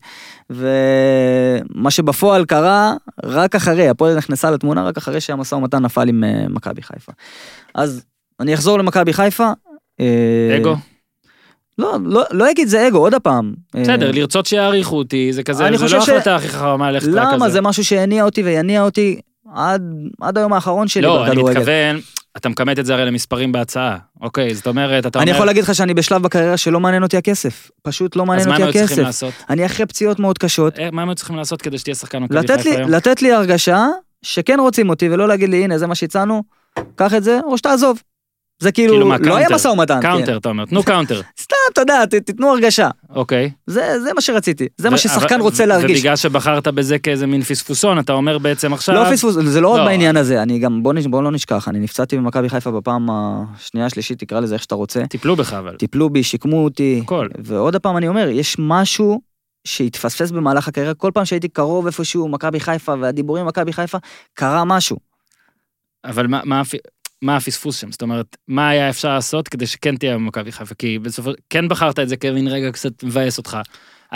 [0.51, 2.95] ומה שבפועל קרה,
[3.25, 7.13] רק אחרי, הפועל נכנסה לתמונה רק אחרי שהמשא ומתן נפל עם אה, מכבי חיפה.
[7.75, 8.05] אז
[8.41, 9.53] אני אחזור למכבי חיפה.
[10.01, 10.77] אה, אגו.
[11.81, 13.55] לא, לא, לא אגיד זה אגו, עוד הפעם.
[13.77, 17.35] אה, בסדר, לרצות שיעריכו אותי, זה כזה, אני זה לא ההחלטה הכי חכמה ללכת על
[17.35, 17.51] למה?
[17.51, 19.21] זה משהו שהניע אותי ויניע אותי
[19.55, 19.83] עד,
[20.21, 21.59] עד היום האחרון שלי לא, אני בכדורגל.
[21.59, 22.01] מתכוון,
[22.37, 23.97] אתה מכמת את זה הרי למספרים בהצעה.
[24.21, 25.23] אוקיי, זאת אומרת, אתה אומר...
[25.23, 27.71] אני יכול להגיד לך שאני בשלב בקריירה שלא מעניין אותי הכסף.
[27.83, 29.23] פשוט לא אז מעניין מה הם אותי היו צריכים הכסף.
[29.25, 29.45] לעשות?
[29.51, 30.79] אני אחרי פציעות מאוד קשות.
[30.79, 32.91] אה, מה הם היו צריכים לעשות כדי שתהיה שחקן היום?
[32.91, 33.87] לתת לי הרגשה
[34.23, 36.43] שכן רוצים אותי ולא להגיד לי הנה זה מה שהצענו,
[36.95, 38.03] קח את זה או שתעזוב.
[38.61, 39.49] זה כאילו, כאילו מה, לא היה?
[39.53, 39.99] משא ומתן.
[40.03, 41.23] counter, אתה אומר, תנו counter.
[41.23, 41.29] כן.
[41.41, 42.89] סתם, אתה יודע, תיתנו הרגשה.
[43.11, 43.51] אוקיי.
[43.67, 45.99] זה, זה מה שרציתי, זה מה ו- ששחקן אבל- רוצה להרגיש.
[45.99, 48.95] ובגלל שבחרת בזה כאיזה מין פספוסון, אתה אומר בעצם עכשיו...
[48.95, 49.85] לא פספוס, זה לא רק לא.
[49.85, 53.87] בעניין הזה, אני גם, בוא, נש- בוא לא נשכח, אני נפצעתי במכבי חיפה בפעם השנייה,
[53.87, 55.07] השלישית, תקרא לזה איך שאתה רוצה.
[55.07, 55.77] טיפלו בך אבל.
[55.77, 57.01] טיפלו בי, שיקמו אותי.
[57.05, 57.29] הכל.
[57.45, 59.21] ועוד פעם אני אומר, יש משהו
[59.65, 63.99] שהתפספס במהלך הקריירה, כל פעם שהייתי קרוב איפשהו, מכבי חיפה, והדיבורים מכבי חיפה,
[64.35, 64.97] קרה משהו.
[66.05, 66.63] אבל מה- מה
[67.23, 67.93] מה הפספוס שם?
[67.93, 70.75] זאת אומרת, מה היה אפשר לעשות כדי שכן תהיה במכבי חיפה?
[70.75, 71.31] כי בסופו...
[71.51, 73.59] כן בחרת את זה כמין רגע קצת מבאס אותך.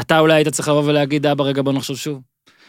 [0.01, 2.21] אתה אולי היית צריך לבוא ולהגיד, אבא, רגע, בוא נחשוב שוב.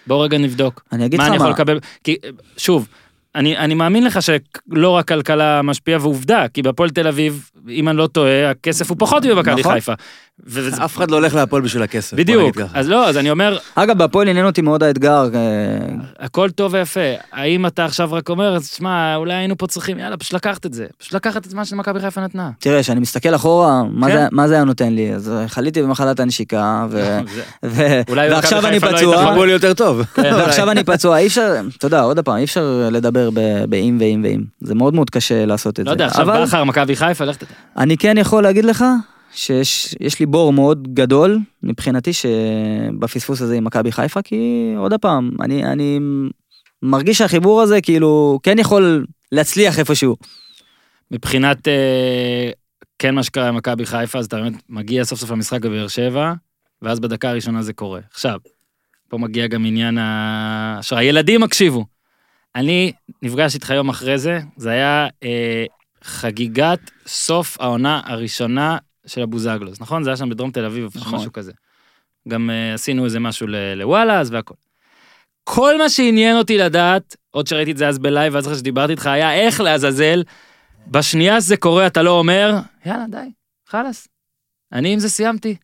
[0.08, 0.84] בוא רגע נבדוק.
[0.92, 1.80] אני אגיד מה לך אני יכול מה, לקבל?
[2.04, 2.16] כי,
[2.58, 2.88] שוב,
[3.36, 7.98] אני, אני מאמין לך שלא רק כלכלה משפיעה, ועובדה, כי בהפועל תל אביב, אם אני
[7.98, 9.74] לא טועה, הכסף הוא פחות ממכבי נכון.
[9.74, 9.94] חיפה.
[10.44, 12.18] וזה- אף אחד לא הולך להפועל בשביל הכסף.
[12.18, 12.58] בדיוק.
[12.74, 15.40] אז לא, אז אני אומר, אגב, בהפועל עניין אותי מאוד האתגר, אה,
[16.20, 17.00] הכל טוב ויפה.
[17.34, 20.74] האם אתה עכשיו רק אומר, אז שמע, אולי היינו פה צריכים, יאללה, פשוט לקחת את
[20.74, 20.86] זה.
[20.98, 22.50] פשוט לקחת את מה שמכבי חיפה נתנה.
[22.60, 24.14] תראה, כשאני מסתכל אחורה, מה, כן.
[24.14, 25.14] זה, מה זה היה נותן לי?
[25.14, 26.98] אז אה, חליתי במחלת הנשיקה, ו...
[27.36, 28.02] זה- ו...
[28.10, 30.02] אולי ועכשיו במכבי אני חיפה לא פצוע, יותר טוב.
[30.16, 33.30] כן, ועכשיו אני פצוע, אי אפשר, אתה יודע, עוד פעם, אי אפשר לדבר
[33.70, 34.42] באם ואם ואם.
[34.62, 35.92] זה מאוד מאוד קשה לעשות את לא זה.
[35.92, 37.48] יודע, עכשיו אבל בכר, מכבי חיפה, לך תדע.
[37.78, 38.86] אני כן יכול להגיד לך
[39.36, 45.32] שיש יש לי בור מאוד גדול מבחינתי שבפספוס הזה עם מכבי חיפה, כי עוד פעם,
[45.42, 46.00] אני, אני
[46.82, 50.16] מרגיש שהחיבור הזה כאילו כן יכול להצליח איפשהו.
[51.12, 52.50] מבחינת אה,
[53.00, 56.34] כן מה שקרה עם מכבי חיפה, אז אתה באמת מגיע סוף סוף למשחק בבאר שבע,
[56.82, 58.00] ואז בדקה הראשונה זה קורה.
[58.12, 58.40] עכשיו,
[59.10, 60.76] פה מגיע גם עניין ה...
[60.80, 61.86] עכשיו, הילדים הקשיבו.
[62.56, 65.66] אני נפגש איתך יום אחרי זה, זה היה אה,
[66.04, 68.78] חגיגת סוף העונה הראשונה
[69.08, 70.04] של הבוזגלוס, נכון?
[70.04, 71.16] זה היה שם בדרום תל אביב, נכון.
[71.16, 71.52] משהו כזה.
[72.28, 74.54] גם אה, עשינו איזה משהו לוואלה, אז והכל.
[75.44, 79.08] כל מה שעניין אותי לדעת, עוד שראיתי את זה אז בלייב, ואז אחרי שדיברתי איתך,
[79.08, 80.24] היה איך לעזאזל,
[80.88, 82.54] בשנייה שזה קורה אתה לא אומר,
[82.86, 83.32] יאללה די,
[83.68, 84.08] חלאס.
[84.74, 85.56] אני עם זה סיימתי.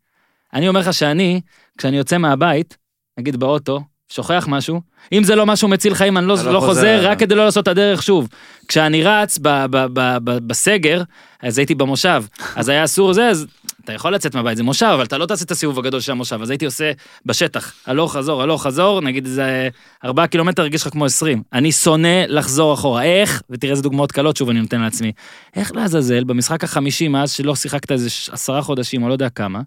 [0.54, 1.42] אני אומר לך שאני,
[1.78, 2.78] כשאני יוצא מהבית,
[3.18, 4.82] נגיד באוטו, שוכח משהו,
[5.14, 6.70] אם זה לא משהו מציל חיים, אני לא, לא לא חוזר.
[6.70, 8.28] חוזר, רק כדי לא לעשות את הדרך שוב.
[8.68, 11.04] כשאני רץ ב, ב, ב, ב, בסגר,
[11.42, 12.24] אז הייתי במושב,
[12.56, 13.48] אז היה אסור זה, אז
[13.84, 16.42] אתה יכול לצאת מהבית, זה מושב, אבל אתה לא תעשה את הסיבוב הגדול של המושב,
[16.42, 16.92] אז הייתי עושה
[17.26, 19.70] בשטח, הלוך חזור, הלוך חזור, נגיד איזה
[20.06, 21.44] ארבעה קילומטר הרגיש לך כמו עשרים.
[21.54, 25.12] אני שונא לחזור אחורה, איך, ותראה איזה דוגמאות קלות שוב אני נותן לעצמי,
[25.56, 29.62] איך לעזאזל במשחק החמישי מאז שלא שיחקת איזה עשרה חודשים או לא יודע כמה,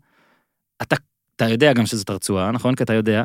[0.83, 0.97] אתה,
[1.37, 2.75] אתה יודע גם שזאת הרצועה, נכון?
[2.75, 3.23] כי אתה יודע,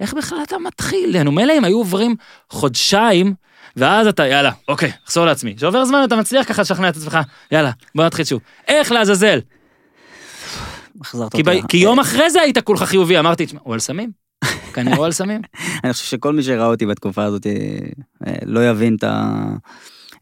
[0.00, 1.22] איך בכלל אתה מתחיל?
[1.22, 2.16] נו, מילא אם היו עוברים
[2.50, 3.34] חודשיים,
[3.76, 5.54] ואז אתה, יאללה, אוקיי, אחזור לעצמי.
[5.58, 7.18] שעובר זמן אתה מצליח ככה לשכנע את עצמך,
[7.52, 8.40] יאללה, בוא נתחיל שוב.
[8.68, 9.40] איך לעזאזל?
[11.00, 11.60] החזרת כי, אותי.
[11.60, 11.66] ב...
[11.66, 14.10] כי יום אחרי זה היית כולך חיובי, אמרתי, תשמע, הוא על סמים?
[14.72, 15.40] כנראה הוא על סמים.
[15.84, 19.34] אני חושב שכל מי שראה אותי בתקופה הזאת אה, לא יבין את, ה...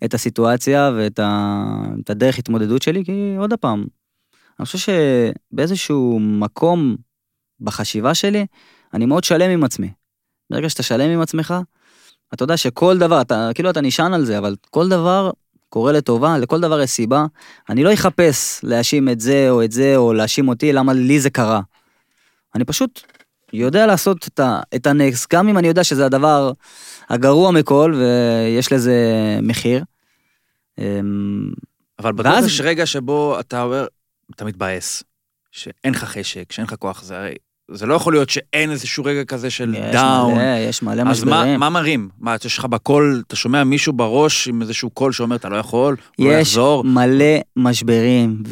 [0.04, 1.64] את הסיטואציה ואת ה...
[2.04, 3.84] את הדרך התמודדות שלי, כי עוד פעם,
[4.60, 4.92] אני חושב
[5.52, 6.96] שבאיזשהו מקום
[7.60, 8.46] בחשיבה שלי,
[8.94, 9.90] אני מאוד שלם עם עצמי.
[10.50, 11.54] ברגע שאתה שלם עם עצמך,
[12.34, 15.30] אתה יודע שכל דבר, אתה, כאילו אתה נשען על זה, אבל כל דבר
[15.68, 17.24] קורה לטובה, לכל דבר יש סיבה.
[17.68, 21.30] אני לא אחפש להאשים את זה או את זה, או להאשים אותי למה לי זה
[21.30, 21.60] קרה.
[22.54, 23.00] אני פשוט
[23.52, 26.52] יודע לעשות את, ה, את הנקס, גם אם אני יודע שזה הדבר
[27.08, 28.96] הגרוע מכל ויש לזה
[29.42, 29.84] מחיר.
[30.78, 31.52] אמ,
[31.98, 33.86] אבל בטוח ואז- יש רגע שבו אתה אומר,
[34.36, 35.02] אתה מתבאס,
[35.50, 37.34] שאין לך חשק, שאין לך כוח, זה הרי,
[37.70, 40.34] זה לא יכול להיות שאין איזשהו רגע כזה של יש down.
[40.34, 41.60] מלא, יש מלא אז מה, משברים.
[41.60, 42.08] מה מרים?
[42.20, 45.96] מה, יש לך בקול, אתה שומע מישהו בראש עם איזשהו קול שאומר, אתה לא יכול,
[46.16, 46.84] הוא לא יש יחזור?
[46.84, 48.42] מלא משברים,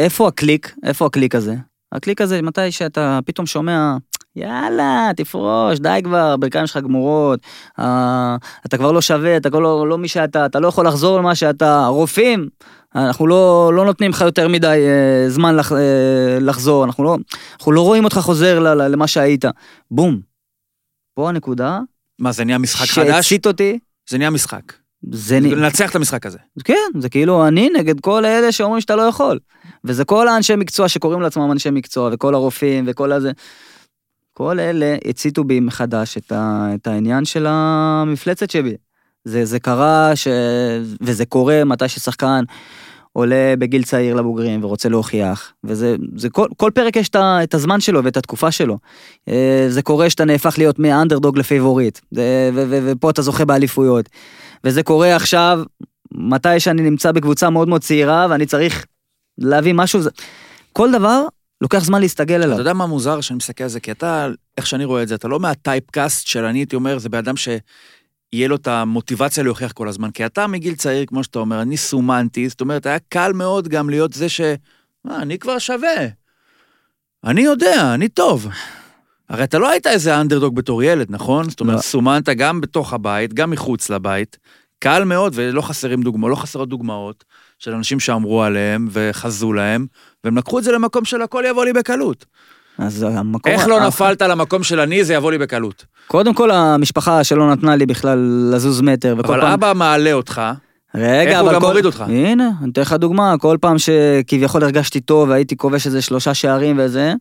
[0.00, 0.74] ואיפה הקליק?
[0.84, 1.54] איפה הקליק הזה?
[1.92, 3.96] הקליק הזה, מתי שאתה פתאום שומע,
[4.36, 7.40] יאללה, תפרוש, די כבר, הברכיים שלך גמורות,
[7.78, 8.36] אה,
[8.66, 11.34] אתה כבר לא שווה, אתה כבר לא, לא מי שאתה, אתה לא יכול לחזור למה
[11.34, 12.48] שאתה, הרופאים,
[12.94, 17.16] אנחנו לא, לא נותנים לך יותר מדי אה, זמן לח, אה, לחזור, אנחנו לא,
[17.58, 19.44] אנחנו לא רואים אותך חוזר ל, ל, למה שהיית.
[19.90, 20.20] בום.
[21.14, 21.80] פה הנקודה
[22.18, 23.26] מה, זה נהיה משחק חדש?
[23.26, 23.78] שהצית אותי,
[24.10, 24.72] זה נהיה משחק.
[25.12, 25.44] זה נ...
[25.44, 26.38] לנצח את המשחק הזה.
[26.64, 29.38] כן, זה כאילו אני נגד כל אלה שאומרים שאתה לא יכול.
[29.84, 33.32] וזה כל האנשי מקצוע שקוראים לעצמם אנשי מקצוע, וכל הרופאים, וכל הזה.
[34.38, 38.74] כל אלה הציתו בי מחדש את, ה, את העניין של המפלצת שבי.
[39.24, 40.28] זה, זה קרה, ש...
[41.00, 42.44] וזה קורה מתי ששחקן
[43.12, 47.54] עולה בגיל צעיר לבוגרים ורוצה להוכיח, וזה זה כל, כל פרק יש את ה- את
[47.54, 48.78] הזמן שלו ואת התקופה שלו.
[49.28, 54.08] אה, זה קורה שאתה נהפך להיות מאנדרדוג לפייבוריט, זה- ו- ו- ופה אתה זוכה באליפויות.
[54.64, 55.60] וזה קורה עכשיו,
[56.12, 58.86] מתי שאני נמצא בקבוצה מאוד מאוד צעירה ואני צריך
[59.38, 60.10] להביא משהו, זה...
[60.72, 61.26] כל דבר
[61.60, 62.58] לוקח זמן להסתגל אתה אליו.
[62.58, 63.80] יודע מה מוזר שאני מסתכל על זה?
[63.80, 64.28] כי אתה,
[64.58, 67.36] איך שאני רואה את זה, אתה לא מהטייפקאסט של אני הייתי אומר, זה בן אדם
[67.36, 70.10] שיהיה לו את המוטיבציה להוכיח כל הזמן.
[70.10, 73.90] כי אתה מגיל צעיר, כמו שאתה אומר, אני סומנתי, זאת אומרת, היה קל מאוד גם
[73.90, 74.40] להיות זה ש...
[75.04, 76.06] מה, אני כבר שווה.
[77.24, 78.46] אני יודע, אני טוב.
[79.28, 81.50] הרי אתה לא היית איזה אנדרדוג בתור ילד, נכון?
[81.50, 81.82] זאת אומרת, לא.
[81.82, 84.38] סומנת גם בתוך הבית, גם מחוץ לבית.
[84.78, 87.24] קל מאוד, ולא חסרים דוגמאות, לא חסרות דוגמאות
[87.58, 89.86] של אנשים שאמרו עליהם וחזו להם,
[90.24, 92.26] והם לקחו את זה למקום של הכל יבוא לי בקלות.
[92.78, 93.52] אז המקום...
[93.52, 95.84] איך לא ה- נפלת למקום של אני, זה יבוא לי בקלות.
[96.06, 99.52] קודם כל המשפחה שלא נתנה לי בכלל לזוז מטר, וכל אבל פעם...
[99.52, 100.42] אבא מעלה אותך,
[100.94, 101.66] רגע, איך הוא אבל גם כל...
[101.66, 102.04] מוריד אותך?
[102.08, 106.76] הנה, אני אתן לך דוגמה, כל פעם שכביכול הרגשתי טוב והייתי כובש איזה שלושה שערים
[106.80, 107.14] וזה,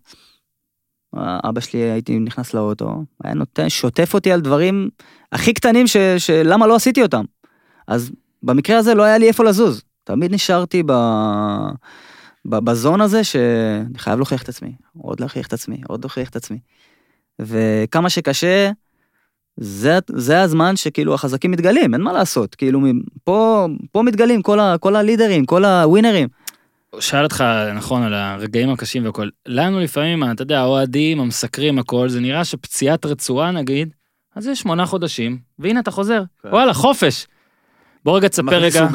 [1.16, 4.90] אבא שלי הייתי נכנס לאוטו, היה נותן, שוטף אותי על דברים
[5.32, 5.98] הכי קטנים ש...
[6.18, 7.24] שלמה לא עשיתי אותם.
[7.88, 8.12] אז
[8.44, 9.82] במקרה הזה לא היה לי איפה לזוז.
[10.08, 10.92] תמיד נשארתי ב...
[12.46, 12.56] ב...
[12.56, 16.60] בזון הזה שאני חייב להוכיח את עצמי, עוד להוכיח את עצמי, עוד להוכיח את עצמי.
[17.40, 18.72] וכמה שקשה,
[19.58, 22.82] זה, זה הזמן שכאילו החזקים מתגלים, אין מה לעשות, כאילו
[23.24, 26.28] פה, פה מתגלים כל, ה, כל הלידרים, כל הווינרים.
[27.00, 27.44] שאל אותך,
[27.76, 29.30] נכון, על הרגעים הקשים והכל.
[29.46, 33.90] לנו לפעמים, אתה יודע, האוהדים, המסקרים, הכל, זה נראה שפציעת רצועה נגיד,
[34.36, 36.24] אז זה שמונה חודשים, והנה אתה חוזר.
[36.44, 36.50] כן.
[36.50, 37.28] וואלה, חופש.
[38.08, 38.88] בוא רגע תספר רגע,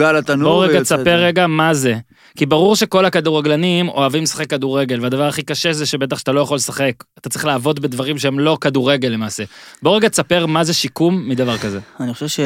[0.42, 1.24] בוא רגע תספר.
[1.24, 1.94] רגע מה זה.
[2.36, 6.56] כי ברור שכל הכדורגלנים אוהבים לשחק כדורגל, והדבר הכי קשה זה שבטח שאתה לא יכול
[6.56, 7.04] לשחק.
[7.18, 9.44] אתה צריך לעבוד בדברים שהם לא כדורגל למעשה.
[9.82, 11.80] בוא רגע תספר מה זה שיקום מדבר כזה.
[12.00, 12.44] אני חושב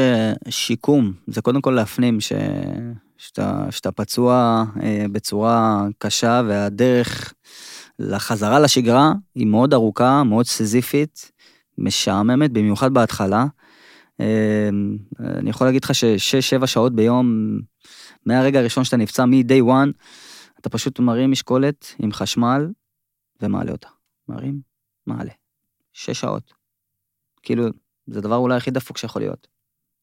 [0.49, 2.33] ששיקום זה קודם כל להפנים ש...
[3.19, 7.33] שאתה, שאתה פצוע אה, בצורה קשה והדרך
[7.99, 11.31] לחזרה לשגרה היא מאוד ארוכה, מאוד סיזיפית,
[11.79, 13.47] משעממת, במיוחד בהתחלה.
[14.21, 14.69] אה,
[15.21, 17.59] אני יכול להגיד לך ששש-שבע שעות ביום,
[18.27, 19.93] מהרגע הראשון שאתה נפצע, מ-day one,
[20.61, 22.69] אתה פשוט מרים משקולת עם חשמל
[23.43, 23.89] ומעלה אותה.
[24.29, 24.61] מרים,
[25.07, 25.33] מעלה.
[25.93, 26.55] שש שעות.
[27.43, 27.65] כאילו,
[28.07, 29.49] זה הדבר אולי הכי דפוק שיכול להיות.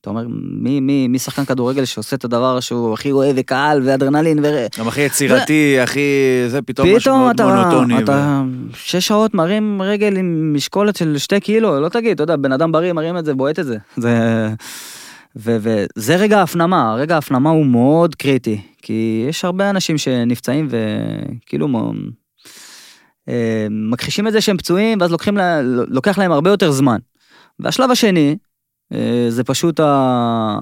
[0.04, 0.26] אתה אומר,
[0.62, 4.66] מי, מי, מי שחקן כדורגל שעושה את הדבר שהוא הכי אוהב וקהל ואדרנלין ו...
[4.80, 6.00] גם הכי יצירתי, הכי...
[6.48, 8.04] זה פתאום משהו פתאום מאוד אתה, מונוטוני.
[8.04, 8.44] אתה
[8.74, 12.72] שש שעות מרים רגל עם משקולת של שתי קילו, לא תגיד, אתה יודע, בן אדם
[12.72, 13.78] בריא מרים את זה, בועט את זה.
[13.98, 14.50] זה...
[15.36, 21.68] ו- וזה רגע ההפנמה, רגע ההפנמה הוא מאוד קריטי, כי יש הרבה אנשים שנפצעים וכאילו
[21.68, 22.10] מ-
[23.30, 26.98] אה, מכחישים את זה שהם פצועים, ואז לוקחים לה, לוקח להם הרבה יותר זמן.
[27.60, 28.36] והשלב השני,
[29.30, 30.60] זה פשוט ה...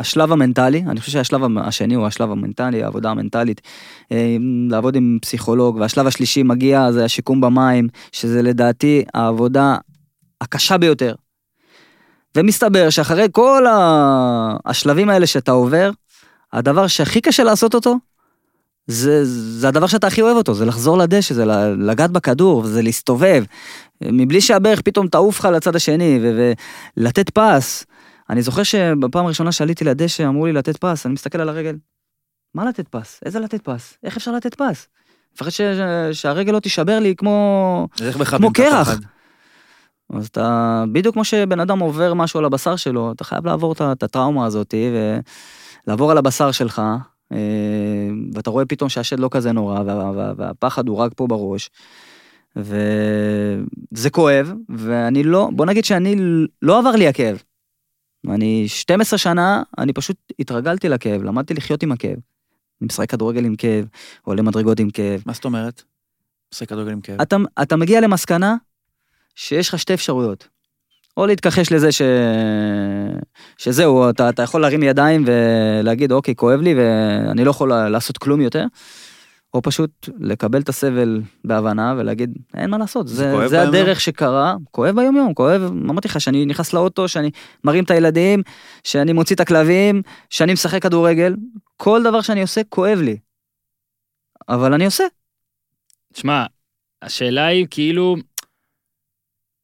[0.00, 3.60] השלב המנטלי, אני חושב שהשלב השני הוא השלב המנטלי, העבודה המנטלית,
[4.12, 4.36] אה,
[4.70, 9.76] לעבוד עם פסיכולוג, והשלב השלישי מגיע, זה השיקום במים, שזה לדעתי העבודה
[10.40, 11.14] הקשה ביותר.
[12.36, 15.90] ומסתבר שאחרי כל ה- השלבים האלה שאתה עובר,
[16.52, 17.96] הדבר שהכי קשה לעשות אותו,
[18.86, 21.44] זה, זה הדבר שאתה הכי אוהב אותו, זה לחזור לדשא, זה
[21.78, 23.44] לגעת בכדור, זה להסתובב,
[24.04, 26.52] מבלי שהברך פתאום תעוף לך לצד השני, ו-
[26.96, 27.86] ולתת פס.
[28.30, 31.76] אני זוכר שבפעם הראשונה שעליתי לדשא אמרו לי לתת פס, אני מסתכל על הרגל.
[32.54, 33.20] מה לתת פס?
[33.24, 33.96] איזה לתת פס?
[34.04, 34.88] איך אפשר לתת פס?
[35.34, 35.60] מפחד ש-
[36.12, 37.86] שהרגל לא תישבר לי כמו...
[38.38, 38.88] כמו קרח.
[40.14, 44.02] אז אתה, בדיוק כמו שבן אדם עובר משהו על הבשר שלו, אתה חייב לעבור את
[44.02, 44.74] הטראומה הזאת,
[45.86, 46.82] ולעבור על הבשר שלך,
[47.32, 47.38] אה,
[48.34, 51.70] ואתה רואה פתאום שהשד לא כזה נורא, וה- וה- והפחד הוא רק פה בראש.
[52.56, 56.16] וזה כואב, ואני לא, בוא נגיד שאני,
[56.62, 57.42] לא עבר לי הכאב.
[58.28, 62.16] אני 12 שנה, אני פשוט התרגלתי לכאב, למדתי לחיות עם הכאב.
[62.80, 63.84] אני משחק כדורגל עם כאב,
[64.22, 65.22] עולה מדרגות עם כאב.
[65.26, 65.82] מה זאת אומרת?
[66.54, 67.20] משחק כדורגל עם כאב.
[67.20, 68.56] אתה, אתה מגיע למסקנה
[69.34, 70.48] שיש לך שתי אפשרויות.
[71.16, 72.02] או להתכחש לזה ש...
[73.58, 78.40] שזהו, אתה, אתה יכול להרים ידיים ולהגיד, אוקיי, כואב לי ואני לא יכול לעשות כלום
[78.40, 78.64] יותר,
[79.54, 83.62] או פשוט לקבל את הסבל בהבנה ולהגיד, אין מה לעשות, זה זה, זה?
[83.62, 87.30] הדרך שקרה, כואב ביום יום, כואב, אמרתי לך, שאני נכנס לאוטו, שאני
[87.64, 88.42] מרים את הילדים,
[88.84, 91.36] שאני מוציא את הכלבים, שאני משחק כדורגל,
[91.76, 93.16] כל דבר שאני עושה כואב לי.
[94.48, 95.04] אבל אני עושה.
[96.12, 96.44] תשמע,
[97.02, 98.16] השאלה היא כאילו,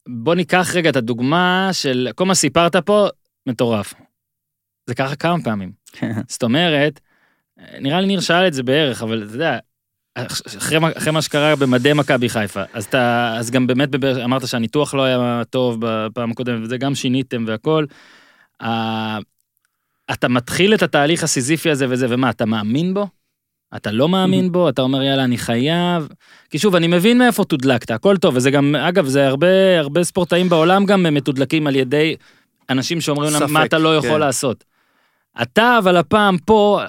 [0.09, 3.07] בוא ניקח רגע את הדוגמה של כל מה שסיפרת פה,
[3.47, 3.95] מטורף.
[4.87, 5.73] זה קרה כמה פעמים.
[6.29, 7.01] זאת אומרת,
[7.81, 9.59] נראה לי ניר שאל את זה בערך, אבל אתה יודע,
[10.17, 14.95] אחרי, אחרי מה שקרה במדי מכבי חיפה, אז, אתה, אז גם באמת בבאר- אמרת שהניתוח
[14.95, 17.85] לא היה טוב בפעם הקודמת, וזה גם שיניתם והכל.
[18.63, 19.19] ה-
[20.13, 23.07] אתה מתחיל את התהליך הסיזיפי הזה וזה, ומה, אתה מאמין בו?
[23.77, 26.09] אתה לא מאמין בו, אתה אומר יאללה אני חייב.
[26.51, 30.49] כי שוב, אני מבין מאיפה תודלקת, הכל טוב, וזה גם, אגב, זה הרבה, הרבה ספורטאים
[30.49, 32.17] בעולם גם מתודלקים על ידי
[32.71, 34.21] אנשים שאומרים להם מה אתה לא יכול כן.
[34.21, 34.65] לעשות.
[35.43, 36.81] אתה אבל הפעם פה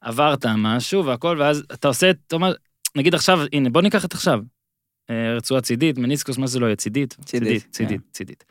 [0.00, 2.52] עברת משהו והכל, ואז אתה עושה, את- אתה אומר,
[2.96, 4.40] נגיד עכשיו, הנה בוא ניקח את עכשיו.
[5.10, 6.76] אה, רצועה צידית, מניסקוס, מה זה לא יהיה?
[6.76, 7.16] צידית?
[7.24, 7.68] צידית, כן.
[7.70, 8.44] צידית, צידית.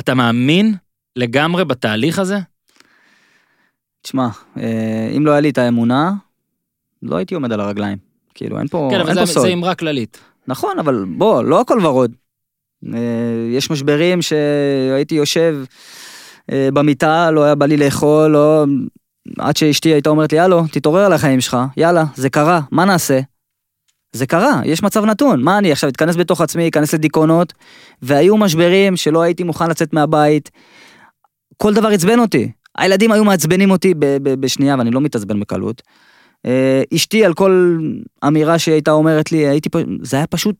[0.00, 0.74] אתה מאמין
[1.16, 2.38] לגמרי בתהליך הזה?
[4.02, 4.28] תשמע,
[4.58, 6.12] אה, אם לא היה לי את האמונה,
[7.02, 7.98] לא הייתי עומד על הרגליים.
[8.34, 9.42] כאילו, אין פה, כן, אבל אין זה- פה סוד.
[9.42, 10.18] זה אמרה כללית.
[10.48, 12.12] נכון, אבל בוא, לא הכל ורוד.
[12.94, 12.98] אה,
[13.52, 15.64] יש משברים שהייתי יושב
[16.52, 18.64] במיטה, לא היה בא לי לאכול, לא...
[19.38, 23.20] עד שאשתי הייתה אומרת לי, הלו, תתעורר על החיים שלך, יאללה, זה קרה, מה נעשה?
[24.16, 27.52] זה קרה, יש מצב נתון, מה אני עכשיו אתכנס בתוך עצמי, אכנס לדיכאונות,
[28.02, 30.50] והיו משברים שלא הייתי מוכן לצאת מהבית,
[31.56, 32.52] כל דבר עצבן אותי.
[32.78, 35.82] הילדים היו מעצבנים אותי ב- ב- בשנייה, ואני לא מתעצבן בקלות.
[36.46, 37.78] אה, אשתי על כל
[38.26, 39.68] אמירה שהיא הייתה אומרת לי, הייתי
[40.02, 40.56] זה היה פשוט,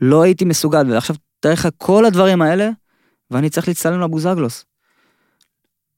[0.00, 2.70] לא הייתי מסוגל, ועכשיו תאר לך כל הדברים האלה,
[3.30, 4.64] ואני צריך להצטלם לבוזגלוס.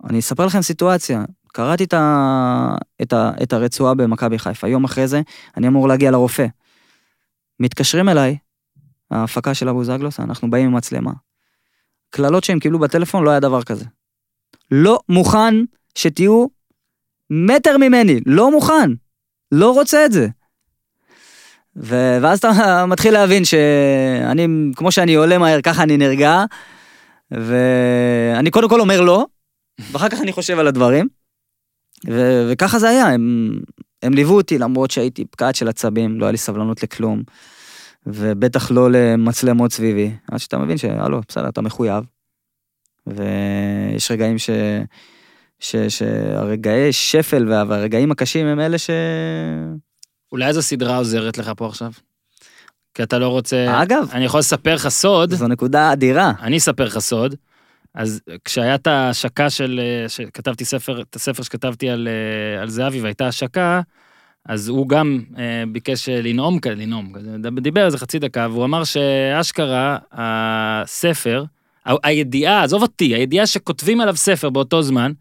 [0.04, 1.24] אני אספר לכם סיטואציה,
[1.56, 2.76] קראתי את, ה...
[3.02, 3.30] את, ה...
[3.42, 5.20] את הרצועה במכבי חיפה, יום אחרי זה
[5.56, 6.46] אני אמור להגיע לרופא.
[7.60, 8.36] מתקשרים אליי,
[9.10, 11.12] ההפקה של הבוזגלוס, אנחנו באים עם מצלמה.
[12.10, 13.84] קללות שהם קיבלו בטלפון, לא היה דבר כזה.
[14.70, 15.54] לא מוכן
[15.94, 16.46] שתהיו
[17.30, 18.90] מטר ממני, לא מוכן,
[19.52, 20.28] לא רוצה את זה.
[21.76, 22.18] ו...
[22.22, 24.46] ואז אתה מתחיל להבין שאני,
[24.76, 26.44] כמו שאני עולה מהר, ככה אני נרגע,
[27.30, 29.26] ואני קודם כל אומר לא,
[29.92, 31.15] ואחר כך אני חושב על הדברים,
[32.08, 32.48] ו...
[32.50, 33.52] וככה זה היה, הם,
[34.02, 37.22] הם ליוו אותי למרות שהייתי פקעת של עצבים, לא היה לי סבלנות לכלום,
[38.06, 42.04] ובטח לא למצלמות סביבי, עד שאתה מבין שהלו, בסדר, אתה מחויב,
[43.06, 44.50] ויש רגעים ש...
[45.58, 45.76] ש...
[45.76, 47.64] שהרגעי שפל וה...
[47.68, 48.90] והרגעים הקשים הם אלה ש...
[50.32, 51.92] אולי איזו סדרה עוזרת לך פה עכשיו?
[52.94, 53.82] כי אתה לא רוצה...
[53.82, 56.32] אגב, אני יכול לספר לך סוד, זו נקודה אדירה.
[56.40, 57.34] אני אספר לך סוד.
[57.96, 63.00] אז כשהיה את ההשקה של, אה, שכתבתי ספר, את הספר שכתבתי על, אה, על זהבי
[63.00, 63.80] והייתה השקה,
[64.48, 67.12] אז הוא גם אה, ביקש אה, לנאום כזה, לנאום
[67.60, 71.44] דיבר איזה חצי דקה, והוא אמר שאשכרה הספר,
[71.86, 75.12] ה- הידיעה, עזוב אותי, הידיעה שכותבים עליו ספר באותו זמן,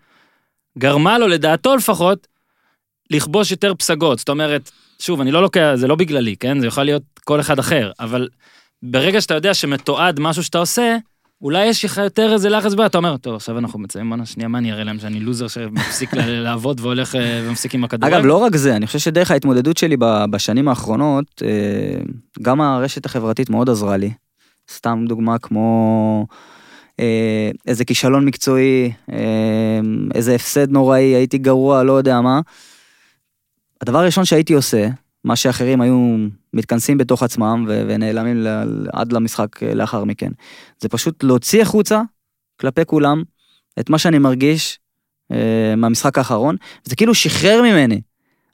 [0.78, 2.28] גרמה לו, לדעתו לפחות,
[3.12, 4.20] לכבוש יותר פסגות.
[4.20, 6.60] זאת אומרת, שוב, אני לא לוקח, זה לא בגללי, כן?
[6.60, 8.28] זה יכול להיות כל אחד אחר, אבל
[8.84, 10.98] ברגע שאתה יודע שמתועד משהו שאתה עושה,
[11.42, 14.48] אולי יש לך יותר איזה לחץ בעיה, אתה אומר, טוב, עכשיו אנחנו מציינים, בואנה, שנייה,
[14.48, 16.10] מה אני אראה להם שאני לוזר שמפסיק
[16.46, 18.16] לעבוד והולך אה, ומפסיק עם הכדורגל?
[18.16, 19.98] אגב, לא רק זה, אני חושב שדרך ההתמודדות שלי
[20.30, 22.04] בשנים האחרונות, אה,
[22.42, 24.12] גם הרשת החברתית מאוד עזרה לי.
[24.72, 26.28] סתם דוגמה כמו
[27.00, 28.92] אה, איזה כישלון מקצועי,
[30.16, 32.40] איזה הפסד נוראי, הייתי גרוע, לא יודע מה.
[33.82, 34.88] הדבר הראשון שהייתי עושה,
[35.26, 36.18] מה שאחרים היו
[36.54, 40.32] מתכנסים בתוך עצמם ו- ונעלמים ל- עד למשחק אה, לאחר מכן,
[40.80, 42.02] זה פשוט להוציא החוצה
[42.60, 43.24] כלפי כולם
[43.80, 44.80] את מה שאני מרגיש
[45.32, 48.02] אה, מהמשחק האחרון, זה כאילו שחרר ממני.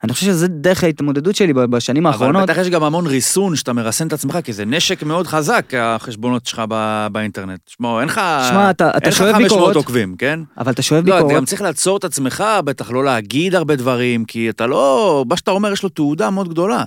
[0.03, 2.43] אני חושב שזה דרך ההתמודדות שלי בשנים אבל האחרונות.
[2.43, 6.45] בטח יש גם המון ריסון שאתה מרסן את עצמך, כי זה נשק מאוד חזק, החשבונות
[6.45, 7.59] שלך ב- באינטרנט.
[7.67, 8.21] שמע, אין לך...
[8.49, 9.75] שמע, אתה- אתה אין לך שואב 500 ביקורות.
[9.75, 10.39] עוקבים, כן?
[10.57, 11.37] אבל אתה שואב לא, אתה ביקורות.
[11.37, 15.25] גם צריך לעצור את עצמך, בטח לא להגיד הרבה דברים, כי אתה לא...
[15.29, 16.83] מה שאתה אומר יש לו תעודה מאוד גדולה.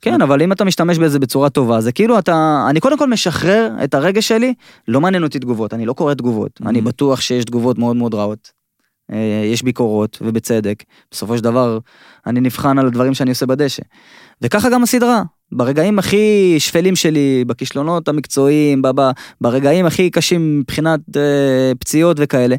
[0.00, 2.66] כן, אבל אם אתה משתמש בזה בצורה טובה, זה כאילו אתה...
[2.70, 4.54] אני קודם כל משחרר את הרגש שלי,
[4.88, 6.50] לא מעניין אותי תגובות, אני לא קורא תגובות.
[6.66, 8.55] אני בטוח שיש תגובות מאוד מאוד רעות.
[9.12, 10.82] אה, יש ביקורות, ובצדק.
[11.10, 11.78] בסופו של דבר,
[12.26, 13.82] אני נבחן על הדברים שאני עושה בדשא.
[14.42, 15.22] וככה גם הסדרה.
[15.52, 19.10] ברגעים הכי שפלים שלי, בכישלונות המקצועיים, ב- ב-
[19.40, 22.56] ברגעים הכי קשים מבחינת אה, פציעות וכאלה,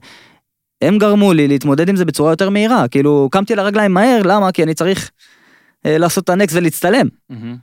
[0.81, 2.87] הם גרמו לי להתמודד עם זה בצורה יותר מהירה.
[2.87, 4.51] כאילו, קמתי על הרגליים מהר, למה?
[4.51, 5.11] כי אני צריך
[5.85, 7.07] אה, לעשות את הנקסט ולהצטלם.
[7.29, 7.55] מהמם.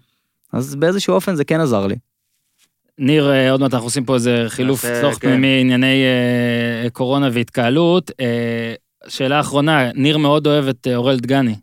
[0.52, 1.97] אז באיזשהו אופן זה כן עזר לי.
[2.98, 5.40] ניר, אה, עוד מעט אנחנו עושים פה איזה חילוף צורך כן.
[5.40, 8.10] מענייני אה, קורונה והתקהלות.
[8.20, 8.74] אה,
[9.08, 11.54] שאלה אחרונה, ניר מאוד אוהב את אה, אורל דגני.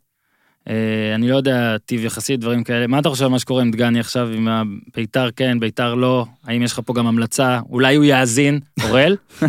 [0.69, 2.87] אה, אני לא יודע, טיב יחסית, דברים כאלה.
[2.87, 6.25] מה אתה חושב על מה שקורה עם דגני עכשיו, עם הביתר כן, ביתר לא?
[6.43, 7.59] האם יש לך פה גם המלצה?
[7.69, 8.59] אולי הוא יאזין?
[8.83, 9.15] אוראל?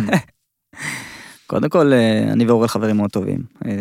[1.47, 3.39] קודם כל, אה, אני ואורל חברים מאוד טובים.
[3.65, 3.71] אה,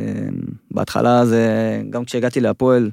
[0.71, 1.47] בהתחלה זה,
[1.91, 2.91] גם כשהגעתי להפועל,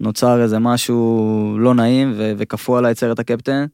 [0.00, 3.66] נוצר איזה משהו לא נעים וכפו עליי את סרט הקפטן,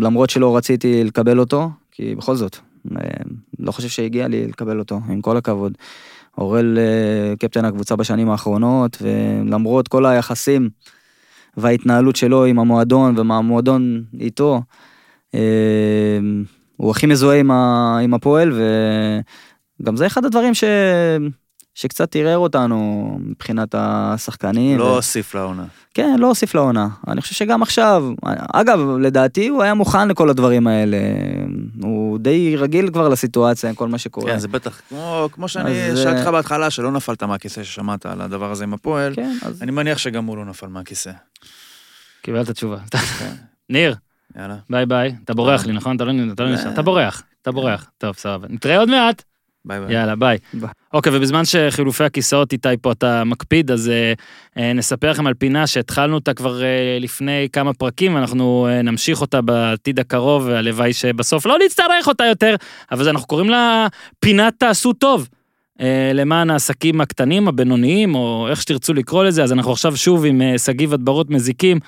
[0.00, 2.56] למרות שלא רציתי לקבל אותו, כי בכל זאת,
[2.96, 3.06] אה,
[3.58, 5.72] לא חושב שהגיע לי לקבל אותו, עם כל הכבוד.
[6.38, 6.78] אורל
[7.38, 10.68] קפטן הקבוצה בשנים האחרונות, ולמרות כל היחסים
[11.56, 14.62] וההתנהלות שלו עם המועדון ומהמועדון איתו,
[16.76, 17.40] הוא הכי מזוהה
[18.02, 18.52] עם הפועל,
[19.80, 20.64] וגם זה אחד הדברים ש,
[21.74, 24.78] שקצת ערער אותנו מבחינת השחקנים.
[24.78, 24.94] לא ו...
[24.94, 25.64] הוסיף לעונה.
[25.94, 26.88] כן, לא הוסיף לעונה.
[27.08, 28.04] אני חושב שגם עכשיו,
[28.52, 30.96] אגב, לדעתי הוא היה מוכן לכל הדברים האלה.
[31.82, 34.32] הוא די רגיל כבר לסיטואציה עם כל מה שקורה.
[34.32, 38.06] כן, זה בטח, כמו, כמו שאני אז, שאלתי לך אה, בהתחלה, שלא נפלת מהכיסא ששמעת
[38.06, 39.62] על הדבר הזה עם הפועל, כן, אז...
[39.62, 41.10] אני מניח שגם הוא לא נפל מהכיסא.
[42.22, 42.78] קיבלת תשובה.
[43.70, 43.94] ניר,
[44.36, 44.56] יאללה.
[44.70, 45.14] ביי ביי.
[45.24, 45.96] אתה בורח לי, נכון?
[45.96, 46.72] אתה לא אתה לא נשאר.
[46.72, 47.90] אתה בורח, אתה בורח.
[47.98, 48.46] טוב, סבבה.
[48.50, 49.22] נתראה עוד מעט.
[49.64, 49.94] ביי ביי.
[49.94, 50.38] יאללה, ביי.
[50.52, 50.70] ביי.
[50.92, 54.12] אוקיי, ובזמן שחילופי הכיסאות איתי פה אתה מקפיד, אז אה,
[54.58, 59.20] אה, נספר לכם על פינה שהתחלנו אותה כבר אה, לפני כמה פרקים, ואנחנו אה, נמשיך
[59.20, 62.54] אותה בעתיד הקרוב, והלוואי שבסוף לא נצטרך אותה יותר,
[62.92, 63.86] אבל אנחנו קוראים לה
[64.20, 65.28] פינת תעשו טוב.
[65.80, 70.42] אה, למען העסקים הקטנים, הבינוניים, או איך שתרצו לקרוא לזה, אז אנחנו עכשיו שוב עם
[70.42, 71.78] אה, שגיב הדברת מזיקים,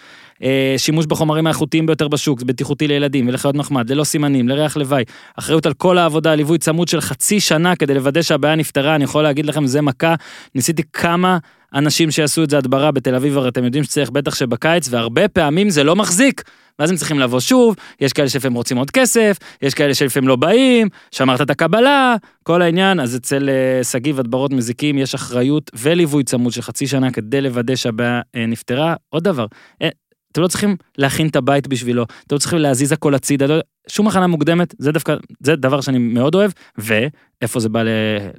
[0.77, 5.05] שימוש בחומרים האיכותיים ביותר בשוק, בטיחותי לילדים ולחיות מחמד, ללא סימנים, לריח לוואי,
[5.39, 9.23] אחריות על כל העבודה, ליווי צמוד של חצי שנה כדי לוודא שהבעיה נפתרה, אני יכול
[9.23, 10.15] להגיד לכם, זה מכה,
[10.55, 11.39] ניסיתי כמה
[11.75, 15.71] אנשים שיעשו את זה הדברה בתל אביב, הרי אתם יודעים שצריך בטח שבקיץ, והרבה פעמים
[15.71, 16.43] זה לא מחזיק.
[16.79, 20.37] ואז הם צריכים לבוא שוב, יש כאלה שלפעמים רוצים עוד כסף, יש כאלה שלפעמים לא
[20.37, 26.25] באים, שמרת את הקבלה, כל העניין, אז אצל אה, שגיב הדברות מזיקים יש אחריות וליווי
[26.25, 28.95] צמוד של חצי שנה כדי לוודא שהבעיה אה, נפתרה.
[29.09, 29.47] עוד דבר,
[29.83, 29.89] אה,
[30.37, 33.55] אתם לא צריכים להכין את הבית בשבילו, אתם לא צריכים להזיז הכל הצידה, לא,
[33.89, 37.83] שום הכנה מוקדמת, זה דווקא, זה דבר שאני מאוד אוהב, ואיפה זה בא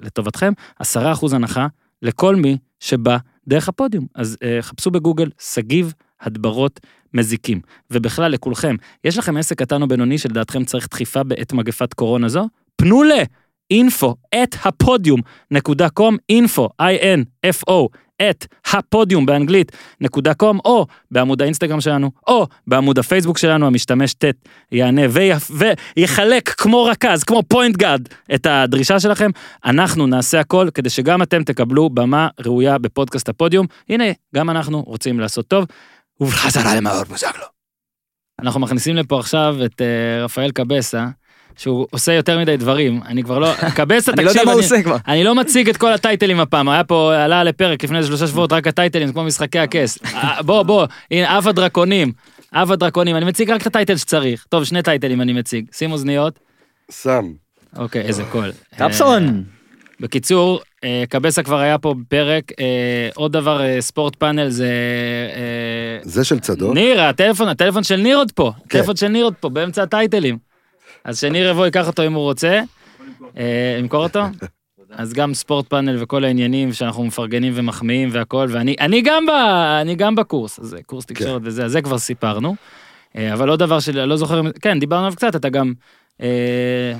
[0.02, 0.54] לטובתכם?
[0.80, 1.68] עשרה אחוז הנחה
[2.02, 3.18] לכל מי שבא
[3.48, 4.08] דרך הפודיום.
[4.16, 6.80] אז אה, חפשו בגוגל, שגיב הדברות
[7.14, 7.62] מזיקים.
[7.92, 12.48] ובכלל, לכולכם, יש לכם עסק קטן או בינוני שלדעתכם צריך דחיפה בעת מגפת קורונה זו?
[12.76, 13.12] פנו ל...
[13.74, 14.14] info
[14.44, 15.22] את הפודיום
[15.52, 17.88] נקודה קום, info, i-n-f-o,
[18.30, 19.72] את הפודיום באנגלית
[20.02, 24.26] נקודה קום, או בעמוד האינסטגרם שלנו, או בעמוד הפייסבוק שלנו, המשתמש
[24.72, 25.52] יענה ויפ,
[25.98, 29.30] ויחלק כמו רכז, כמו point guard, את הדרישה שלכם.
[29.66, 33.68] אנחנו נעשה הכל כדי שגם אתם תקבלו במה ראויה בפודקאסט הפודיום.
[33.90, 35.66] הנה, גם אנחנו רוצים לעשות טוב.
[36.20, 37.46] ובחזרה למאור בוזגלו.
[38.40, 41.08] אנחנו מכניסים לפה עכשיו את uh, רפאל קבסה,
[41.58, 43.54] שהוא עושה יותר מדי דברים, אני כבר לא...
[43.76, 44.98] קבסה, אני לא יודע תקשיב, מה הוא עושה כבר.
[45.08, 48.54] אני לא מציג את כל ה titles הפעם, היה פה, עלה לפרק לפני שלושה שבועות,
[48.54, 50.00] רק ה titles, כמו משחקי הכס.
[50.06, 52.12] אה, בוא, בוא, הנה, אב הדרקונים,
[52.54, 54.46] אב הדרקונים, אני מציג רק את הטייטל שצריך.
[54.50, 55.66] טוב, שני טייטלים אני מציג.
[55.72, 56.40] שים אוזניות.
[56.92, 57.32] שם.
[57.78, 58.52] אוקיי, איזה קול.
[58.78, 59.44] קפסון.
[60.00, 64.72] בקיצור, אה, קבסה כבר היה פה בפרק, אה, עוד דבר, אה, ספורט פאנל זה...
[65.36, 66.74] אה, זה של צדוק.
[66.74, 68.78] ניר, הטלפון, הטלפון של ניר עוד פה, כן.
[68.78, 70.47] הטלפון של ניר עוד פה, באמצע הטייטלים.
[71.08, 72.62] אז שניר יבוא, ייקח אותו אם הוא רוצה.
[73.38, 74.22] אה, למכור אותו?
[74.92, 79.30] אז גם ספורט פאנל וכל העניינים שאנחנו מפרגנים ומחמיאים והכל, ואני אני גם, ב,
[79.82, 82.56] אני גם בקורס, אז זה קורס תקשורת וזה, אז זה כבר סיפרנו.
[83.18, 85.74] אה, אבל עוד דבר שאני לא זוכר, כן, דיברנו עליו קצת, אתה גם,
[86.22, 86.94] אה,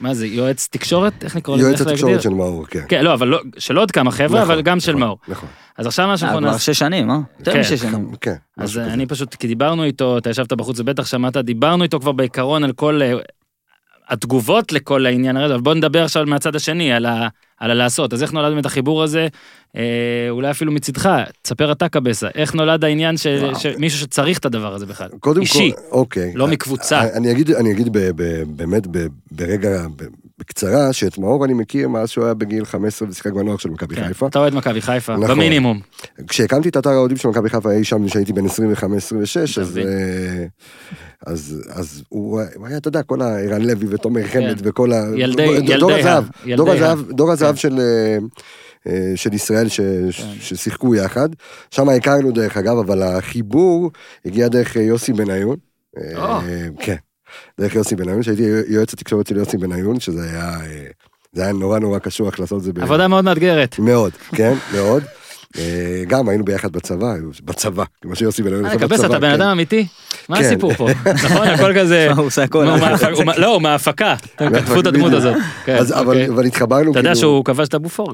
[0.00, 1.24] מה זה, יועץ תקשורת?
[1.24, 1.64] איך נקרא לזה?
[1.66, 2.30] יועץ איך התקשורת להגדיר?
[2.30, 2.84] של מאור, כן.
[2.88, 5.18] כן, לא, אבל לא, של עוד כמה חבר'ה, נכון, אבל גם של נכון, מאור.
[5.28, 5.48] נכון.
[5.78, 6.58] אז עכשיו מה אה, שאנחנו כבר נעשה...
[6.58, 7.18] שש שנים, אה?
[7.38, 7.60] יותר כן.
[7.60, 8.12] משש שנים.
[8.20, 8.34] כן.
[8.56, 8.78] אז.
[8.78, 12.72] אני פשוט, כי דיברנו איתו, אתה ישבת בחוץ ובטח שמעת, דיברנו איתו כבר בעיקרון על
[12.72, 13.00] כל
[14.12, 17.28] התגובות לכל העניין בוא נדבר עכשיו מהצד השני, על, ה,
[17.62, 18.12] על הלעשות.
[18.12, 19.28] אז איך נולד באמת החיבור הזה?
[19.76, 19.82] אה,
[20.30, 21.08] אולי אפילו מצידך,
[21.42, 23.78] תספר אתה קבסה, איך נולד העניין של וואו.
[23.78, 25.08] מישהו שצריך את הדבר הזה בכלל?
[25.20, 26.32] קודם אישי, כל, אוקיי.
[26.34, 27.00] לא מקבוצה.
[27.14, 30.02] אני אגיד, אני אגיד ב, ב, באמת ב, ברגע, ב,
[30.38, 34.08] בקצרה, שאת מאור אני מכיר מאז שהוא היה בגיל 15 ושיחק בנוער של מכבי כן,
[34.08, 34.26] חיפה.
[34.26, 35.28] אתה אוהד מכבי חיפה, נכון.
[35.28, 35.80] במינימום.
[36.28, 38.50] כשהקמתי את אתר האוהדים של מכבי חיפה אי שם כשהייתי בן 25-26,
[39.52, 39.78] אתה אז.
[39.78, 40.44] אה,
[41.26, 45.02] אז, אז הוא, הוא היה, אתה יודע, כל הערן לוי ותומר חמד וכל ה...
[45.12, 45.18] כן.
[45.18, 46.56] ילדי- דור- דור ילדי הזהב, ה- ילדי
[47.12, 47.58] דור ה- הזהב, כן.
[47.58, 47.80] של...
[47.80, 48.18] אה,
[48.86, 49.80] אה, של ישראל ש,
[50.10, 51.28] ש, ששיחקו יחד,
[51.70, 53.90] שם הכרנו דרך אגב, אבל החיבור
[54.24, 55.56] הגיע דרך אה, יוסי בניון.
[56.16, 56.40] אה.
[56.78, 56.96] כן,
[57.60, 60.58] דרך יוסי בניון, שהייתי יועץ התקשורת של יוסי בניון, שזה היה,
[61.32, 62.72] זה היה נורא נורא קשוח לעשות את זה.
[62.72, 63.78] ב- עבודה מאוד מאתגרת.
[63.78, 65.02] מאוד, כן, מאוד.
[65.58, 67.14] אה, גם היינו ביחד בצבא,
[67.44, 69.34] בצבא, כמו שיוסי בן-אדם אה, קבס, אתה בן כן.
[69.40, 69.86] אדם אמיתי?
[70.28, 70.44] מה כן.
[70.44, 70.88] הסיפור פה?
[71.24, 72.12] נכון, הכל כזה...
[72.12, 72.64] הוא עושה הכל.
[73.36, 74.14] לא, הוא מההפקה.
[74.38, 75.12] הם כתבו את הדמות.
[75.12, 75.36] הזאת.
[75.64, 76.28] כן, אבל אוקיי.
[76.28, 78.12] אבל התחברנו, אתה יודע כאילו, שהוא כבש את הבופור.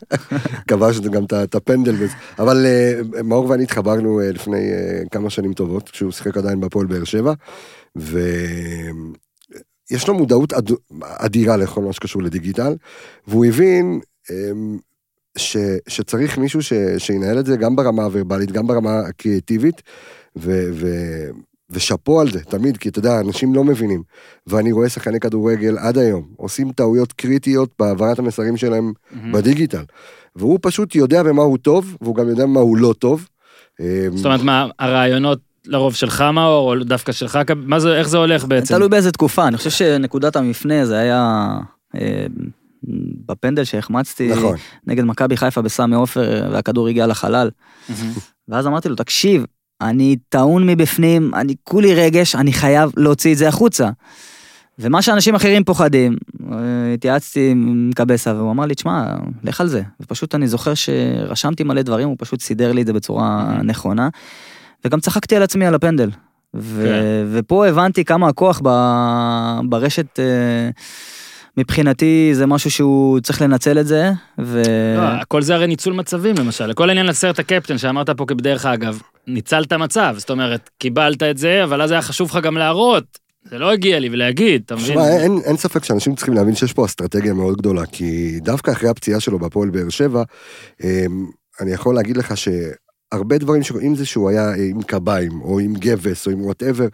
[0.68, 2.14] כבש גם את הפנדל וזה.
[2.38, 4.70] אבל אה, מאור ואני התחברנו לפני
[5.10, 7.32] כמה שנים טובות, כשהוא שיחק עדיין בהפועל באר שבע,
[9.90, 10.70] ויש לו מודעות אד-
[11.02, 12.74] אדירה לכל מה שקשור לדיגיטל,
[13.28, 14.36] והוא הבין אה,
[15.38, 15.56] ש,
[15.88, 19.82] שצריך מישהו ש, שינהל את זה גם ברמה הוורבלית, גם ברמה הקריאטיבית,
[20.36, 20.86] ו, ו,
[21.70, 24.02] ושאפו על זה, תמיד, כי אתה יודע, אנשים לא מבינים.
[24.46, 28.92] ואני רואה שחקני כדורגל עד היום, עושים טעויות קריטיות בהעברת המסרים שלהם
[29.32, 29.84] בדיגיטל.
[30.36, 33.28] והוא פשוט יודע במה הוא טוב, והוא גם יודע במה הוא לא טוב.
[33.80, 38.18] אה, זאת אומרת, מה, הרעיונות לרוב שלך מאור, או דווקא שלך, מה זה, איך זה
[38.18, 38.74] הולך בעצם?
[38.74, 41.48] תלוי באיזה תקופה, אני חושב שנקודת המפנה זה היה
[41.94, 42.26] אה,
[43.26, 44.56] בפנדל שהחמצתי נכון.
[44.86, 47.50] נגד מכבי חיפה בסמי עופר והכדור הגיע לחלל.
[48.48, 49.44] ואז אמרתי לו, תקשיב,
[49.80, 53.90] אני טעון מבפנים, אני כולי רגש, אני חייב להוציא את זה החוצה.
[54.78, 56.16] ומה שאנשים אחרים פוחדים,
[56.94, 59.82] התייעצתי עם קבסה והוא אמר לי, תשמע, לך על זה.
[60.00, 64.08] ופשוט אני זוכר שרשמתי מלא דברים, הוא פשוט סידר לי את זה בצורה נכונה.
[64.84, 66.10] וגם צחקתי על עצמי על הפנדל.
[66.54, 67.26] ו- כן.
[67.32, 70.70] ופה הבנתי כמה הכוח ב- ברשת, אה,
[71.56, 74.10] מבחינתי זה משהו שהוא צריך לנצל את זה.
[74.38, 74.62] ו...
[74.96, 79.00] לא, הכל זה הרי ניצול מצבים למשל, כל העניין לסרט הקפטן שאמרת פה כבדרך אגב,
[79.26, 83.04] ניצלת מצב, זאת אומרת, קיבלת את זה, אבל אז היה חשוב לך גם להראות,
[83.50, 84.86] זה לא הגיע לי ולהגיד, אתה מבין?
[84.86, 88.88] שמע, אין, אין ספק שאנשים צריכים להבין שיש פה אסטרטגיה מאוד גדולה, כי דווקא אחרי
[88.88, 90.22] הפציעה שלו בהפועל באר שבע,
[90.84, 91.26] אמ,
[91.60, 95.58] אני יכול להגיד לך שהרבה דברים, ש- אם זה שהוא היה אה, עם קביים, או
[95.58, 96.86] עם גבס, או עם whatever,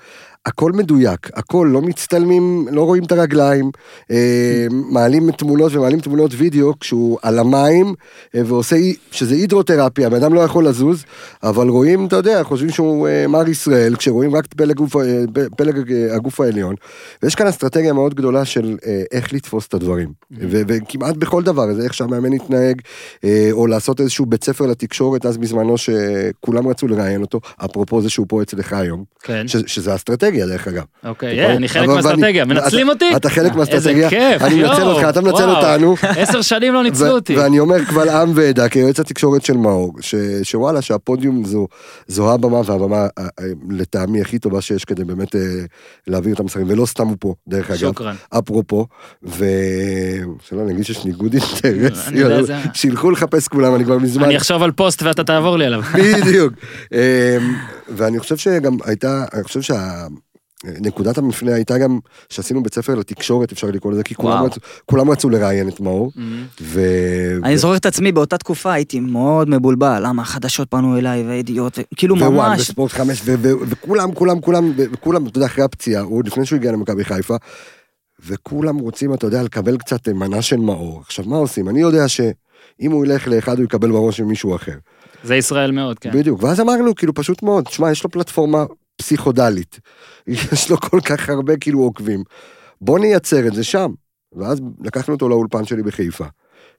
[0.46, 3.70] הכל מדויק, הכל, לא מצטלמים, לא רואים את הרגליים,
[4.10, 7.94] אה, מעלים תמונות ומעלים תמונות וידאו כשהוא על המים,
[8.34, 8.76] אה, ועושה,
[9.10, 11.04] שזה הידרותרפיה, הבן אדם לא יכול לזוז,
[11.42, 15.22] אבל רואים, אתה יודע, חושבים שהוא אה, מר ישראל, כשרואים רק את פלג, גוף, אה,
[15.56, 16.74] פלג הגוף העליון,
[17.22, 18.76] ויש כאן אסטרטגיה מאוד גדולה של
[19.12, 20.08] איך לתפוס את הדברים.
[20.40, 22.80] ו- וכמעט בכל דבר, זה איך שהמאמן יתנהג,
[23.52, 28.26] או לעשות איזשהו בית ספר לתקשורת, אז בזמנו שכולם רצו לראיין אותו, אפרופו זה שהוא
[28.28, 30.82] פה אצלך היום, כן, ש- שזה אסטרטגיה דרך אגב.
[31.04, 33.16] אוקיי, אה, אני חלק מהאסטרטגיה, מנצלים אותי?
[33.16, 35.48] אתה חלק מהאסטרטגיה, איזה כיף, אני מנצל אותך, אתה מנצל.
[35.50, 35.94] אותנו.
[36.02, 37.36] עשר שנים לא ניצלו אותי.
[37.36, 39.94] ואני אומר קבל עם ועדה כיועץ התקשורת של מאור,
[40.42, 41.66] שוואלה שהפודיום זו,
[42.06, 43.08] זו הבמה והבמה אה,
[43.40, 45.40] אה, לטעמי הכי טובה שיש כדי באמת אה,
[46.06, 48.14] להעביר את המסרים, ולא סתם הוא פה, דרך אגב, שוקרן.
[48.38, 48.86] אפרופו,
[49.22, 54.72] ושלא נגיד שיש ניגוד אינטרסים, זה- שילכו לחפש כולם, אני כבר מזמן, אני אחשוב על
[54.72, 55.82] פוסט ואתה תעבור לי עליו.
[56.22, 56.52] בדיוק,
[56.94, 57.36] אה,
[57.88, 60.06] ואני חושב שגם הייתה, אני חושב שה...
[60.64, 64.44] נקודת המפנה הייתה גם שעשינו בית ספר לתקשורת אפשר לקרוא לזה כי כולם.
[64.44, 66.44] רצו, כולם רצו לראיין את מאור מהמם.
[66.60, 66.80] ו...
[67.44, 72.16] אני זוכר את עצמי באותה תקופה הייתי מאוד מבולבל, למה החדשות פנו אליי והידיעות, כאילו
[72.16, 76.26] ווואן ממש, וספורט חמש, ו- ו- וכולם, כולם, כולם, וכולם, אתה יודע, אחרי הפציעה, עוד
[76.26, 77.36] לפני שהוא הגיע למכבי חיפה,
[78.26, 81.00] וכולם רוצים, אתה יודע, לקבל קצת מנה של מאור.
[81.00, 81.68] עכשיו, מה עושים?
[81.68, 84.76] אני יודע שאם הוא ילך לאחד, הוא יקבל בראש ממישהו אחר.
[85.24, 86.10] זה ישראל מאוד, כן.
[86.12, 86.42] בדיוק.
[86.42, 88.64] ואז אמרנו, כאילו, פשוט מאוד, שמע, יש לו פלטפורמה
[89.00, 89.80] פסיכודלית.
[90.52, 92.22] יש לו כל כך הרבה, כאילו, עוקבים.
[92.80, 93.90] בוא נייצר את זה שם.
[94.36, 96.24] ואז לקחנו אותו לאולפן שלי בחיפה.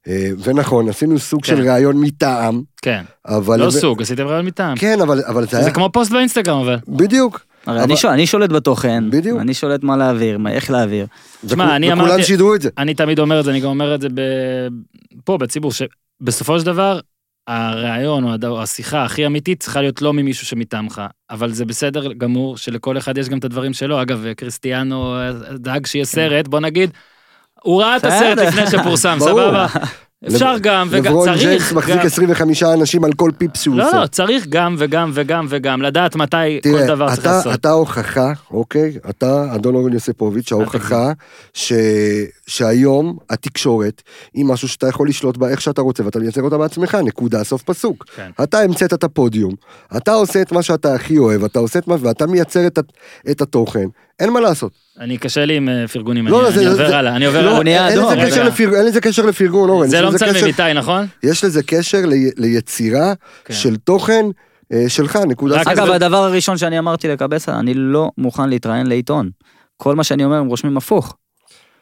[0.07, 1.55] אה, ונכון, עשינו סוג כן.
[1.55, 3.59] של ראיון מטעם, כן, אבל...
[3.59, 4.77] לא סוג, עשיתם רעיון מטעם.
[4.77, 5.65] כן, אבל, אבל זה היה...
[5.65, 6.77] זה כמו פוסט באינסטגרם אבל.
[6.87, 7.45] בדיוק.
[7.65, 9.39] הרי אבל- אני שול- אני שולט בתוכן, בדיוק.
[9.39, 11.05] אני שולט מה להעביר, מה- איך להעביר.
[11.45, 12.69] תשמע, וכו- אני וכולם אמרתי- שידרו את זה.
[12.77, 14.21] אני תמיד אומר את זה, אני גם אומר את זה ב...
[15.25, 16.99] פה בציבור, שבסופו של דבר,
[17.47, 22.97] הרעיון או השיחה הכי אמיתית צריכה להיות לא ממישהו שמטעמך, אבל זה בסדר גמור שלכל
[22.97, 24.01] אחד יש גם את הדברים שלו.
[24.01, 26.89] אגב, קריסטיאנו אה, דאג שיהיה סרט, בוא נגיד,
[27.61, 28.37] הוא ראה את הסרט.
[28.37, 29.17] לפני שפורסם.
[29.19, 29.67] סבבה?
[30.27, 32.05] אפשר גם וגם, לברון צריך ג'יימס מחזיק גם.
[32.05, 34.01] 25 אנשים על כל פיפס שהוא לא, עושה.
[34.01, 37.53] לא, צריך גם וגם וגם וגם, לדעת מתי כל תראה, דבר צריך אתה, לעשות.
[37.53, 38.97] אתה הוכחה, אוקיי?
[39.09, 41.11] אתה, אדון אורן יוסיפוביץ', ההוכחה
[41.53, 41.73] ש,
[42.47, 44.01] שהיום התקשורת
[44.33, 47.63] היא משהו שאתה יכול לשלוט בה איך שאתה רוצה ואתה מייצר אותה בעצמך, נקודה, סוף
[47.63, 48.05] פסוק.
[48.15, 48.29] כן.
[48.43, 49.53] אתה המצאת את הפודיום,
[49.97, 52.79] אתה עושה את מה שאתה הכי אוהב, אתה עושה את מה, ואתה מייצר את,
[53.31, 53.85] את התוכן,
[54.21, 54.71] אין מה לעשות.
[54.99, 57.25] אני קשה לי עם אה, פרגונים, לא, אני זה- אני זה- עובר זה- הלאה, אני
[57.25, 57.87] עובר לא, הלאה.
[57.89, 58.43] אין אדום, לזה.
[58.43, 59.87] לפרגון, אין לזה קשר לפרגון, אורן.
[59.87, 61.05] זה לא מצלם איתי, נכון?
[61.23, 63.13] יש לזה קשר לי, ליצירה
[63.45, 63.53] כן.
[63.53, 64.25] של תוכן
[64.73, 65.61] אה, שלך, נקודה.
[65.61, 69.29] אגב, זה- הדבר הראשון שאני אמרתי לקבסה, אני לא מוכן להתראיין לעיתון.
[69.77, 71.05] כל מה שאני אומר, הם רושמים הפוך.
[71.07, 71.15] הוא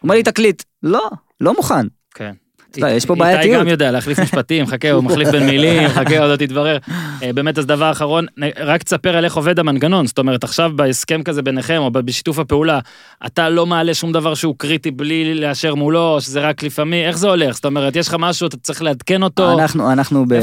[0.03, 0.64] אומר לי, תקליט.
[0.84, 1.10] לא,
[1.41, 1.88] לא מוכן.
[2.16, 2.32] כן.
[2.77, 3.61] יודע, יש פה איתי בעייתיות.
[3.61, 6.77] גם יודע להחליף משפטים, חכה, הוא מחליף בין מילים, חכה, עוד לא תתברר.
[7.23, 8.25] אה, באמת, אז דבר אחרון,
[8.59, 12.79] רק תספר על איך עובד המנגנון, זאת אומרת, עכשיו בהסכם כזה ביניכם, או בשיתוף הפעולה,
[13.25, 17.17] אתה לא מעלה שום דבר שהוא קריטי בלי לאשר מולו, או שזה רק לפעמים, איך
[17.17, 17.55] זה הולך?
[17.55, 19.59] זאת אומרת, יש לך משהו, אתה צריך לעדכן אותו.
[19.59, 20.39] אנחנו, אנחנו ב...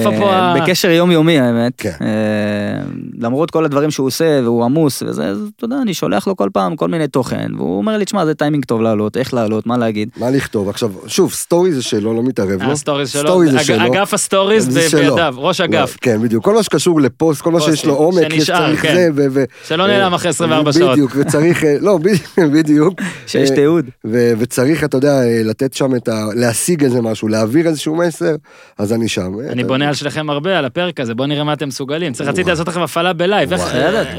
[0.57, 1.73] בקשר יומיומי האמת.
[1.77, 1.91] כן.
[2.01, 2.83] אה,
[3.19, 6.77] למרות כל הדברים שהוא עושה והוא עמוס וזה, אתה יודע, אני שולח לו כל פעם
[6.77, 10.09] כל מיני תוכן, והוא אומר לי, תשמע, זה טיימינג טוב לעלות, איך לעלות, מה להגיד.
[10.17, 10.69] מה לכתוב?
[10.69, 12.73] עכשיו, שוב, סטורי זה שלו, לא מתערב לו.
[12.73, 13.87] הסטוריז שלו, סטורי זה שלו.
[13.87, 14.69] אגף הסטוריז.
[14.95, 15.97] בידיו, ראש אגף.
[16.01, 16.45] כן, בדיוק.
[16.45, 19.11] כל מה שקשור לפוסט, כל מה שיש לו עומק, יש שנשאר, צריך כן.
[19.29, 20.91] זה, שלא נעלם אחרי 24 שעות.
[20.93, 21.99] בדיוק, וצריך, אה, לא,
[22.55, 23.01] בדיוק.
[23.27, 23.85] שיש אה, תיעוד.
[24.39, 26.25] וצריך, אתה יודע, אה, לתת שם את ה...
[26.35, 28.35] להשיג איזה משהו, להעביר איזשהו מסר,
[28.79, 29.33] אז אני שם.
[29.41, 32.13] אה, אני בונה על שלכם הרבה, על הפרק הזה, בוא נראה מה אתם מסוגלים.
[32.13, 33.51] צריך, רציתי לעשות לכם הפעלה בלייב.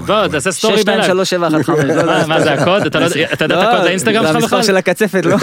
[0.06, 1.12] בוא, תעשה סטורי 6, 2, בלייב.
[1.14, 2.86] 3, 7, 1, 5, לא, מה- זה הקוד?
[2.86, 4.64] אתה לא יודע את הקוד לאינסטגרם שלך המספר בכלל?
[4.64, 5.36] של הקצפת, לא?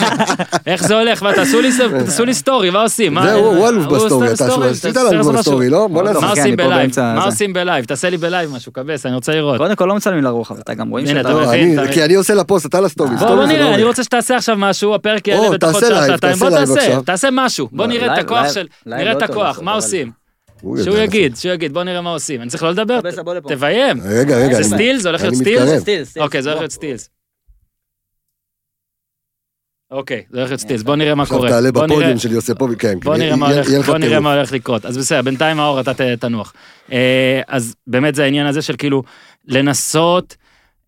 [0.66, 1.22] איך זה הולך?
[1.22, 1.71] מה, תעשו לי
[2.04, 3.14] תעשו לי סטורי, מה עושים?
[3.14, 5.32] מה- זהו, הוא אלוף בסטורי, אתה עשית לנו.
[5.32, 5.86] בסטורי, לא?
[5.86, 6.20] בוא לא, נעשה.
[6.20, 6.80] מה אחי, עושים אני פה בלייב?
[6.82, 7.24] באמצע מה.
[7.24, 7.84] עושים בלייב?
[7.84, 9.58] תעשה לי בלייב משהו, כבס, אני רוצה לראות.
[9.58, 11.20] קודם כל לא מצלמים לרוחב, אתה גם רואים שאתה...
[11.20, 13.16] אתה לא, כי אני עושה לפוסט, אתה לסטורי.
[13.16, 13.82] בוא נראה, אני.
[13.84, 17.00] רוצה שתעשה עכשיו משהו, הפרק יעלה בתוך שעתיים, בוא תעשה.
[17.04, 20.10] תעשה משהו, בוא לא, נראה את הכוח של, נראה את הכוח, מה עושים?
[20.62, 22.42] הוא שהוא יגיד, שהוא יגיד, בוא נראה מה עושים.
[22.42, 23.00] אני צריך לא לדבר?
[23.48, 24.00] תביים.
[24.04, 24.62] רגע, רגע.
[24.62, 25.02] זה סטילס?
[25.02, 25.34] זה הולך להיות
[25.80, 26.18] סטילס?
[26.18, 26.60] אוקיי, זה הולך.
[26.60, 27.08] להיות סטילס.
[29.92, 31.48] אוקיי, זה הולך להיות סטילס, בוא נראה מה עכשיו קורה.
[31.50, 32.28] תעלה בוא נראה- בפודיום של
[32.78, 32.98] כן.
[33.04, 33.16] בוא
[33.70, 34.20] כן, בוא נראה.
[34.20, 34.86] מה הולך לקרות.
[34.86, 36.52] אז בסדר, בינתיים האור אתה תנוח.
[36.92, 39.02] אה, אז באמת זה העניין הזה של כאילו
[39.48, 40.36] לנסות,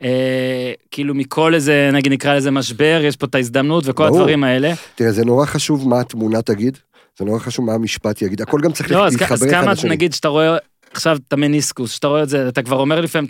[0.02, 4.06] אה, כאילו מכל איזה, נגיד נקרא לזה משבר, יש פה את ההזדמנות וכל.
[4.06, 4.72] הדברים האלה.
[4.94, 6.78] תראה, זה נורא חשוב מה התמונה תגיד,
[7.18, 9.62] זה נורא חשוב מה המשפט יגיד, הכל גם צריך לא, אז כ- להתחבר אז אחד
[9.62, 9.90] כמה לשני.
[9.90, 10.56] נגיד שאתה רואה
[10.92, 13.28] עכשיו את המניסקוס, שאתה רואה את זה, אתה כבר אומר לפעמים,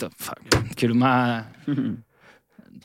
[0.77, 1.41] כאילו מה...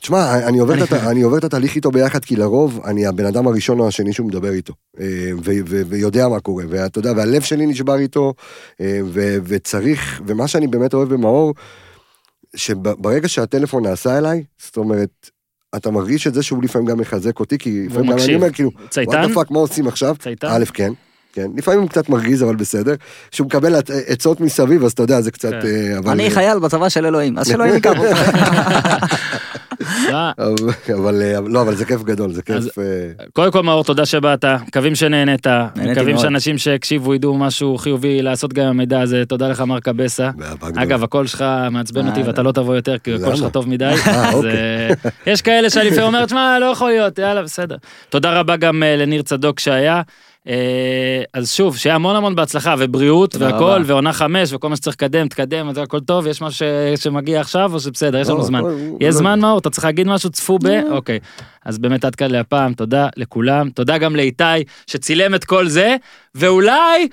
[0.00, 3.26] תשמע, אני עובר, את, הת- אני עובר את התהליך איתו ביחד, כי לרוב אני הבן
[3.26, 5.06] אדם הראשון או השני שהוא מדבר איתו, אה,
[5.44, 8.34] ו- ו- ויודע מה קורה, ואתה יודע, והלב שלי נשבר איתו,
[8.80, 11.54] אה, ו- וצריך, ומה שאני באמת אוהב במאור,
[12.56, 15.30] שברגע שהטלפון נעשה אליי, זאת אומרת,
[15.76, 18.34] אתה מרגיש את זה שהוא לפעמים גם מחזק אותי, כי לפעמים גם אני?
[18.34, 19.10] אומר, כאילו, צייתן?
[19.16, 20.16] what fuck, מה עושים עכשיו?
[20.18, 20.48] צייתן?
[20.50, 20.92] א', כן.
[21.32, 22.94] כן, לפעמים הוא קצת מרגיז, אבל בסדר.
[23.30, 25.50] שהוא מקבל עצ- עצות מסביב, אז אתה יודע, זה קצת...
[25.50, 25.60] כן.
[25.66, 28.18] אה, אבל- אני חייל בצבא של אלוהים, אז ייקח אותך.
[30.12, 30.32] אה,
[30.94, 32.78] אבל- אה, לא, אבל זה כיף גדול, זה כיף...
[32.78, 32.84] אה,
[33.32, 35.46] קודם כל מאור, תודה שבאת, מקווים שנהנית,
[35.76, 36.18] מקווים.
[36.18, 40.30] שאנשים שהקשיבו ידעו משהו חיובי לעשות גם עם המידע הזה, תודה לך מר קבסה.
[40.76, 43.36] אגב, הקול שלך מעצבן אותי אה, ואתה לא תבוא יותר, כי הקול?
[43.36, 43.84] שלך טוב מדי.
[44.06, 44.50] אה, אוקיי.
[44.50, 47.76] אה, יש כאלה שאני לפעמים אומרת, שמע, לא יכול להיות, יאללה, בסדר.
[48.08, 50.02] תודה רבה גם אה, לניר צדוק שהיה.
[50.48, 53.82] אה, אז שוב, שיהיה המון המון בהצלחה ובריאות והכל, רבה.
[53.86, 57.74] ועונה חמש וכל מה שצריך לקדם, תקדם, אז הכל טוב, יש משהו ש- שמגיע עכשיו
[57.74, 58.62] או שבסדר, יש לנו לא, זמן.
[59.00, 60.66] יש לא- זמן מאור, אתה צריך להגיד משהו, צפו ב...
[60.90, 61.18] אוקיי.
[61.64, 64.44] אז באמת עד כאן להפעם, תודה לכולם, תודה גם לאיתי
[64.86, 65.96] שצילם את כל זה,
[66.34, 67.08] ואולי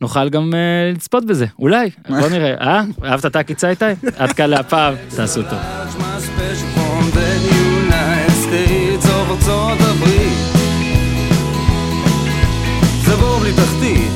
[0.00, 1.90] נוכל גם אה, לצפות בזה, אולי,
[2.20, 2.82] בוא נראה, אה?
[3.04, 3.84] אהבת את העקיצה איתי?
[4.16, 5.58] עד כאן להפעם, תעשו טוב.
[13.08, 14.07] זבוב לי תחתית.